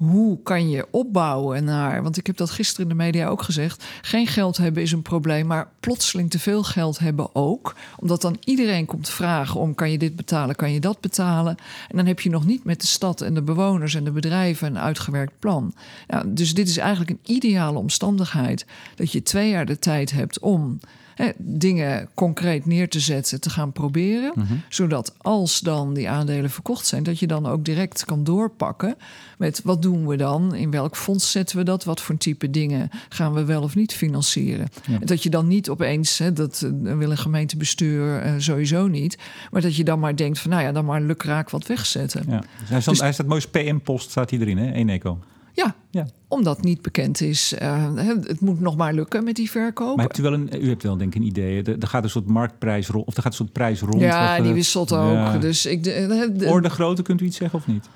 Hoe 0.02 0.42
kan 0.44 0.70
je 0.70 0.88
opbouwen 0.92 1.64
naar. 1.64 2.04
Want 2.04 2.18
ik 2.18 2.28
heb 2.28 2.38
dat 2.38 2.50
gisteren 2.50 2.90
in 2.90 2.98
de 2.98 3.04
media 3.04 3.28
ook 3.28 3.42
gezegd. 3.42 3.84
Geen 4.02 4.28
geld 4.28 4.58
hebben 4.58 4.84
is 4.84 4.92
een 4.92 5.02
probleem, 5.02 5.48
maar 5.48 5.70
plotseling 5.80 6.30
te 6.30 6.40
veel 6.40 6.64
geld 6.64 7.00
hebben 7.00 7.36
ook. 7.36 7.76
Omdat 8.00 8.22
dan 8.22 8.38
iedereen 8.44 8.86
komt 8.86 9.10
vragen 9.10 9.60
om: 9.60 9.76
kan 9.76 9.92
je 9.92 9.98
dit 9.98 10.16
betalen, 10.16 10.56
kan 10.56 10.72
je 10.72 10.80
dat 10.80 11.00
betalen? 11.00 11.56
En 11.90 11.98
dan 11.98 12.06
heb 12.06 12.20
je 12.20 12.30
nog 12.30 12.46
niet 12.46 12.64
met 12.64 12.82
de 12.82 12.88
stad 12.88 13.22
en 13.22 13.34
de 13.34 13.42
bewoners 13.42 13.96
en 13.96 14.04
de 14.04 14.12
bedrijven 14.12 14.68
een 14.68 14.80
uitgewerkt 14.80 15.40
plan. 15.40 15.74
Nou, 16.08 16.34
dus 16.34 16.54
dit 16.54 16.68
is 16.68 16.78
eigenlijk 16.78 17.10
een 17.10 17.36
ideale 17.36 17.78
omstandigheid. 17.78 18.66
Dat 18.96 19.12
je 19.12 19.24
twee 19.24 19.50
jaar 19.50 19.66
de 19.66 19.80
tijd 19.80 20.12
hebt 20.12 20.40
om 20.40 20.80
hè, 21.22 21.32
dingen 21.38 22.10
concreet 22.14 22.66
neer 22.66 22.90
te 22.90 23.00
zetten, 23.00 23.42
te 23.42 23.50
gaan 23.50 23.72
proberen. 23.72 24.34
Zodat 24.70 25.14
als 25.18 25.60
dan 25.60 25.94
die 25.94 26.10
aandelen 26.10 26.50
verkocht 26.50 26.86
zijn, 26.88 27.04
dat 27.04 27.20
je 27.20 27.28
dan 27.28 27.46
ook 27.46 27.66
direct 27.66 28.06
kan 28.06 28.24
doorpakken 28.24 28.96
met 29.38 29.62
wat 29.64 29.82
doen 29.82 30.08
we 30.08 30.16
dan? 30.16 30.56
In 30.56 30.72
welk 30.72 30.98
fonds 30.98 31.32
zetten 31.32 31.58
we 31.58 31.64
dat? 31.64 31.84
Wat 31.84 32.02
voor 32.02 32.18
type 32.18 32.50
dingen 32.50 32.90
gaan 33.10 33.34
we 33.34 33.44
wel 33.44 33.62
of 33.62 33.76
niet 33.76 33.94
financieren? 33.94 34.68
En 34.86 35.06
dat 35.06 35.24
je 35.24 35.30
dan 35.30 35.48
niet 35.48 35.70
opeens, 35.70 36.18
hè, 36.18 36.34
dat 36.34 36.62
eh, 36.62 36.98
wil 36.98 37.12
een 37.12 37.18
gemeentebestuur 37.18 38.22
eh, 38.22 38.34
sowieso 38.38 38.88
niet, 38.88 39.18
maar 39.52 39.62
dat 39.62 39.76
je 39.76 39.84
dan 39.84 40.00
maar 40.00 40.16
denkt 40.16 40.40
van 40.40 40.50
nou 40.52 40.64
ja, 40.64 40.72
dan 40.72 40.86
maar 40.86 41.02
lukraak 41.02 41.50
wat 41.50 41.68
wegzetten. 41.68 42.24
Ja. 42.28 42.40
Dus 42.40 42.70
hij, 42.70 42.82
staat, 42.82 42.94
Dus- 42.94 43.04
hij 43.04 43.14
staat 43.14 43.28
mooi 43.28 43.48
PM-post, 43.52 44.10
staat 44.10 44.30
hij 44.30 44.40
erin, 44.40 44.58
hè? 44.58 44.72
Eneco. 44.72 45.20
Ja, 45.54 45.76
Ja. 45.90 46.06
omdat 46.28 46.62
niet 46.64 46.82
bekend 46.82 47.22
is. 47.22 47.54
eh, 47.54 47.86
het 48.24 48.40
moet 48.40 48.60
nog 48.60 48.76
maar 48.76 48.94
lukken 48.94 49.24
met 49.24 49.36
die 49.36 49.50
verkoop. 49.52 49.96
Maar 49.96 50.06
hebt 50.06 50.18
u 50.18 50.24
wel 50.24 50.34
een, 50.34 50.50
u 50.64 50.68
hebt 50.70 50.84
wel 50.84 50.98
denk 50.98 51.16
ik 51.16 51.22
een 51.22 51.28
idee. 51.28 51.64
Er, 51.64 51.76
er 51.80 51.88
gaat 51.88 52.04
een 52.04 52.10
soort 52.10 52.28
marktprijs 52.28 52.88
rond, 52.88 53.06
of 53.08 53.16
er 53.16 53.22
gaat 53.22 53.32
een 53.32 53.38
soort 53.38 53.52
prijs 53.52 53.82
rond. 53.82 54.00
ja, 54.02 54.28
wat, 54.34 54.38
die 54.42 54.48
eh, 54.50 54.54
wisselt 54.58 54.94
ook. 54.94 55.12
ja. 55.14 55.38
Dus 55.38 55.66
ik, 55.66 55.84
de, 55.84 56.06
de- 56.08 56.32
de- 56.38 56.48
Orde 56.50 56.70
grootte, 56.70 57.02
kunt 57.02 57.22
u 57.22 57.26
iets 57.26 57.38
zeggen 57.38 57.60
of 57.60 57.68
niet? 57.68 57.90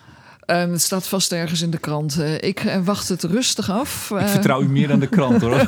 Ehm, 0.46 0.72
het 0.72 0.82
staat 0.82 1.08
vast 1.08 1.32
ergens 1.32 1.62
in 1.62 1.70
de 1.70 1.78
krant. 1.78 2.20
Eh, 2.20 2.34
ik 2.42 2.60
eh, 2.60 2.78
wacht 2.84 3.10
het 3.10 3.24
rustig 3.24 3.70
af. 3.72 4.12
Ik 4.12 4.18
Eh, 4.18 4.28
vertrouw 4.28 4.62
u 4.62 4.68
meer 4.70 4.88
dan 4.88 5.00
de 5.00 5.08
krant 5.08 5.42
hoor. 5.42 5.68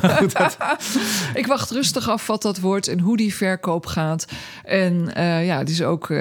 Ik 1.34 1.46
wacht 1.46 1.70
rustig 1.70 2.08
af 2.08 2.26
wat 2.26 2.42
dat 2.42 2.58
wordt 2.60 2.88
en 2.88 3.00
hoe 3.00 3.16
die 3.16 3.34
verkoop 3.34 3.86
gaat. 3.86 4.26
En 4.64 5.10
ja, 5.44 5.60
is 5.64 5.82
ook. 5.82 6.12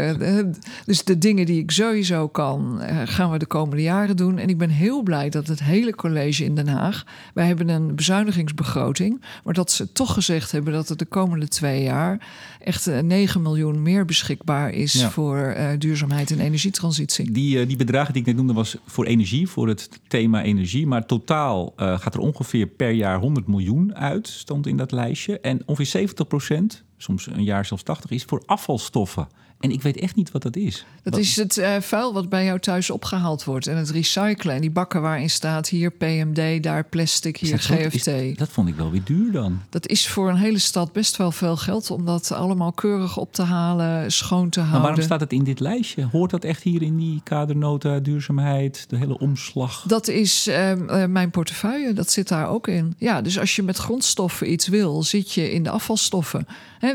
dus 0.85 1.03
de 1.03 1.17
dingen 1.17 1.45
die 1.45 1.59
ik 1.61 1.71
sowieso 1.71 2.27
kan, 2.27 2.81
gaan 3.05 3.31
we 3.31 3.37
de 3.37 3.45
komende 3.45 3.81
jaren 3.83 4.15
doen. 4.15 4.37
En 4.37 4.49
ik 4.49 4.57
ben 4.57 4.69
heel 4.69 5.01
blij 5.03 5.29
dat 5.29 5.47
het 5.47 5.63
hele 5.63 5.95
college 5.95 6.43
in 6.43 6.55
Den 6.55 6.67
Haag. 6.67 7.03
Wij 7.33 7.45
hebben 7.47 7.69
een 7.69 7.95
bezuinigingsbegroting. 7.95 9.21
Maar 9.43 9.53
dat 9.53 9.71
ze 9.71 9.91
toch 9.91 10.13
gezegd 10.13 10.51
hebben 10.51 10.73
dat 10.73 10.89
er 10.89 10.97
de 10.97 11.05
komende 11.05 11.47
twee 11.47 11.83
jaar. 11.83 12.27
echt 12.59 12.87
eh, 12.87 12.99
9 12.99 13.41
miljoen 13.41 13.81
meer 13.81 14.05
beschikbaar 14.05 14.69
is 14.69 14.93
Ja. 14.93 15.09
voor 15.09 15.55
duurzaamheid 15.77 16.31
en 16.31 16.39
energietransitie. 16.39 17.31
die, 17.31 17.65
die 17.65 17.77
bedragen 17.77 18.13
die 18.13 18.21
ik 18.21 18.27
net 18.27 18.35
noemde 18.35 18.46
was 18.55 18.77
voor 18.85 19.05
energie, 19.05 19.47
voor 19.47 19.67
het 19.67 19.89
thema 20.07 20.43
energie. 20.43 20.87
Maar 20.87 21.05
totaal 21.05 21.73
eh, 21.75 21.99
gaat 21.99 22.13
er 22.13 22.19
ongeveer 22.19 22.67
per 22.67 22.91
jaar 22.91 23.19
100 23.19 23.47
miljoen 23.47 23.95
uit, 23.95 24.27
stond 24.27 24.67
in 24.67 24.77
dat 24.77 24.91
lijstje. 24.91 25.39
En 25.39 25.61
ongeveer 25.65 25.85
70 25.85 26.27
procent, 26.27 26.83
soms 26.97 27.27
een 27.27 27.43
jaar 27.43 27.65
zelfs 27.65 27.83
80, 27.83 28.11
is 28.11 28.23
voor 28.23 28.43
afvalstoffen. 28.45 29.27
En 29.59 29.71
ik 29.71 29.81
weet 29.81 29.97
echt 29.99 30.15
niet 30.15 30.31
wat 30.31 30.41
dat 30.41 30.55
is. 30.55 30.85
Dat 31.03 31.13
Wat- 31.13 31.21
is 31.21 31.35
het 31.35 31.57
eh, 31.57 31.75
vuil 31.79 32.13
wat 32.13 32.29
bij 32.29 32.45
jou 32.45 32.59
thuis 32.59 32.89
opgehaald 32.89 33.43
wordt. 33.43 33.67
En 33.67 33.77
het 33.77 33.89
recyclen. 33.89 34.55
En 34.55 34.61
die 34.61 34.71
bakken 34.71 35.01
waarin 35.01 35.29
staat 35.29 35.69
hier 35.69 35.91
PMD, 35.91 36.63
daar 36.63 36.83
plastic, 36.83 37.37
hier 37.37 37.51
dat 37.51 37.59
GFT. 37.61 38.07
is- 38.07 38.37
dat 38.37 38.49
vond 38.49 38.67
ik 38.67 38.75
wel 38.75 38.91
weer 38.91 39.01
duur 39.03 39.31
dan. 39.31 39.61
Dat 39.69 39.87
is 39.87 40.07
voor 40.07 40.29
een 40.29 40.35
hele 40.35 40.57
stad 40.59 40.91
best 40.91 41.17
wel 41.17 41.31
veel 41.31 41.57
geld 41.57 41.91
om 41.91 42.05
dat 42.05 42.31
allemaal 42.31 42.71
keurig 42.71 43.17
op 43.17 43.33
te 43.33 43.41
halen, 43.41 44.11
schoon 44.11 44.49
te 44.49 44.59
Maar 44.59 44.67
houden. 44.67 44.87
waarom 44.89 45.05
staat 45.05 45.19
het 45.19 45.31
in 45.33 45.43
dit 45.43 45.59
lijstje? 45.59 46.07
Hoort 46.11 46.31
dat 46.31 46.43
echt 46.43 46.63
hier 46.63 46.81
in 46.81 46.97
die 46.97 47.21
kadernota, 47.23 47.99
duurzaamheid, 47.99 48.85
de 48.89 48.97
hele 48.97 49.19
omslag? 49.19 49.83
Dat 49.87 50.07
is 50.07 50.47
ehm, 50.47 50.89
eh, 50.89 51.05
mijn 51.05 51.29
portefeuille, 51.31 51.93
dat 51.93 52.11
zit 52.11 52.27
daar 52.27 52.49
ook 52.49 52.67
in. 52.67 52.93
Ja, 52.97 53.21
dus 53.21 53.39
als 53.39 53.55
je 53.55 53.63
met 53.63 53.77
grondstoffen 53.77 54.51
iets 54.51 54.67
wil, 54.67 55.03
zit 55.03 55.33
je 55.33 55.51
in 55.51 55.63
de 55.63 55.69
afvalstoffen. 55.69 56.47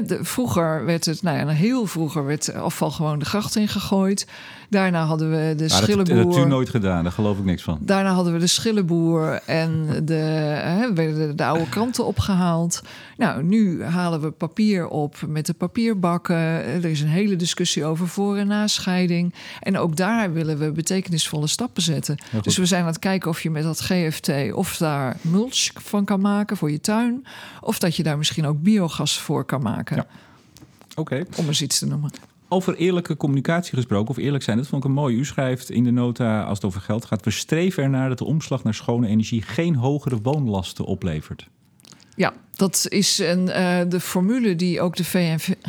De, 0.07 0.19
vroeger 0.25 0.85
werd 0.85 1.05
het, 1.05 1.23
nou 1.23 1.39
ja, 1.39 1.47
heel 1.49 1.87
vroeger 1.87 2.25
werd 2.25 2.52
afval 2.55 2.91
gewoon 2.91 3.19
de 3.19 3.25
gracht 3.25 3.57
ingegooid. 3.57 4.27
Daarna 4.69 5.05
hadden 5.05 5.31
we 5.31 5.37
de 5.37 5.43
Maar 5.45 5.57
dat, 5.57 5.69
dat 5.69 5.79
schillenboer. 5.79 6.17
hebt 6.17 6.37
u 6.37 6.49
nooit 6.49 6.69
gedaan, 6.69 7.03
daar 7.03 7.13
geloof 7.13 7.39
ik 7.39 7.45
niks 7.45 7.63
van. 7.63 7.79
Daarna 7.81 8.13
hadden 8.13 8.33
we 8.33 8.39
de 8.39 8.47
schillenboer 8.47 9.41
en 9.47 9.87
de, 10.05 10.15
hè, 10.15 10.93
werden 10.93 11.29
de, 11.29 11.35
de 11.35 11.45
oude 11.45 11.69
kranten 11.69 12.07
opgehaald. 12.07 12.83
Nou, 13.17 13.43
nu 13.43 13.85
halen 13.85 14.21
we 14.21 14.31
papier 14.31 14.89
op 14.89 15.17
met 15.27 15.47
de 15.47 15.53
papierbakken. 15.53 16.37
Er 16.37 16.85
is 16.85 17.01
een 17.01 17.09
hele 17.09 17.37
discussie 17.37 17.85
over 17.85 18.09
voor- 18.09 18.37
en 18.37 18.47
nascheiding. 18.47 19.35
En 19.61 19.79
ook 19.79 19.97
daar 19.97 20.33
willen 20.33 20.59
we 20.59 20.73
betekenisvolle 20.73 21.47
stappen 21.47 21.83
zetten. 21.83 22.17
Dus 22.43 22.57
we 22.57 22.67
zijn 22.67 22.81
aan 22.81 22.87
het 22.87 22.99
kijken 22.99 23.31
of 23.31 23.43
je 23.43 23.51
met 23.51 23.63
dat 23.63 23.81
GFT 23.81 24.31
of 24.53 24.77
daar 24.77 25.17
mulch 25.21 25.71
van 25.75 26.05
kan 26.05 26.21
maken 26.21 26.57
voor 26.57 26.71
je 26.71 26.81
tuin. 26.81 27.27
Of 27.61 27.79
dat 27.79 27.97
je 27.97 28.03
daar 28.03 28.19
misschien 28.19 28.47
ook 28.47 28.63
biogas 28.63 29.19
voor 29.19 29.45
kan 29.45 29.63
maken. 29.63 29.97
Ja. 29.97 30.07
Oké. 30.95 31.25
Om 31.37 31.47
eens 31.47 31.63
iets 31.63 31.79
te 31.79 31.87
noemen. 31.87 32.11
Over 32.53 32.75
eerlijke 32.75 33.17
communicatie 33.17 33.75
gesproken, 33.75 34.11
of 34.11 34.17
eerlijk 34.17 34.45
zijn, 34.45 34.57
dat 34.57 34.67
vond 34.67 34.83
ik 34.83 34.89
een 34.89 34.95
mooi. 34.95 35.17
U 35.17 35.25
schrijft 35.25 35.71
in 35.71 35.85
de 35.85 35.91
nota, 35.91 36.43
als 36.43 36.57
het 36.57 36.67
over 36.67 36.81
geld 36.81 37.05
gaat... 37.05 37.25
we 37.25 37.31
streven 37.31 37.83
ernaar 37.83 38.09
dat 38.09 38.19
de 38.19 38.25
omslag 38.25 38.65
naar 38.65 38.75
schone 38.75 39.07
energie... 39.07 39.43
geen 39.43 39.75
hogere 39.75 40.19
woonlasten 40.23 40.85
oplevert. 40.85 41.49
Ja, 42.17 42.33
dat 42.57 42.87
is 42.89 43.19
een, 43.19 43.49
eh, 43.49 43.81
de 43.89 44.01
formule 44.01 44.57
die 44.57 44.81
ook 44.81 44.97
de 44.97 45.05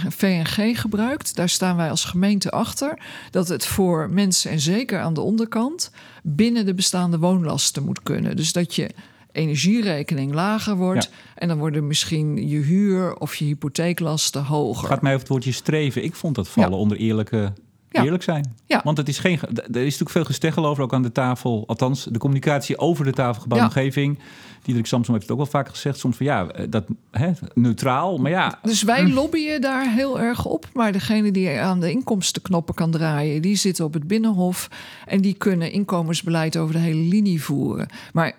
VNG 0.10 0.80
gebruikt. 0.80 1.36
Daar 1.36 1.50
staan 1.50 1.76
wij 1.76 1.89
als 1.89 2.06
gemeente 2.06 2.52
achter. 2.52 3.00
Dat 3.32 3.48
het 3.48 3.65
voor 3.65 4.10
mensen, 4.10 4.52
en 4.52 4.60
zeker 4.60 5.00
aan 5.00 5.13
de 5.13 5.22
onderkant, 5.22 5.91
binnen 6.24 6.65
de 6.65 6.74
bestaande 6.74 7.19
woonlasten 7.19 7.84
moet 7.84 8.04
kunnen. 8.04 8.36
Dus 8.36 8.54
dat 8.54 8.76
je 8.76 8.89
energierekening 9.34 10.34
lager 10.34 10.76
wordt. 10.76 11.04
Ja. 11.04 11.10
En 11.36 11.48
dan 11.48 11.58
worden 11.58 11.88
misschien 11.88 12.48
je 12.48 12.58
huur 12.60 13.15
of 13.15 13.36
je 13.36 13.46
hypotheeklasten 13.46 14.43
hoger. 14.43 14.82
Het 14.82 14.91
gaat 14.91 15.02
mij 15.02 15.12
over 15.12 15.24
het 15.24 15.32
woordje 15.32 15.52
streven. 15.52 16.04
Ik 16.04 16.15
vond 16.15 16.36
dat 16.36 16.48
vallen 16.50 16.69
Ja. 16.72 16.76
onder 16.78 16.98
eerlijke. 16.98 17.54
Eerlijk 18.02 18.24
zijn. 18.24 18.56
Ja. 18.66 18.82
Want 18.84 18.98
het 18.98 19.08
is 19.08 19.20
geen, 19.20 19.40
er 19.42 19.60
is 19.68 19.74
natuurlijk 19.84 20.10
veel 20.10 20.24
gesteggel 20.26 20.66
over, 20.66 20.84
ook 20.84 20.94
aan 20.94 21.02
de 21.02 21.12
tafel. 21.12 21.64
Althans, 21.68 22.08
de 22.12 22.20
communicatie 22.20 22.78
over 22.78 23.06
de 23.06 23.12
tafelgebouwde 23.12 23.66
Ja. 23.68 23.72
omgeving. 23.76 24.20
Diederik 24.64 24.88
Samsom 24.90 25.14
heeft 25.14 25.28
het 25.28 25.38
ook 25.38 25.44
wel 25.44 25.52
vaak 25.62 25.70
gezegd. 25.70 26.00
Soms 26.00 26.18
van 26.18 26.26
ja, 26.26 26.48
eh, 26.48 26.66
dat 26.70 26.84
hè, 27.12 27.32
neutraal. 27.54 28.18
Maar 28.18 28.32
ja, 28.32 28.60
Dus 28.62 28.84
wij 28.84 29.08
lobbyen 29.10 29.62
daar 29.62 29.94
heel 29.94 30.20
erg 30.20 30.46
op. 30.46 30.68
Maar 30.74 30.92
degene 30.92 31.32
die 31.32 31.50
aan 31.50 31.80
de 31.80 31.92
inkomstenknoppen 31.92 32.76
kan 32.76 32.92
draaien, 32.92 33.42
die 33.42 33.56
zitten 33.56 33.86
op 33.86 33.94
het 33.94 34.08
binnenhof. 34.08 34.68
En 35.06 35.22
die 35.22 35.34
kunnen 35.34 35.72
inkomensbeleid 35.72 36.58
over 36.58 36.74
de 36.74 36.80
hele 36.82 37.02
linie 37.02 37.42
voeren. 37.42 37.88
Maar 38.14 38.34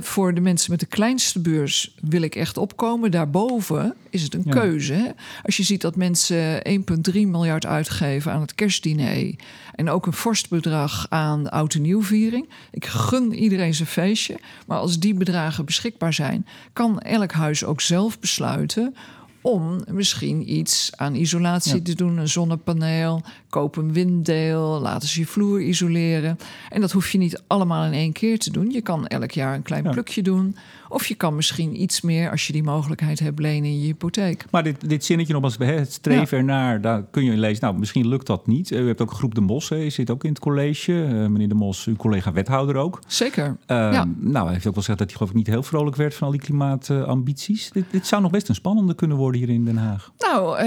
voor 0.00 0.34
de 0.34 0.40
mensen 0.40 0.70
met 0.70 0.80
de 0.80 0.86
kleinste 0.86 1.40
beurs 1.40 1.94
wil 2.02 2.22
ik 2.22 2.34
echt 2.34 2.56
opkomen. 2.56 3.10
Daarboven 3.10 3.94
is 4.10 4.22
het 4.22 4.34
een 4.34 4.42
Ja. 4.44 4.52
keuze. 4.52 4.92
Hè? 4.92 5.06
Als 5.42 5.56
je 5.56 5.62
ziet 5.62 5.80
dat 5.80 5.96
mensen 5.96 6.60
1,3 6.70 7.26
miljard 7.26 7.66
uitgeven 7.66 8.32
aan 8.32 8.40
het 8.40 8.54
kerstdiner. 8.54 8.99
Diner. 9.06 9.34
En 9.74 9.90
ook 9.90 10.06
een 10.06 10.12
vorstbedrag 10.12 11.06
aan 11.08 11.50
oud 11.50 11.74
en 11.74 11.82
nieuwviering. 11.82 12.48
Ik 12.70 12.86
gun 12.86 13.34
iedereen 13.34 13.74
zijn 13.74 13.88
feestje. 13.88 14.38
Maar 14.66 14.78
als 14.78 14.98
die 14.98 15.14
bedragen 15.14 15.64
beschikbaar 15.64 16.12
zijn, 16.12 16.46
kan 16.72 17.00
elk 17.00 17.32
huis 17.32 17.64
ook 17.64 17.80
zelf 17.80 18.18
besluiten 18.18 18.94
om 19.42 19.84
misschien 19.90 20.52
iets 20.56 20.90
aan 20.96 21.14
isolatie 21.14 21.82
te 21.82 21.94
doen. 21.94 22.18
Een 22.18 22.28
zonnepaneel, 22.28 23.22
koop 23.48 23.76
een 23.76 23.92
winddeel, 23.92 24.80
laten 24.80 25.08
ze 25.08 25.20
je 25.20 25.26
vloer 25.26 25.60
isoleren. 25.60 26.38
En 26.68 26.80
dat 26.80 26.92
hoef 26.92 27.10
je 27.10 27.18
niet 27.18 27.42
allemaal 27.46 27.84
in 27.84 27.92
één 27.92 28.12
keer 28.12 28.38
te 28.38 28.52
doen. 28.52 28.70
Je 28.70 28.80
kan 28.80 29.06
elk 29.06 29.30
jaar 29.30 29.54
een 29.54 29.62
klein 29.62 29.90
plukje 29.90 30.22
doen. 30.22 30.56
Of 30.92 31.06
je 31.06 31.14
kan 31.14 31.34
misschien 31.34 31.82
iets 31.82 32.00
meer, 32.00 32.30
als 32.30 32.46
je 32.46 32.52
die 32.52 32.62
mogelijkheid 32.62 33.18
hebt, 33.18 33.38
lenen 33.38 33.70
in 33.70 33.80
je 33.80 33.84
hypotheek. 33.84 34.44
Maar 34.50 34.62
dit, 34.62 34.88
dit 34.88 35.04
zinnetje 35.04 35.32
nog 35.32 35.42
als 35.42 35.56
het 35.58 35.92
streven 35.92 36.38
ernaar, 36.38 36.80
daar 36.80 37.04
kun 37.10 37.24
je 37.24 37.36
lezen. 37.36 37.64
Nou, 37.64 37.78
misschien 37.78 38.08
lukt 38.08 38.26
dat 38.26 38.46
niet. 38.46 38.70
U 38.70 38.86
hebt 38.86 39.00
ook 39.00 39.10
een 39.10 39.16
groep 39.16 39.34
De 39.34 39.40
Mos, 39.40 39.68
je 39.68 39.90
zit 39.90 40.10
ook 40.10 40.24
in 40.24 40.30
het 40.30 40.38
college. 40.38 40.92
Uh, 40.92 41.08
meneer 41.08 41.48
De 41.48 41.54
Mos, 41.54 41.86
uw 41.86 41.96
collega 41.96 42.32
wethouder 42.32 42.76
ook. 42.76 43.02
Zeker. 43.06 43.46
Uh, 43.46 43.56
ja. 43.66 44.04
Nou, 44.18 44.44
hij 44.44 44.52
heeft 44.52 44.66
ook 44.66 44.74
wel 44.74 44.82
gezegd 44.82 44.98
dat 44.98 45.08
hij 45.08 45.16
geloof 45.16 45.30
ik 45.30 45.36
niet 45.36 45.46
heel 45.46 45.62
vrolijk 45.62 45.96
werd 45.96 46.14
van 46.14 46.26
al 46.26 46.32
die 46.32 46.42
klimaatambities. 46.42 47.70
dit, 47.70 47.84
dit 47.90 48.06
zou 48.06 48.22
nog 48.22 48.30
best 48.30 48.48
een 48.48 48.54
spannende 48.54 48.94
kunnen 48.94 49.16
worden 49.16 49.40
hier 49.40 49.50
in 49.50 49.64
Den 49.64 49.76
Haag. 49.76 50.12
Nou, 50.18 50.58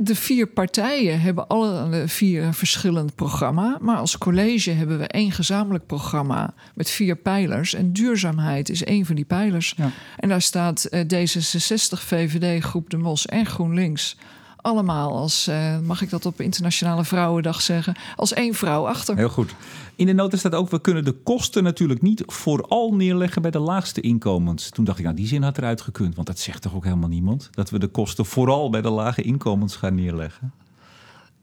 de 0.00 0.14
vier 0.14 0.46
partijen 0.46 1.20
hebben 1.20 1.46
alle 1.46 2.02
vier 2.06 2.42
een 2.42 2.54
verschillend 2.54 3.14
programma. 3.14 3.78
Maar 3.80 3.96
als 3.96 4.18
college 4.18 4.70
hebben 4.70 4.98
we 4.98 5.06
één 5.06 5.32
gezamenlijk 5.32 5.86
programma 5.86 6.54
met 6.74 6.90
vier 6.90 7.16
pijlers. 7.16 7.74
En 7.74 7.92
duurzaamheid 7.92 8.68
is 8.68 8.84
één 8.84 9.03
van 9.04 9.14
die 9.14 9.24
pijlers. 9.24 9.74
Ja. 9.76 9.90
En 10.16 10.28
daar 10.28 10.42
staat 10.42 10.86
uh, 10.90 11.00
D66, 11.00 11.98
VVD, 11.98 12.64
Groep 12.64 12.90
de 12.90 12.96
Mos 12.96 13.26
en 13.26 13.46
GroenLinks 13.46 14.16
allemaal 14.64 15.16
als, 15.16 15.48
uh, 15.48 15.78
mag 15.78 16.02
ik 16.02 16.10
dat 16.10 16.26
op 16.26 16.40
Internationale 16.40 17.04
Vrouwendag 17.04 17.60
zeggen, 17.60 17.94
als 18.16 18.32
één 18.32 18.54
vrouw 18.54 18.86
achter. 18.86 19.16
Heel 19.16 19.28
goed. 19.28 19.54
In 19.96 20.06
de 20.06 20.12
nota 20.12 20.36
staat 20.36 20.54
ook, 20.54 20.70
we 20.70 20.80
kunnen 20.80 21.04
de 21.04 21.12
kosten 21.12 21.62
natuurlijk 21.62 22.02
niet 22.02 22.22
vooral 22.26 22.94
neerleggen 22.94 23.42
bij 23.42 23.50
de 23.50 23.58
laagste 23.58 24.00
inkomens. 24.00 24.68
Toen 24.68 24.84
dacht 24.84 24.98
ik, 24.98 25.04
nou 25.04 25.16
die 25.16 25.26
zin 25.26 25.42
had 25.42 25.58
eruit 25.58 25.80
gekund, 25.80 26.14
want 26.14 26.26
dat 26.26 26.38
zegt 26.38 26.62
toch 26.62 26.74
ook 26.74 26.84
helemaal 26.84 27.08
niemand? 27.08 27.48
Dat 27.50 27.70
we 27.70 27.78
de 27.78 27.86
kosten 27.86 28.26
vooral 28.26 28.70
bij 28.70 28.82
de 28.82 28.90
lage 28.90 29.22
inkomens 29.22 29.76
gaan 29.76 29.94
neerleggen. 29.94 30.52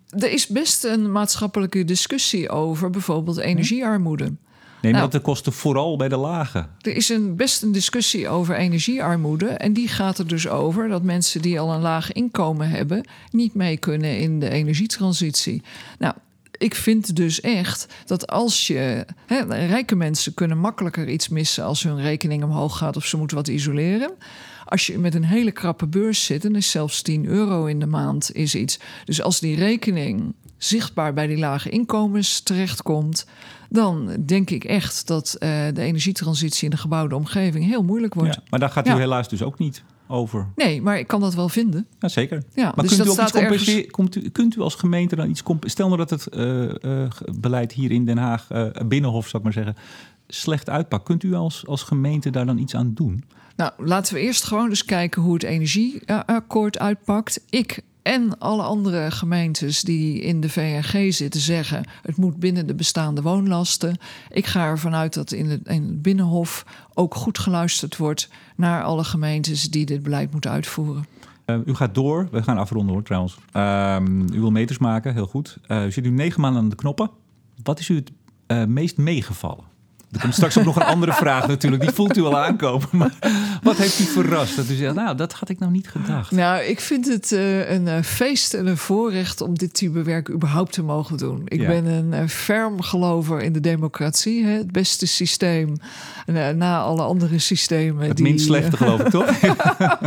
Er 0.10 0.32
is 0.32 0.48
best 0.48 0.84
een 0.84 1.12
maatschappelijke 1.12 1.86
discussie 1.86 2.50
over 2.50 2.90
bijvoorbeeld 2.90 3.38
energiearmoede. 3.38 4.34
Nee, 4.82 4.92
maar 4.92 5.02
nou, 5.02 5.12
dat 5.12 5.22
de 5.22 5.28
kosten 5.28 5.54
vooral 5.54 5.98
bij 5.98 6.10
de 6.10 6.18
lage. 6.18 6.68
Er 6.82 6.96
is 6.96 7.10
een, 7.10 7.36
best 7.36 7.62
een 7.62 7.72
discussie 7.72 8.30
over 8.30 8.56
energiearmoede. 8.56 9.48
En 9.48 9.74
die 9.74 9.88
gaat 9.88 10.18
er 10.18 10.28
dus 10.28 10.48
over 10.48 10.88
dat 10.88 11.04
mensen 11.04 11.42
die 11.42 11.60
al 11.60 11.74
een 11.74 11.82
laag 11.82 12.12
inkomen 12.12 12.70
hebben... 12.70 13.08
niet 13.32 13.54
mee 13.54 13.78
kunnen 13.78 14.18
in 14.18 14.40
de 14.40 14.50
energietransitie. 14.50 15.62
Nou, 16.00 16.14
ik 16.62 16.76
vind 16.76 17.16
dus 17.16 17.42
echt 17.42 17.88
dat 18.06 18.28
als 18.28 18.68
je. 18.68 19.06
Hè, 19.26 19.44
rijke 19.68 19.96
mensen 19.96 20.34
kunnen 20.34 20.58
makkelijker 20.58 21.10
iets 21.10 21.30
missen 21.30 21.64
als 21.64 21.84
hun 21.84 22.02
rekening 22.02 22.44
omhoog 22.44 22.78
gaat 22.78 22.96
of 22.96 23.06
ze 23.06 23.18
moeten 23.18 23.38
wat 23.38 23.48
isoleren. 23.48 24.12
Als 24.66 24.88
je 24.88 24.98
met 24.98 25.16
een 25.16 25.26
hele 25.26 25.52
krappe 25.52 25.88
beurs 25.88 26.26
zit, 26.26 26.46
en 26.46 26.56
is 26.56 26.72
zelfs 26.72 27.02
10 27.02 27.26
euro 27.26 27.66
in 27.66 27.80
de 27.80 27.86
maand 27.86 28.36
is 28.36 28.56
iets. 28.56 28.80
Dus 29.06 29.22
als 29.22 29.40
die 29.40 29.56
rekening 29.56 30.34
zichtbaar 30.64 31.14
bij 31.14 31.28
die 31.28 31.38
lage 31.38 31.70
inkomens 31.70 32.40
terechtkomt, 32.40 33.26
dan 33.70 34.24
denk 34.26 34.50
ik 34.50 34.64
echt 34.64 35.08
dat 35.08 35.36
uh, 35.40 35.50
de 35.74 35.82
energietransitie 35.82 36.64
in 36.64 36.70
de 36.70 36.78
gebouwde 36.78 37.16
omgeving 37.16 37.66
heel 37.66 37.84
moeilijk 37.84 38.14
wordt. 38.14 38.36
Ja, 38.36 38.44
maar 38.50 38.60
daar 38.60 38.70
gaat 38.70 38.88
u 38.88 38.92
helaas 38.92 39.30
dus 39.30 39.44
ook 39.44 39.58
niet 39.58 39.84
over. 40.08 40.48
Nee, 40.56 40.82
maar 40.82 41.00
ik 41.00 41.08
kan 41.08 41.20
dat 41.20 41.34
wel 41.34 41.50
vinden. 41.50 41.88
Ja, 42.00 42.08
zeker. 42.08 42.44
Ja, 42.54 42.64
maar 42.64 42.86
dus 42.86 42.96
kunt, 42.96 43.08
u 43.08 43.12
ook 43.12 43.22
iets 43.22 43.34
ergens... 43.34 43.86
Komt 43.92 44.16
u, 44.16 44.30
kunt 44.30 44.56
u 44.56 44.62
als 44.62 44.76
gemeente 44.76 45.16
dan 45.16 45.30
iets 45.30 45.44
Stel 45.60 45.88
nou 45.88 45.98
dat 45.98 46.10
het 46.10 46.28
uh, 46.36 46.74
uh, 46.82 47.10
beleid 47.40 47.72
hier 47.72 47.92
in 47.92 48.06
Den 48.06 48.18
Haag, 48.18 48.48
Binnenhof 48.88 49.28
zou 49.28 49.38
ik 49.38 49.44
maar 49.44 49.64
zeggen, 49.64 49.84
slecht 50.28 50.70
uitpakt. 50.70 51.04
Kunt 51.04 51.24
u 51.24 51.34
als, 51.34 51.68
als 51.68 51.84
gemeente 51.84 52.30
daar 52.30 52.46
dan 52.46 52.58
iets 52.58 52.76
aan 52.76 52.94
doen? 52.94 53.24
Nou, 53.56 53.72
laten 53.78 54.14
we 54.14 54.20
eerst 54.20 54.44
gewoon 54.44 54.70
eens 54.70 54.86
kijken 54.86 55.22
hoe 55.22 55.34
het 55.34 55.44
energieakkoord 55.44 56.80
uitpakt. 56.80 57.42
Ik 57.50 57.82
en 58.02 58.40
alle 58.40 58.64
andere 58.64 59.12
gemeentes 59.12 59.82
die 59.82 60.22
in 60.22 60.42
de 60.42 60.50
VNG 60.50 61.14
zitten 61.14 61.42
zeggen... 61.42 61.84
het 62.02 62.18
moet 62.18 62.38
binnen 62.38 62.68
de 62.68 62.76
bestaande 62.76 63.22
woonlasten. 63.22 63.98
Ik 64.30 64.46
ga 64.46 64.66
ervan 64.66 64.96
uit 64.96 65.14
dat 65.14 65.32
in 65.32 65.50
het, 65.50 65.68
in 65.68 65.84
het 65.84 66.02
Binnenhof 66.02 66.66
ook 66.94 67.16
goed 67.16 67.40
geluisterd 67.40 67.98
wordt... 67.98 68.30
naar 68.56 68.84
alle 68.84 69.04
gemeentes 69.04 69.70
die 69.70 69.86
dit 69.86 70.04
beleid 70.04 70.32
moeten 70.32 70.52
uitvoeren. 70.52 71.06
Uh, 71.46 71.58
u 71.66 71.76
gaat 71.76 71.96
door. 71.96 72.28
We 72.32 72.44
gaan 72.44 72.58
afronden 72.58 72.94
hoor 72.94 73.04
trouwens. 73.04 73.38
Uh, 73.54 73.98
u 74.34 74.40
wil 74.40 74.52
meters 74.52 74.78
maken, 74.78 75.14
heel 75.14 75.28
goed. 75.28 75.58
Uh, 75.68 75.86
u 75.86 75.92
zit 75.92 76.04
nu 76.04 76.10
negen 76.10 76.42
maanden 76.42 76.62
aan 76.62 76.70
de 76.70 76.76
knoppen. 76.76 77.10
Wat 77.64 77.80
is 77.80 77.90
u 77.90 77.96
het 77.96 78.12
uh, 78.48 78.66
meest 78.66 78.98
meegevallen? 78.98 79.64
Er 80.12 80.20
komt 80.20 80.34
straks 80.34 80.58
ook 80.58 80.66
nog 80.66 80.76
een 80.76 80.82
andere 80.82 81.14
vraag 81.14 81.48
natuurlijk. 81.48 81.82
Die 81.82 81.92
voelt 81.92 82.18
u 82.18 82.22
al 82.22 82.38
aankomen. 82.38 82.88
Maar 82.92 83.12
wat 83.64 83.78
heeft 83.78 84.00
u 84.00 84.04
verrast? 84.04 84.56
Dat 84.56 84.70
u 84.70 84.76
zegt, 84.76 84.96
nou, 84.96 85.16
dat 85.18 85.34
had 85.34 85.50
ik 85.50 85.60
nou 85.60 85.72
niet 85.72 85.90
gedacht. 85.90 86.32
Nou, 86.32 86.64
ik 86.64 86.80
vind 86.80 87.08
het 87.08 87.32
uh, 87.32 87.72
een 87.72 87.88
uh, 87.88 88.02
feest 88.02 88.54
en 88.54 88.68
een 88.68 88.78
voorrecht 88.78 89.42
om 89.42 89.58
dit 89.58 89.74
type 89.74 90.02
werk 90.02 90.30
überhaupt 90.30 90.74
te 90.74 90.84
mogen 90.84 91.18
doen. 91.18 91.42
Ik 91.46 91.60
ja. 91.60 91.68
ben 91.68 91.86
een 91.86 92.14
uh, 92.14 92.28
ferm 92.28 92.82
gelover 92.82 93.42
in 93.42 93.54
de 93.54 93.60
democratie. 93.60 94.46
Hè? 94.46 94.52
Het 94.52 94.72
beste 94.72 95.06
systeem 95.06 95.76
na 96.56 96.82
alle 96.82 97.02
andere 97.02 97.40
systemen. 97.40 98.08
Het 98.08 98.18
die, 98.18 98.26
minst 98.26 98.46
slechte 98.46 98.78
geloof 98.78 99.00
ik, 99.00 99.10
toch? 99.10 99.42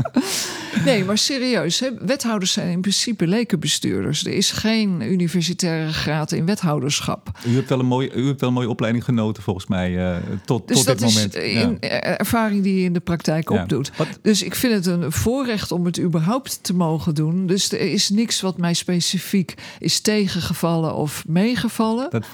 nee, 0.84 1.04
maar 1.04 1.18
serieus. 1.18 1.80
Hè? 1.80 1.88
Wethouders 2.00 2.52
zijn 2.52 2.70
in 2.70 2.80
principe 2.80 3.26
lekenbestuurders. 3.26 4.24
Er 4.24 4.32
is 4.32 4.50
geen 4.50 5.12
universitaire 5.12 5.92
graad 5.92 6.32
in 6.32 6.46
wethouderschap. 6.46 7.30
U 7.46 7.54
hebt 7.54 7.68
wel 7.68 7.78
een 7.78 7.86
mooie, 7.86 8.14
u 8.14 8.26
hebt 8.26 8.40
wel 8.40 8.48
een 8.48 8.54
mooie 8.54 8.68
opleiding 8.68 9.04
genoten 9.04 9.42
volgens 9.42 9.66
mij 9.66 9.93
uh, 9.94 10.16
tot, 10.44 10.68
dus 10.68 10.76
tot 10.76 10.86
dit 10.86 11.00
moment. 11.00 11.32
Dus 11.32 11.42
dat 11.52 11.82
is 11.82 11.88
ervaring 12.16 12.62
die 12.62 12.78
je 12.78 12.84
in 12.84 12.92
de 12.92 13.00
praktijk 13.00 13.50
ja. 13.50 13.62
opdoet. 13.62 13.90
Wat? 13.96 14.08
Dus 14.22 14.42
ik 14.42 14.54
vind 14.54 14.72
het 14.72 14.86
een 14.86 15.12
voorrecht 15.12 15.72
om 15.72 15.84
het 15.84 16.00
überhaupt 16.00 16.58
te 16.62 16.74
mogen 16.74 17.14
doen. 17.14 17.46
Dus 17.46 17.72
er 17.72 17.80
is 17.80 18.10
niks 18.10 18.40
wat 18.40 18.58
mij 18.58 18.74
specifiek 18.74 19.54
is 19.78 20.00
tegengevallen 20.00 20.94
of 20.94 21.24
meegevallen. 21.26 22.10
Dat, 22.10 22.26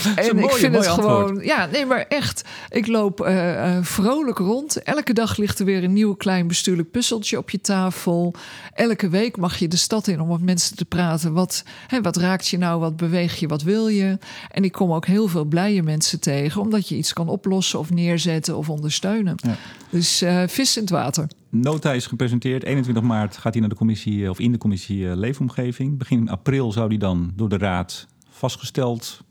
en 0.14 0.38
ik 0.38 0.50
vind 0.50 0.74
het 0.74 0.86
gewoon, 0.86 1.40
ja, 1.42 1.66
nee, 1.66 1.86
maar 1.86 2.04
echt. 2.08 2.44
Ik 2.68 2.86
loop 2.86 3.26
uh, 3.26 3.78
vrolijk 3.82 4.38
rond. 4.38 4.82
Elke 4.82 5.12
dag 5.12 5.36
ligt 5.36 5.58
er 5.58 5.64
weer 5.64 5.84
een 5.84 5.92
nieuw 5.92 6.14
klein 6.14 6.46
bestuurlijk 6.46 6.90
puzzeltje 6.90 7.38
op 7.38 7.50
je 7.50 7.60
tafel. 7.60 8.34
Elke 8.74 9.08
week 9.08 9.36
mag 9.36 9.56
je 9.56 9.68
de 9.68 9.76
stad 9.76 10.06
in 10.06 10.20
om 10.20 10.28
met 10.28 10.42
mensen 10.42 10.76
te 10.76 10.84
praten. 10.84 11.32
Wat, 11.32 11.64
hè, 11.86 12.00
wat 12.00 12.16
raakt 12.16 12.48
je 12.48 12.58
nou? 12.58 12.80
Wat 12.80 12.96
beweeg 12.96 13.36
je? 13.36 13.46
Wat 13.46 13.62
wil 13.62 13.88
je? 13.88 14.18
En 14.50 14.64
ik 14.64 14.72
kom 14.72 14.92
ook 14.92 15.06
heel 15.06 15.28
veel 15.28 15.44
blije 15.44 15.82
mensen 15.82 16.20
tegen, 16.20 16.60
omdat 16.60 16.88
je 16.88 16.96
iets 16.96 17.12
kan 17.12 17.28
oplossen 17.28 17.78
of 17.78 17.90
neerzetten 17.90 18.56
of 18.56 18.68
ondersteunen. 18.68 19.34
Ja. 19.36 19.56
Dus 19.90 20.22
uh, 20.22 20.42
vis 20.46 20.76
in 20.76 20.82
het 20.82 20.90
water. 20.90 21.26
Nota 21.48 21.92
is 21.92 22.06
gepresenteerd. 22.06 22.64
21 22.64 23.02
maart 23.02 23.36
gaat 23.36 23.52
hij 23.52 23.60
naar 23.60 23.70
de 23.70 23.76
commissie 23.76 24.30
of 24.30 24.38
in 24.38 24.52
de 24.52 24.58
commissie 24.58 25.16
Leefomgeving. 25.16 25.98
Begin 25.98 26.28
april 26.28 26.72
zou 26.72 26.88
die 26.88 26.98
dan 26.98 27.32
door 27.36 27.48
de 27.48 27.58
raad 27.58 28.06
vastgesteld 28.30 29.24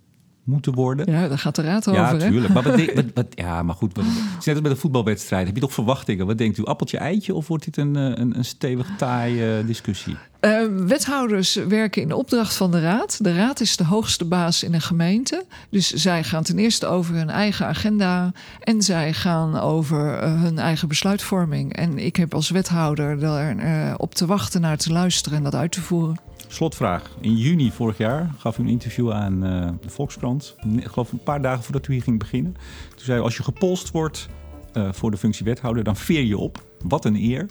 moeten 0.43 0.73
worden. 0.73 1.11
Ja, 1.11 1.27
daar 1.27 1.37
gaat 1.37 1.55
de 1.55 1.61
raad 1.61 1.87
over. 1.87 2.01
Ja, 2.01 2.17
tuurlijk. 2.17 2.53
Maar 2.53 2.63
wat, 2.63 3.03
wat, 3.13 3.25
ja, 3.45 3.63
maar 3.63 3.75
goed. 3.75 3.95
Wat, 3.95 4.05
het 4.05 4.39
is 4.39 4.45
net 4.45 4.55
als 4.55 4.63
bij 4.63 4.71
de 4.71 4.79
voetbalwedstrijd. 4.79 5.45
Heb 5.45 5.55
je 5.55 5.61
toch 5.61 5.73
verwachtingen? 5.73 6.25
Wat 6.25 6.37
denkt 6.37 6.57
u? 6.57 6.65
Appeltje, 6.65 6.97
eitje? 6.97 7.33
Of 7.33 7.47
wordt 7.47 7.65
dit 7.65 7.77
een, 7.77 7.95
eh, 7.95 8.03
een, 8.03 8.37
een 8.37 8.45
stevig 8.45 8.87
taai 8.97 9.59
uh, 9.59 9.67
discussie? 9.67 10.15
Uh, 10.41 10.61
wethouders 10.87 11.55
werken 11.55 12.01
in 12.01 12.07
de 12.07 12.15
opdracht 12.15 12.55
van 12.55 12.71
de 12.71 12.81
raad. 12.81 13.23
De 13.23 13.35
raad 13.35 13.59
is 13.59 13.77
de 13.77 13.83
hoogste 13.83 14.25
baas 14.25 14.63
in 14.63 14.73
een 14.73 14.81
gemeente. 14.81 15.45
Dus 15.69 15.93
zij 15.93 16.23
gaan 16.23 16.43
ten 16.43 16.59
eerste 16.59 16.85
over 16.85 17.15
hun 17.15 17.29
eigen 17.29 17.65
agenda 17.65 18.31
en 18.59 18.81
zij 18.81 19.13
gaan 19.13 19.59
over 19.59 20.23
uh, 20.23 20.41
hun 20.41 20.59
eigen 20.59 20.87
besluitvorming. 20.87 21.73
En 21.75 21.97
ik 21.97 22.15
heb 22.15 22.33
als 22.33 22.49
wethouder 22.49 23.19
daar 23.19 23.55
uh, 23.55 23.93
op 23.97 24.15
te 24.15 24.25
wachten, 24.25 24.61
naar 24.61 24.77
te 24.77 24.91
luisteren 24.91 25.37
en 25.37 25.43
dat 25.43 25.55
uit 25.55 25.71
te 25.71 25.81
voeren. 25.81 26.17
Slotvraag. 26.51 27.09
In 27.19 27.37
juni 27.37 27.71
vorig 27.71 27.97
jaar 27.97 28.29
gaf 28.37 28.57
u 28.57 28.61
een 28.61 28.69
interview 28.69 29.11
aan 29.11 29.45
uh, 29.45 29.69
de 29.81 29.89
Volkskrant. 29.89 30.55
Ik 30.77 30.87
geloof 30.87 31.11
een 31.11 31.23
paar 31.23 31.41
dagen 31.41 31.63
voordat 31.63 31.87
u 31.87 31.93
hier 31.93 32.01
ging 32.01 32.19
beginnen. 32.19 32.53
Toen 32.89 33.05
zei 33.05 33.21
als 33.21 33.37
je 33.37 33.43
gepolst 33.43 33.91
wordt 33.91 34.29
uh, 34.73 34.91
voor 34.91 35.11
de 35.11 35.17
functie 35.17 35.45
wethouder, 35.45 35.83
dan 35.83 35.95
veer 35.95 36.23
je 36.23 36.37
op. 36.37 36.63
Wat 36.83 37.05
een 37.05 37.15
eer. 37.15 37.45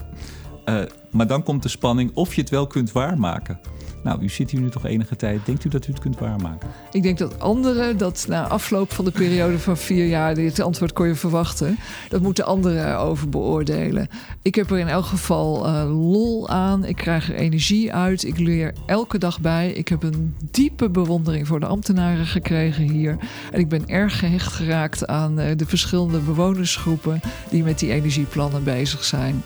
Uh, 0.70 0.82
maar 1.10 1.26
dan 1.26 1.42
komt 1.42 1.62
de 1.62 1.68
spanning 1.68 2.10
of 2.14 2.34
je 2.34 2.40
het 2.40 2.50
wel 2.50 2.66
kunt 2.66 2.92
waarmaken. 2.92 3.58
Nou, 4.02 4.22
u 4.22 4.28
zit 4.28 4.50
hier 4.50 4.60
nu 4.60 4.70
toch 4.70 4.86
enige 4.86 5.16
tijd. 5.16 5.46
Denkt 5.46 5.64
u 5.64 5.68
dat 5.68 5.86
u 5.86 5.90
het 5.90 6.00
kunt 6.00 6.18
waarmaken? 6.18 6.68
Ik 6.92 7.02
denk 7.02 7.18
dat 7.18 7.40
anderen 7.40 7.98
dat 7.98 8.24
na 8.28 8.48
afloop 8.48 8.92
van 8.92 9.04
de 9.04 9.10
periode 9.10 9.58
van 9.58 9.76
vier 9.76 10.06
jaar, 10.06 10.34
dit 10.34 10.60
antwoord 10.60 10.92
kon 10.92 11.06
je 11.06 11.14
verwachten, 11.14 11.78
dat 12.08 12.20
moeten 12.20 12.44
anderen 12.44 12.98
over 12.98 13.28
beoordelen. 13.28 14.08
Ik 14.42 14.54
heb 14.54 14.70
er 14.70 14.78
in 14.78 14.88
elk 14.88 15.04
geval 15.04 15.66
uh, 15.66 15.84
lol 15.88 16.48
aan. 16.48 16.84
Ik 16.84 16.96
krijg 16.96 17.28
er 17.28 17.34
energie 17.34 17.92
uit. 17.92 18.24
Ik 18.24 18.38
leer 18.38 18.74
elke 18.86 19.18
dag 19.18 19.40
bij. 19.40 19.70
Ik 19.70 19.88
heb 19.88 20.02
een 20.02 20.36
diepe 20.50 20.90
bewondering 20.90 21.46
voor 21.46 21.60
de 21.60 21.66
ambtenaren 21.66 22.26
gekregen 22.26 22.84
hier. 22.84 23.16
En 23.52 23.60
ik 23.60 23.68
ben 23.68 23.88
erg 23.88 24.18
gehecht 24.18 24.52
geraakt 24.52 25.06
aan 25.06 25.40
uh, 25.40 25.46
de 25.56 25.66
verschillende 25.66 26.18
bewonersgroepen 26.18 27.20
die 27.50 27.62
met 27.62 27.78
die 27.78 27.92
energieplannen 27.92 28.64
bezig 28.64 29.04
zijn. 29.04 29.42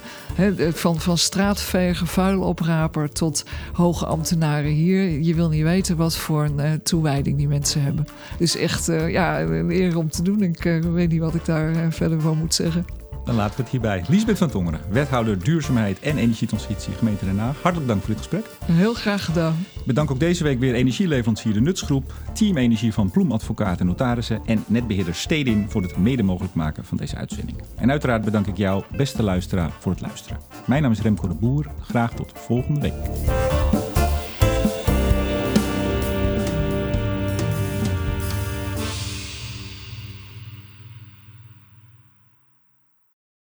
Van, 0.73 1.01
van 1.01 1.14
straat 1.17 1.59
straatveger, 1.59 2.07
vuilopraper 2.07 3.11
tot 3.11 3.45
hoge 3.73 4.07
ambtenaren 4.07 4.71
hier. 4.71 5.21
Je 5.21 5.35
wil 5.35 5.49
niet 5.49 5.63
weten 5.63 5.97
wat 5.97 6.17
voor 6.17 6.45
een 6.45 6.59
uh, 6.59 6.73
toewijding 6.83 7.37
die 7.37 7.49
mensen 7.49 7.83
hebben. 7.83 8.07
Dus 8.39 8.57
echt 8.57 8.89
uh, 8.89 9.11
ja, 9.11 9.41
een 9.41 9.71
eer 9.71 9.97
om 9.97 10.11
te 10.11 10.23
doen. 10.23 10.43
Ik 10.43 10.65
uh, 10.65 10.85
weet 10.85 11.11
niet 11.11 11.21
wat 11.21 11.35
ik 11.35 11.45
daar 11.45 11.93
verder 11.93 12.21
van 12.21 12.39
moet 12.39 12.55
zeggen. 12.55 13.04
Dan 13.25 13.35
laten 13.35 13.57
we 13.57 13.63
het 13.63 13.71
hierbij. 13.71 14.05
Liesbeth 14.09 14.39
van 14.39 14.51
Tongeren, 14.51 14.81
wethouder 14.89 15.45
duurzaamheid 15.45 16.01
en 16.01 16.19
energietransitie 16.19 16.93
gemeente 16.93 17.25
Den 17.25 17.39
Haag. 17.39 17.63
Hartelijk 17.63 17.89
dank 17.89 18.01
voor 18.01 18.15
dit 18.15 18.19
gesprek. 18.19 18.47
Heel 18.65 18.95
graag 18.95 19.25
gedaan. 19.25 19.67
Bedank 19.87 20.11
ook 20.11 20.21
deze 20.21 20.45
week 20.45 20.59
weer 20.59 20.75
energieleverancier 20.75 21.53
De 21.53 21.61
Nutsgroep, 21.61 22.13
Team 22.33 22.57
Energie 22.57 22.93
van 22.93 23.11
Ploemadvocaten 23.11 23.81
en 23.81 23.87
Notarissen 23.87 24.41
en 24.47 24.65
netbeheerder 24.67 25.15
Stedin 25.15 25.67
voor 25.69 25.83
het 25.83 25.97
mede 25.97 26.23
mogelijk 26.23 26.55
maken 26.55 26.85
van 26.85 26.97
deze 26.97 27.17
uitzending. 27.17 27.63
En 27.77 27.91
uiteraard 27.91 28.25
bedank 28.25 28.47
ik 28.47 28.57
jou, 28.57 28.83
beste 28.97 29.23
luisteraar, 29.23 29.71
voor 29.79 29.93
het 29.93 30.01
luisteren. 30.01 30.39
Mijn 30.67 30.83
naam 30.83 30.93
is 30.93 31.01
Remco 31.01 31.29
de 31.29 31.35
Boer. 31.35 31.67
Graag 31.81 32.13
tot 32.15 32.33
volgende 32.35 32.81
week. 32.81 32.95